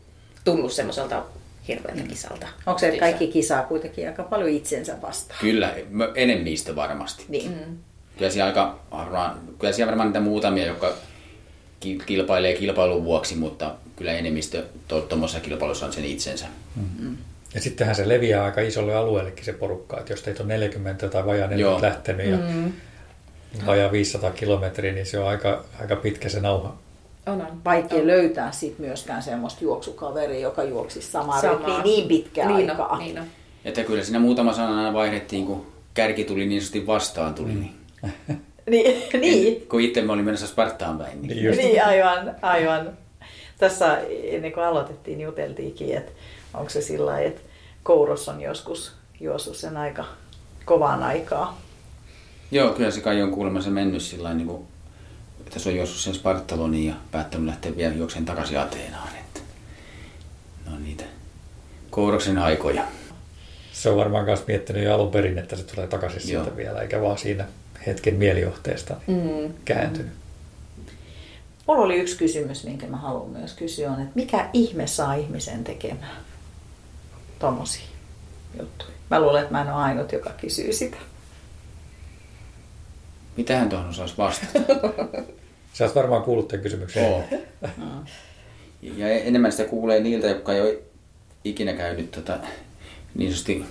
tunnu 0.44 0.68
semmoiselta 0.68 1.24
hirveältä 1.68 2.02
mm. 2.02 2.08
kisalta. 2.08 2.46
Onko 2.66 2.78
se, 2.78 2.88
että 2.88 3.00
kaikki 3.00 3.26
kisaa 3.26 3.62
kuitenkin 3.62 4.08
aika 4.08 4.22
paljon 4.22 4.50
itsensä 4.50 5.02
vastaan? 5.02 5.40
Kyllä, 5.40 5.74
enemmistö 6.14 6.76
varmasti. 6.76 7.24
Niin. 7.28 7.50
Mm. 7.50 7.76
Kyllä 8.18 8.30
siellä, 8.30 8.46
aika, 8.46 8.78
kyllä 9.58 9.72
siellä 9.72 9.90
varmaan 9.90 10.08
niitä 10.08 10.20
muutamia, 10.20 10.66
jotka 10.66 10.92
kilpailee 11.80 12.54
kilpailun 12.54 13.04
vuoksi, 13.04 13.34
mutta 13.34 13.74
kyllä 13.96 14.12
enemmistö 14.12 14.64
tuommoisessa 14.88 15.40
kilpailussa 15.40 15.86
on 15.86 15.92
sen 15.92 16.04
itsensä. 16.04 16.46
Mm-hmm. 16.76 17.16
Ja 17.54 17.60
sittenhän 17.60 17.96
se 17.96 18.08
leviää 18.08 18.44
aika 18.44 18.60
isolle 18.60 18.94
alueellekin 18.94 19.44
se 19.44 19.52
porukka, 19.52 20.00
että 20.00 20.12
jos 20.12 20.22
teitä 20.22 20.42
on 20.42 20.48
40 20.48 21.08
tai 21.08 21.26
vajaa 21.26 21.48
40 21.48 21.86
Joo. 21.86 21.90
lähtenyt 21.90 22.26
ja 22.26 22.36
mm-hmm. 22.36 22.72
vajaa 23.66 23.92
500 23.92 24.30
kilometriä, 24.30 24.92
niin 24.92 25.06
se 25.06 25.18
on 25.18 25.28
aika, 25.28 25.64
aika 25.80 25.96
pitkä 25.96 26.28
se 26.28 26.40
nauha. 26.40 26.76
On, 27.26 27.40
on. 27.40 27.64
Vaikea 27.64 27.98
on. 27.98 28.06
löytää 28.06 28.52
sit 28.52 28.78
myöskään 28.78 29.22
semmoista 29.22 29.64
juoksukaveria, 29.64 30.40
joka 30.40 30.64
juoksisi 30.64 31.10
samaa 31.10 31.40
Sama. 31.40 31.82
niin 31.82 32.08
pitkään 32.08 32.56
niin 32.56 32.70
aikaa. 32.70 32.88
On, 32.88 32.98
niin 32.98 33.18
on. 33.18 33.26
Että 33.64 33.84
kyllä 33.84 34.04
siinä 34.04 34.18
muutama 34.18 34.52
sana 34.52 34.78
aina 34.78 34.92
vaihdettiin, 34.92 35.46
kun 35.46 35.66
kärki 35.94 36.24
tuli 36.24 36.46
niin 36.46 36.60
sanotusti 36.60 36.86
vastaan 36.86 37.34
tuli. 37.34 37.52
Mm. 37.52 37.60
Niin. 37.60 37.74
niin, 38.70 39.02
niin. 39.20 39.68
kun 39.68 39.80
itse 39.80 40.02
mä 40.02 40.12
olin 40.12 40.24
menossa 40.24 40.46
Spartaan 40.46 40.98
päin. 40.98 41.22
Niin, 41.22 41.36
niin, 41.36 41.56
niin 41.56 41.84
aivan, 41.84 42.36
aivan. 42.42 42.98
Tässä 43.58 43.98
ennen 44.22 44.52
kuin 44.52 44.64
aloitettiin, 44.64 45.20
juteltiinkin, 45.20 45.96
että 45.96 46.12
onko 46.54 46.70
se 46.70 46.80
sillä 46.80 47.06
lailla, 47.06 47.28
että 47.28 47.40
Kouros 47.82 48.28
on 48.28 48.40
joskus 48.40 48.92
juossut 49.20 49.56
sen 49.56 49.76
aika 49.76 50.04
kovaan 50.64 51.02
aikaa. 51.02 51.60
Joo, 52.50 52.72
kyllä 52.72 52.90
se 52.90 53.00
kai 53.00 53.22
on 53.22 53.30
kuulemma 53.30 53.60
se 53.60 53.70
mennyt 53.70 54.02
sillä 54.02 54.34
niin 54.34 54.46
kuin, 54.46 54.62
että 55.46 55.58
se 55.58 55.68
on 55.68 55.76
juossut 55.76 56.00
sen 56.00 56.14
Spartaloniin 56.14 56.88
ja 56.88 56.94
päättänyt 57.10 57.46
lähteä 57.46 57.76
vielä 57.76 57.94
juokseen 57.94 58.24
takaisin 58.24 58.60
Ateenaan. 58.60 59.08
Että 59.08 59.40
no 60.70 60.78
niitä 60.78 61.04
Kouroksen 61.90 62.38
aikoja. 62.38 62.84
Se 63.72 63.90
on 63.90 63.96
varmaan 63.96 64.24
myös 64.24 64.46
miettinyt 64.46 64.84
jo 64.84 64.94
alun 64.94 65.10
perin, 65.10 65.38
että 65.38 65.56
se 65.56 65.64
tulee 65.64 65.86
takaisin 65.86 66.20
sieltä 66.20 66.56
vielä, 66.56 66.82
eikä 66.82 67.00
vaan 67.00 67.18
siinä 67.18 67.44
hetken 67.86 68.14
mielijohteesta 68.14 68.96
mm. 69.06 69.54
kääntynyt. 69.64 70.12
Mulla 71.66 71.82
oli 71.82 71.96
yksi 71.96 72.16
kysymys, 72.16 72.64
minkä 72.64 72.86
mä 72.86 72.96
haluan 72.96 73.30
myös 73.30 73.52
kysyä, 73.52 73.92
on, 73.92 74.00
että 74.00 74.12
mikä 74.14 74.50
ihme 74.52 74.86
saa 74.86 75.14
ihmisen 75.14 75.64
tekemään 75.64 76.16
tommosia 77.38 77.86
juttuja? 78.58 78.90
Mä 79.10 79.20
luulen, 79.20 79.42
että 79.42 79.52
mä 79.52 79.62
en 79.62 79.72
ole 79.72 79.82
ainut, 79.82 80.12
joka 80.12 80.30
kysyy 80.30 80.72
sitä. 80.72 80.96
Mitähän 83.36 83.68
tuohon 83.68 83.88
osaisi 83.88 84.14
vastata? 84.18 84.58
Sä 85.72 85.84
oot 85.84 85.94
varmaan 85.94 86.22
kuullut 86.22 86.48
tämän 86.48 86.62
kysymyksen. 86.62 87.04
Oo. 87.04 87.24
ja 88.96 89.08
enemmän 89.08 89.52
sitä 89.52 89.64
kuulee 89.64 90.00
niiltä, 90.00 90.26
jotka 90.26 90.52
ei 90.52 90.60
ole 90.60 90.78
ikinä 91.44 91.72
käynyt 91.72 92.10
tota, 92.10 92.38
niin 93.14 93.30
sanotusti 93.30 93.66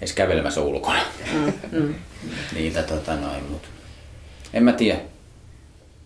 edes 0.00 0.12
kävelemässä 0.12 0.60
ulkona. 0.60 1.00
Mm, 1.32 1.52
mm. 1.72 1.94
Niitä 2.54 2.82
tota 2.82 3.16
noin, 3.16 3.44
mut 3.50 3.62
en 4.54 4.62
mä 4.62 4.72
tiedä. 4.72 5.00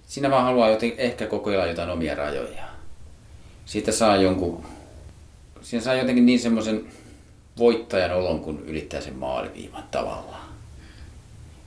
Siinä 0.07 0.31
vaan 0.31 0.45
haluaa 0.45 0.71
joten, 0.71 0.93
ehkä 0.99 1.27
kokeilla 1.27 1.67
jotain 1.67 1.91
omia 1.91 2.15
rajoja. 2.15 2.65
Siitä 3.65 3.93
saa 3.93 4.17
jonkun, 4.17 4.67
siinä 5.63 5.85
saa 5.85 5.95
jotenkin 5.95 6.27
niin 6.27 6.41
semmoisen 6.41 6.85
voittajan 7.59 8.13
olon, 8.13 8.41
kun 8.41 8.63
ylittää 8.67 9.01
sen 9.01 9.17
maaliviivan 9.17 9.85
tavallaan. 9.91 10.45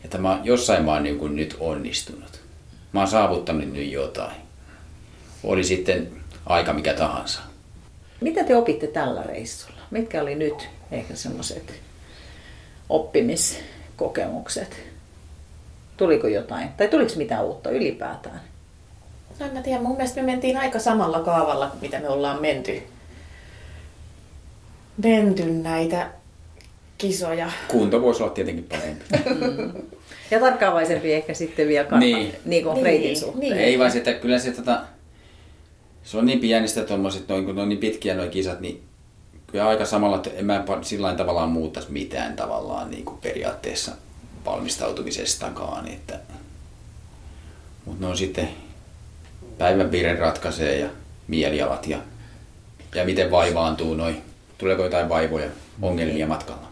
Että 0.04 0.18
mä 0.18 0.40
jossain 0.44 0.86
mä 0.86 0.94
oon 0.94 1.04
niin 1.04 1.18
kuin 1.18 1.36
nyt 1.36 1.58
onnistunut. 1.60 2.42
Mä 2.92 3.00
oon 3.00 3.10
saavuttanut 3.10 3.74
nyt 3.74 3.92
jotain. 3.92 4.36
Oli 5.44 5.64
sitten 5.64 6.12
aika 6.46 6.74
mikä 6.74 6.94
tahansa. 6.94 7.40
Mitä 8.22 8.44
te 8.44 8.56
opitte 8.56 8.88
tällä 8.88 9.24
reissulla? 9.24 9.82
Mitkä 9.92 10.22
oli 10.22 10.36
nyt 10.36 10.70
ehkä 10.92 11.16
semmoiset 11.16 11.82
oppimiskokemukset? 12.90 14.78
Tuliko 15.98 16.28
jotain? 16.28 16.70
Tai 16.78 16.88
tuliko 16.88 17.12
mitään 17.16 17.46
uutta 17.46 17.70
ylipäätään? 17.70 18.42
No 19.40 19.46
en 19.46 19.54
mä 19.54 19.62
tiedä, 19.62 19.82
mun 19.82 19.98
mielestä 19.98 20.22
me 20.22 20.26
mentiin 20.26 20.58
aika 20.58 20.80
samalla 20.80 21.20
kaavalla, 21.20 21.72
mitä 21.82 22.00
me 22.00 22.10
ollaan 22.10 22.42
menty, 22.42 22.84
menty 25.04 25.46
näitä 25.46 26.10
kisoja. 26.98 27.52
Kunto 27.68 28.02
voisi 28.02 28.24
olla 28.24 28.34
tietenkin 28.34 28.64
parempi. 28.64 29.04
Mm. 29.48 29.74
Ja 30.32 30.40
tarkkaavaisempi 30.40 31.14
ehkä 31.14 31.34
sitten 31.34 31.68
vielä 31.68 31.84
kartan, 31.84 32.00
niin. 32.00 32.34
niin 32.46 32.64
kuin 32.64 32.84
niin, 32.84 33.18
suhteen. 33.18 33.40
Niin. 33.40 33.58
Ei 33.58 33.80
vaan 33.80 33.92
se, 33.92 33.98
että 33.98 34.14
kyllä 34.14 34.40
se, 34.40 34.52
tota, 34.52 34.82
se 36.04 36.18
on 36.18 36.26
niin 36.26 36.40
pienistä 36.40 36.84
tuommoiset, 36.84 37.28
noin, 37.28 37.46
kun 37.46 37.56
ne 37.56 37.62
on 37.62 37.70
niin 37.70 37.80
pitkiä 37.80 38.16
nuo 38.16 38.28
kisat, 38.28 38.60
niin 38.60 38.84
kyllä 39.48 39.68
aika 39.68 39.86
samalla, 39.86 40.16
että 40.16 40.30
en 40.30 40.46
mä 40.46 40.64
sillä 40.82 41.14
tavallaan 41.14 41.50
muuttaisi 41.50 41.92
mitään 41.92 42.36
tavallaan 42.36 42.92
niin 42.92 43.06
kuin 43.06 43.18
periaatteessa 43.18 43.92
valmistautumisestakaan. 44.46 45.88
Että, 45.88 46.20
mutta 47.86 48.02
ne 48.02 48.08
on 48.08 48.18
sitten 48.18 48.50
päivän 49.58 49.90
piirre 49.90 50.16
ratkaisee 50.16 50.80
ja 50.80 50.90
mielialat 51.28 51.88
ja, 51.88 51.98
ja 52.96 53.06
miten 53.06 53.32
vaivaantuu 53.32 53.94
noin. 53.94 54.22
Tuleeko 54.58 54.84
jotain 54.84 55.10
vaivoja, 55.10 55.50
ongelmia 55.82 56.28
matkalla? 56.28 56.68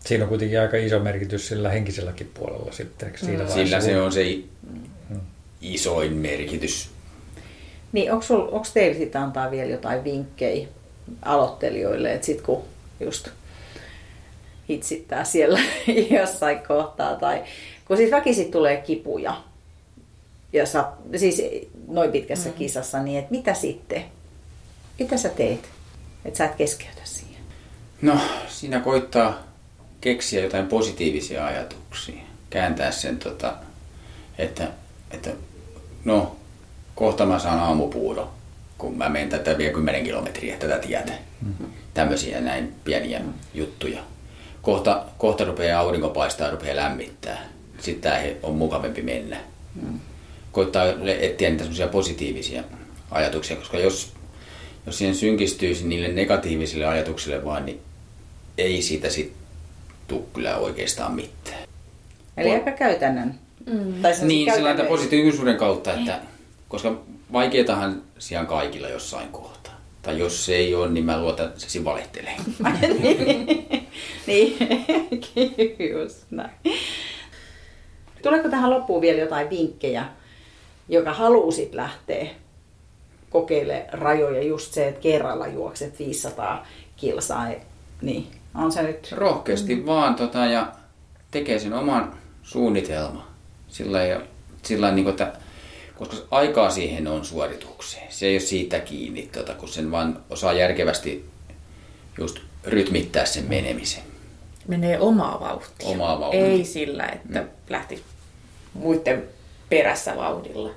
Siinä 0.00 0.24
on 0.24 0.28
kuitenkin 0.28 0.60
aika 0.60 0.76
iso 0.76 0.98
merkitys 0.98 1.48
sillä 1.48 1.70
henkiselläkin 1.70 2.30
puolella 2.34 2.72
sitten. 2.72 3.12
Siinä 3.16 3.44
mm. 3.44 3.50
Sillä 3.50 3.80
se 3.80 4.00
on 4.00 4.12
se 4.12 4.38
mm. 5.08 5.20
isoin 5.60 6.12
merkitys. 6.12 6.90
Niin, 7.92 8.12
onko 8.12 8.66
teillä 8.74 8.98
sitten 8.98 9.22
antaa 9.22 9.50
vielä 9.50 9.70
jotain 9.70 10.04
vinkkejä 10.04 10.68
aloittelijoille, 11.22 12.12
että 12.12 12.26
sitten 12.26 12.46
kun 12.46 12.62
just 13.00 13.28
hitsittää 14.68 15.24
siellä 15.24 15.60
jossain 16.20 16.58
kohtaa, 16.68 17.16
tai 17.16 17.44
kun 17.84 17.96
siis 17.96 18.10
väkisin 18.10 18.50
tulee 18.50 18.76
kipuja, 18.76 19.42
ja 20.52 20.66
sa, 20.66 20.92
siis 21.16 21.42
noin 21.88 22.12
pitkässä 22.12 22.48
mm. 22.48 22.54
kisassa, 22.54 23.02
niin 23.02 23.18
että 23.18 23.30
mitä 23.30 23.54
sitten? 23.54 24.04
Mitä 24.98 25.16
sä 25.16 25.28
teet, 25.28 25.68
että 26.24 26.38
sä 26.38 26.44
et 26.44 26.54
keskeytä 26.54 27.00
siihen? 27.04 27.42
No, 28.02 28.18
siinä 28.48 28.80
koittaa 28.80 29.38
keksiä 30.00 30.42
jotain 30.42 30.66
positiivisia 30.66 31.46
ajatuksia. 31.46 32.22
Kääntää 32.50 32.90
sen, 32.90 33.18
tota, 33.18 33.54
että, 34.38 34.68
että 35.10 35.30
no, 36.04 36.36
kohta 36.94 37.26
mä 37.26 37.38
saan 37.38 37.58
aamupuuro, 37.58 38.30
kun 38.82 38.98
mä 38.98 39.08
menen 39.08 39.28
tätä 39.28 39.58
vielä 39.58 39.72
10 39.72 40.04
kilometriä 40.04 40.56
tätä 40.56 40.78
tietä. 40.78 41.12
Mm-hmm. 41.42 41.66
Tämmöisiä 41.94 42.40
näin 42.40 42.72
pieniä 42.84 43.20
juttuja. 43.54 44.00
Kohta, 44.62 45.04
kohta 45.18 45.44
rupeaa 45.44 45.80
aurinko 45.80 46.08
paistaa 46.08 46.46
ja 46.46 46.50
rupeaa 46.50 46.76
lämmittää. 46.76 47.42
Sitten 47.78 48.02
tämä 48.02 48.22
on 48.42 48.54
mukavampi 48.54 49.02
mennä. 49.02 49.36
Mm-hmm. 49.74 50.00
Koittaa 50.52 50.84
etsiä 51.20 51.50
niitä 51.50 51.64
semmoisia 51.64 51.88
positiivisia 51.88 52.64
ajatuksia, 53.10 53.56
koska 53.56 53.78
jos, 53.78 54.12
jos 54.86 54.98
siihen 54.98 55.14
synkistyisi 55.14 55.86
niille 55.86 56.08
negatiivisille 56.08 56.86
ajatuksille 56.86 57.44
vaan, 57.44 57.66
niin 57.66 57.80
ei 58.58 58.82
siitä 58.82 59.10
sitten 59.10 59.36
tule 60.08 60.22
kyllä 60.34 60.56
oikeastaan 60.56 61.14
mitään. 61.14 61.62
Eli 62.36 62.50
aika 62.50 62.70
käytännön. 62.70 63.34
Mm. 63.66 64.02
Tai 64.02 64.12
niin, 64.22 64.54
sellainen 64.54 64.86
positiivisuuden 64.86 65.56
kautta, 65.56 65.94
että 65.94 66.20
koska 66.68 67.02
vaikeatahan 67.32 68.02
siellä 68.18 68.46
kaikilla 68.46 68.88
jossain 68.88 69.28
kohtaa. 69.28 69.80
Tai 70.02 70.18
jos 70.18 70.44
se 70.44 70.56
ei 70.56 70.74
ole, 70.74 70.90
niin 70.90 71.04
mä 71.04 71.20
luotan, 71.20 71.46
että 71.46 71.60
se 71.60 71.84
valehtelee. 71.84 72.36
niin, 74.26 74.56
just 75.94 76.26
näin. 76.30 76.50
Tuleeko 78.22 78.48
tähän 78.48 78.70
loppuun 78.70 79.00
vielä 79.00 79.20
jotain 79.20 79.50
vinkkejä, 79.50 80.04
joka 80.88 81.12
halusit 81.12 81.74
lähteä 81.74 82.26
kokeilemaan 83.30 83.88
rajoja, 83.92 84.42
just 84.42 84.72
se, 84.72 84.88
että 84.88 85.00
kerralla 85.00 85.46
juokset 85.46 85.98
500 85.98 86.66
kilsaa, 86.96 87.48
niin 88.02 88.26
on 88.54 88.72
se 88.72 88.82
nyt... 88.82 89.12
Rohkeasti 89.12 89.74
mm. 89.74 89.86
vaan 89.86 90.14
tota, 90.14 90.38
ja 90.38 90.72
tekee 91.30 91.58
sen 91.58 91.72
oman 91.72 92.14
suunnitelman. 92.42 93.24
Sillä 93.68 94.02
ei, 94.02 94.16
sillä 94.62 94.90
niin 94.90 95.04
kuin, 95.04 95.10
että, 95.12 95.32
koska 96.08 96.26
aikaa 96.30 96.70
siihen 96.70 97.06
on 97.06 97.24
suoritukseen. 97.24 98.06
Se 98.10 98.26
ei 98.26 98.34
ole 98.34 98.40
siitä 98.40 98.80
kiinni, 98.80 99.28
tota, 99.32 99.54
kun 99.54 99.68
sen 99.68 99.90
vaan 99.90 100.24
osaa 100.30 100.52
järkevästi 100.52 101.24
just 102.18 102.38
rytmittää 102.64 103.26
sen 103.26 103.44
menemisen. 103.48 104.02
Menee 104.68 105.00
omaa 105.00 105.40
vauhtia. 105.40 105.88
Omaa 105.88 106.20
vauhtia. 106.20 106.46
Ei 106.46 106.64
sillä, 106.64 107.06
että 107.06 107.40
mm. 107.40 107.48
lähti 107.70 108.02
muiden 108.74 109.22
perässä 109.68 110.16
vauhdilla. 110.16 110.70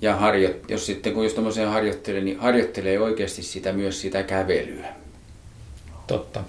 Ja 0.00 0.16
harjo, 0.16 0.50
jos 0.68 0.86
sitten 0.86 1.14
kun 1.14 1.24
just 1.24 1.36
harjoittelee, 1.70 2.20
niin 2.20 2.38
harjoittelee 2.38 3.00
oikeasti 3.00 3.42
sitä 3.42 3.72
myös 3.72 4.00
sitä 4.00 4.22
kävelyä. 4.22 4.86
Totta. 6.06 6.44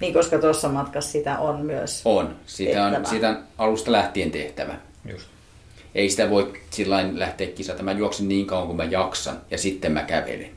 Niin, 0.00 0.14
koska 0.14 0.38
tuossa 0.38 0.68
matkassa 0.68 1.12
sitä 1.12 1.38
on 1.38 1.60
myös 1.60 2.02
On. 2.04 2.36
Sitä 2.46 2.84
on, 2.84 3.06
sitä 3.06 3.40
alusta 3.58 3.92
lähtien 3.92 4.30
tehtävä. 4.30 4.76
Just. 5.10 5.26
Ei 5.94 6.10
sitä 6.10 6.30
voi 6.30 6.52
sillä 6.70 7.08
lähteä 7.12 7.46
kisata. 7.46 7.82
Mä 7.82 7.92
juoksen 7.92 8.28
niin 8.28 8.46
kauan 8.46 8.66
kuin 8.66 8.76
mä 8.76 8.84
jaksan 8.84 9.40
ja 9.50 9.58
sitten 9.58 9.92
mä 9.92 10.02
kävelen. 10.02 10.50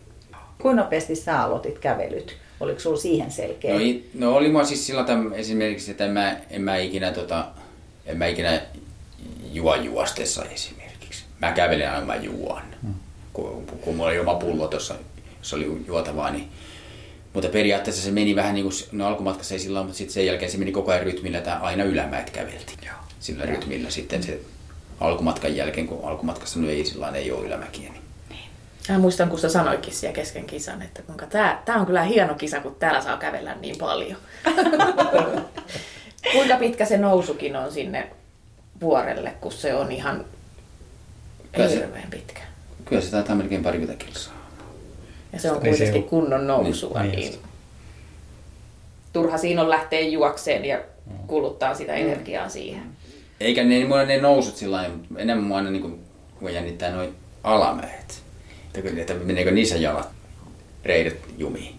Kuinka 0.62 0.82
nopeasti 0.82 1.16
sä 1.16 1.42
aloitit 1.44 1.80
kävelyt? 1.80 2.36
Oliko 2.60 2.80
sulla 2.80 2.98
siihen 2.98 3.32
selkeä? 3.32 3.74
No, 3.74 3.80
no 4.14 4.36
oli 4.36 4.50
mua 4.50 4.64
siis 4.64 4.88
sillä 4.88 5.04
tavalla 5.04 5.36
esimerkiksi, 5.36 5.92
että 5.92 6.06
en 6.06 6.12
mä, 6.12 6.38
en 6.50 6.62
mä 6.62 6.78
ikinä, 6.78 7.12
tota, 7.12 7.48
en 8.06 8.18
mä 8.18 8.28
ikinä 8.28 8.62
juo 9.52 9.76
juostessa 9.76 10.46
esimerkiksi. 10.46 11.24
Mä 11.42 11.52
kävelen 11.52 11.92
aina, 11.92 12.06
mä 12.06 12.16
juon. 12.16 12.62
Hmm. 12.82 12.94
Kun, 13.34 13.66
kun 13.82 13.96
mulla 13.96 14.10
oli 14.10 14.20
oma 14.20 14.36
pullo 14.36 14.68
tuossa, 14.68 14.96
jos 15.40 15.54
oli 15.54 15.84
juotavaa, 15.88 16.32
niin 16.32 16.50
mutta 17.34 17.50
periaatteessa 17.50 18.04
se 18.04 18.12
meni 18.12 18.36
vähän 18.36 18.54
niin 18.54 18.64
kuin, 18.64 18.74
no 18.92 19.08
alkumatkassa 19.08 19.56
ei 19.56 19.60
sillä 19.60 19.84
mutta 19.84 19.98
sitten 19.98 20.14
sen 20.14 20.26
jälkeen 20.26 20.52
se 20.52 20.58
meni 20.58 20.72
koko 20.72 20.92
ajan 20.92 21.04
rytmillä, 21.04 21.38
että 21.38 21.56
aina 21.56 21.84
ylämäet 21.84 22.30
käveltiin. 22.30 22.80
Joo. 22.86 22.96
Sillä 23.20 23.44
Joo. 23.44 23.54
rytmillä 23.54 23.90
sitten 23.90 24.24
se 24.24 24.40
alkumatkan 25.04 25.56
jälkeen, 25.56 25.88
kun 25.88 26.10
alkumatkassa 26.10 26.60
nyt 26.60 26.70
ei 26.70 26.86
sillä 26.86 27.10
ei 27.10 27.32
ole 27.32 27.46
ylämäkiä. 27.46 27.92
Niin. 28.30 28.50
Mä 28.90 28.98
muistan, 28.98 29.30
kun 29.30 29.40
sä 29.40 29.50
sanoikin 29.50 29.94
siellä 29.94 30.16
kesken 30.16 30.46
kisan, 30.46 30.82
että 30.82 31.02
kuinka 31.02 31.26
tää, 31.26 31.62
tää 31.66 31.76
on 31.76 31.86
kyllä 31.86 32.04
hieno 32.04 32.36
kisa, 32.36 32.60
kun 32.60 32.76
täällä 32.76 33.02
saa 33.02 33.18
kävellä 33.18 33.56
niin 33.56 33.78
paljon. 33.78 34.18
kuinka 36.34 36.56
pitkä 36.56 36.86
se 36.86 36.98
nousukin 36.98 37.56
on 37.56 37.72
sinne 37.72 38.12
vuorelle, 38.82 39.34
kun 39.42 39.52
se 39.52 39.76
on 39.76 39.92
ihan 39.92 40.26
kyllä 41.52 41.70
hirveän 41.70 42.10
pitkä. 42.12 42.42
Kyllä 42.86 43.02
se 43.02 43.12
taitaa 43.12 43.36
melkein 43.36 43.64
parikymmentä 43.64 44.06
kilsaa. 44.06 44.34
Ja 45.34 45.40
se 45.40 45.52
on 45.52 45.64
niin 45.64 45.70
kuitenkin 45.70 46.04
se 46.04 46.10
kunnon 46.10 46.48
nousua. 46.48 47.02
Niin, 47.02 47.12
niin, 47.12 47.32
niin. 47.32 47.40
Turha 49.14 49.38
siinä 49.38 49.62
on 49.62 49.70
lähteä 49.70 50.00
juokseen 50.00 50.66
ja 50.66 50.80
kuluttaa 51.28 51.76
sitä 51.76 51.94
energiaa 51.94 52.50
siihen. 52.50 52.84
Eikä 53.40 53.64
ne, 53.64 53.86
mulla 53.86 54.04
ne 54.04 54.22
nousut 54.22 54.56
sillä 54.56 54.78
lailla, 54.78 54.96
enemmän 55.18 55.48
mua 55.48 55.58
aina 55.58 55.70
niin 55.70 55.82
kuin, 55.82 56.00
kun 56.40 56.54
jännittää 56.54 56.92
noin 56.92 57.16
alamäet. 57.44 58.24
Että 58.76 59.14
meneekö 59.14 59.52
niissä 59.52 59.76
jalat 59.76 60.10
reidet 60.86 61.20
jumiin. 61.38 61.76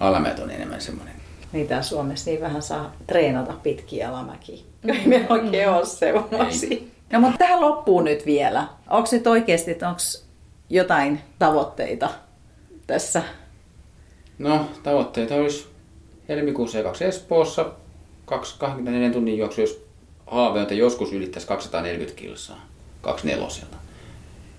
Alamäet 0.00 0.38
on 0.38 0.50
enemmän 0.50 0.80
semmoinen. 0.80 1.14
Niitä 1.52 1.82
Suomessa 1.82 2.30
niin 2.30 2.40
vähän 2.40 2.62
saa 2.62 2.96
treenata 3.06 3.52
pitkiä 3.52 4.08
alamäkiä. 4.08 4.58
Ei 4.88 5.06
me 5.06 5.26
oikein 5.28 5.68
ole 5.68 5.86
semmoisia. 5.86 6.78
No 7.12 7.20
mutta 7.20 7.38
tähän 7.38 7.60
loppuu 7.60 8.00
nyt 8.00 8.26
vielä. 8.26 8.66
Onko 8.90 9.08
nyt 9.12 9.26
oikeasti, 9.26 9.70
onko 9.70 10.00
jotain 10.70 11.20
tavoitteita 11.38 12.10
tässä? 12.86 13.22
No, 14.38 14.70
tavoitteita 14.82 15.34
olisi 15.34 15.66
helmikuussa 16.28 16.82
2 16.82 17.04
Espoossa 17.04 17.72
24 18.24 19.10
tunnin 19.10 19.38
juoksu, 19.38 19.60
jos 19.60 19.89
haave 20.30 20.60
on, 20.60 20.78
joskus 20.78 21.12
ylittäisi 21.12 21.46
240 21.46 22.20
kilsaa, 22.20 22.66
24 23.00 23.80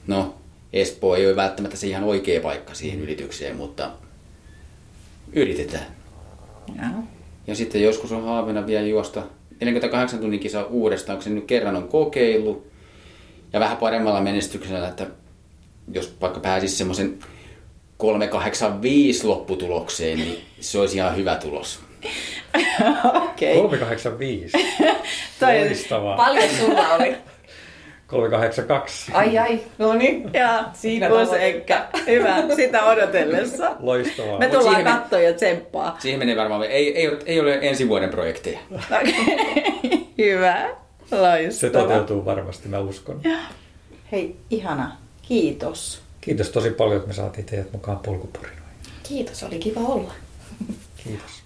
No, 0.07 0.35
Espoo 0.73 1.15
ei 1.15 1.27
ole 1.27 1.35
välttämättä 1.35 1.77
se 1.77 1.87
ihan 1.87 2.03
oikea 2.03 2.41
paikka 2.41 2.73
siihen 2.73 2.99
mm. 2.99 3.03
ylitykseen, 3.03 3.55
mutta 3.55 3.91
yritetään. 5.33 5.85
Ja, 6.75 6.87
ja 7.47 7.55
sitten 7.55 7.83
joskus 7.83 8.11
on 8.11 8.23
haaveena 8.23 8.67
vielä 8.67 8.87
juosta 8.87 9.23
48 9.61 10.19
tunnin 10.19 10.39
kisa 10.39 10.63
uudestaan, 10.63 11.17
kun 11.17 11.23
se 11.23 11.29
nyt 11.29 11.45
kerran 11.45 11.75
on 11.75 11.87
kokeillut. 11.87 12.71
Ja 13.53 13.59
vähän 13.59 13.77
paremmalla 13.77 14.21
menestyksellä, 14.21 14.87
että 14.87 15.07
jos 15.93 16.15
vaikka 16.21 16.39
pääsisi 16.39 16.75
semmoisen 16.75 17.19
385 17.97 19.27
lopputulokseen, 19.27 20.17
niin 20.17 20.37
se 20.59 20.79
olisi 20.79 20.95
ihan 20.95 21.15
hyvä 21.15 21.35
tulos. 21.35 21.79
Okei. 23.23 23.57
Okay. 23.57 23.79
385. 23.79 24.57
Loistavaa. 25.41 26.17
Paljon 26.17 26.49
sulla 26.49 26.93
oli? 26.93 27.15
382. 28.11 29.11
Ai 29.13 29.37
ai, 29.37 29.59
no 29.77 29.93
niin. 29.93 30.29
Ja 30.33 30.65
siinä 30.73 31.09
ehkä. 31.39 31.87
Hyvä, 32.07 32.43
sitä 32.55 32.85
odotellessa. 32.85 33.75
Loistavaa. 33.79 34.39
Me 34.39 34.47
tullaan 34.47 34.83
katsoa 34.83 35.19
ja 35.19 35.33
tsemppaa. 35.33 35.95
Siihen 35.99 36.19
menee 36.19 36.35
varmaan, 36.35 36.63
ei, 36.63 36.97
ei, 36.97 37.07
ole, 37.07 37.17
ei 37.25 37.39
ole 37.39 37.59
ensi 37.61 37.87
vuoden 37.87 38.09
projekteja. 38.09 38.59
Okay. 38.71 39.13
Hyvä, 40.17 40.69
loistavaa. 41.11 41.51
Se 41.51 41.69
toteutuu 41.69 42.25
varmasti, 42.25 42.69
mä 42.69 42.79
uskon. 42.79 43.21
Hei, 44.11 44.35
ihana. 44.49 44.97
Kiitos. 45.21 46.01
Kiitos 46.21 46.49
tosi 46.49 46.69
paljon, 46.69 46.95
että 46.95 47.07
me 47.07 47.13
saatiin 47.13 47.45
teidät 47.45 47.73
mukaan 47.73 47.99
polkuporinoihin. 47.99 48.61
Kiitos, 49.03 49.43
oli 49.43 49.59
kiva 49.59 49.79
olla. 49.79 50.13
Kiitos. 51.03 51.41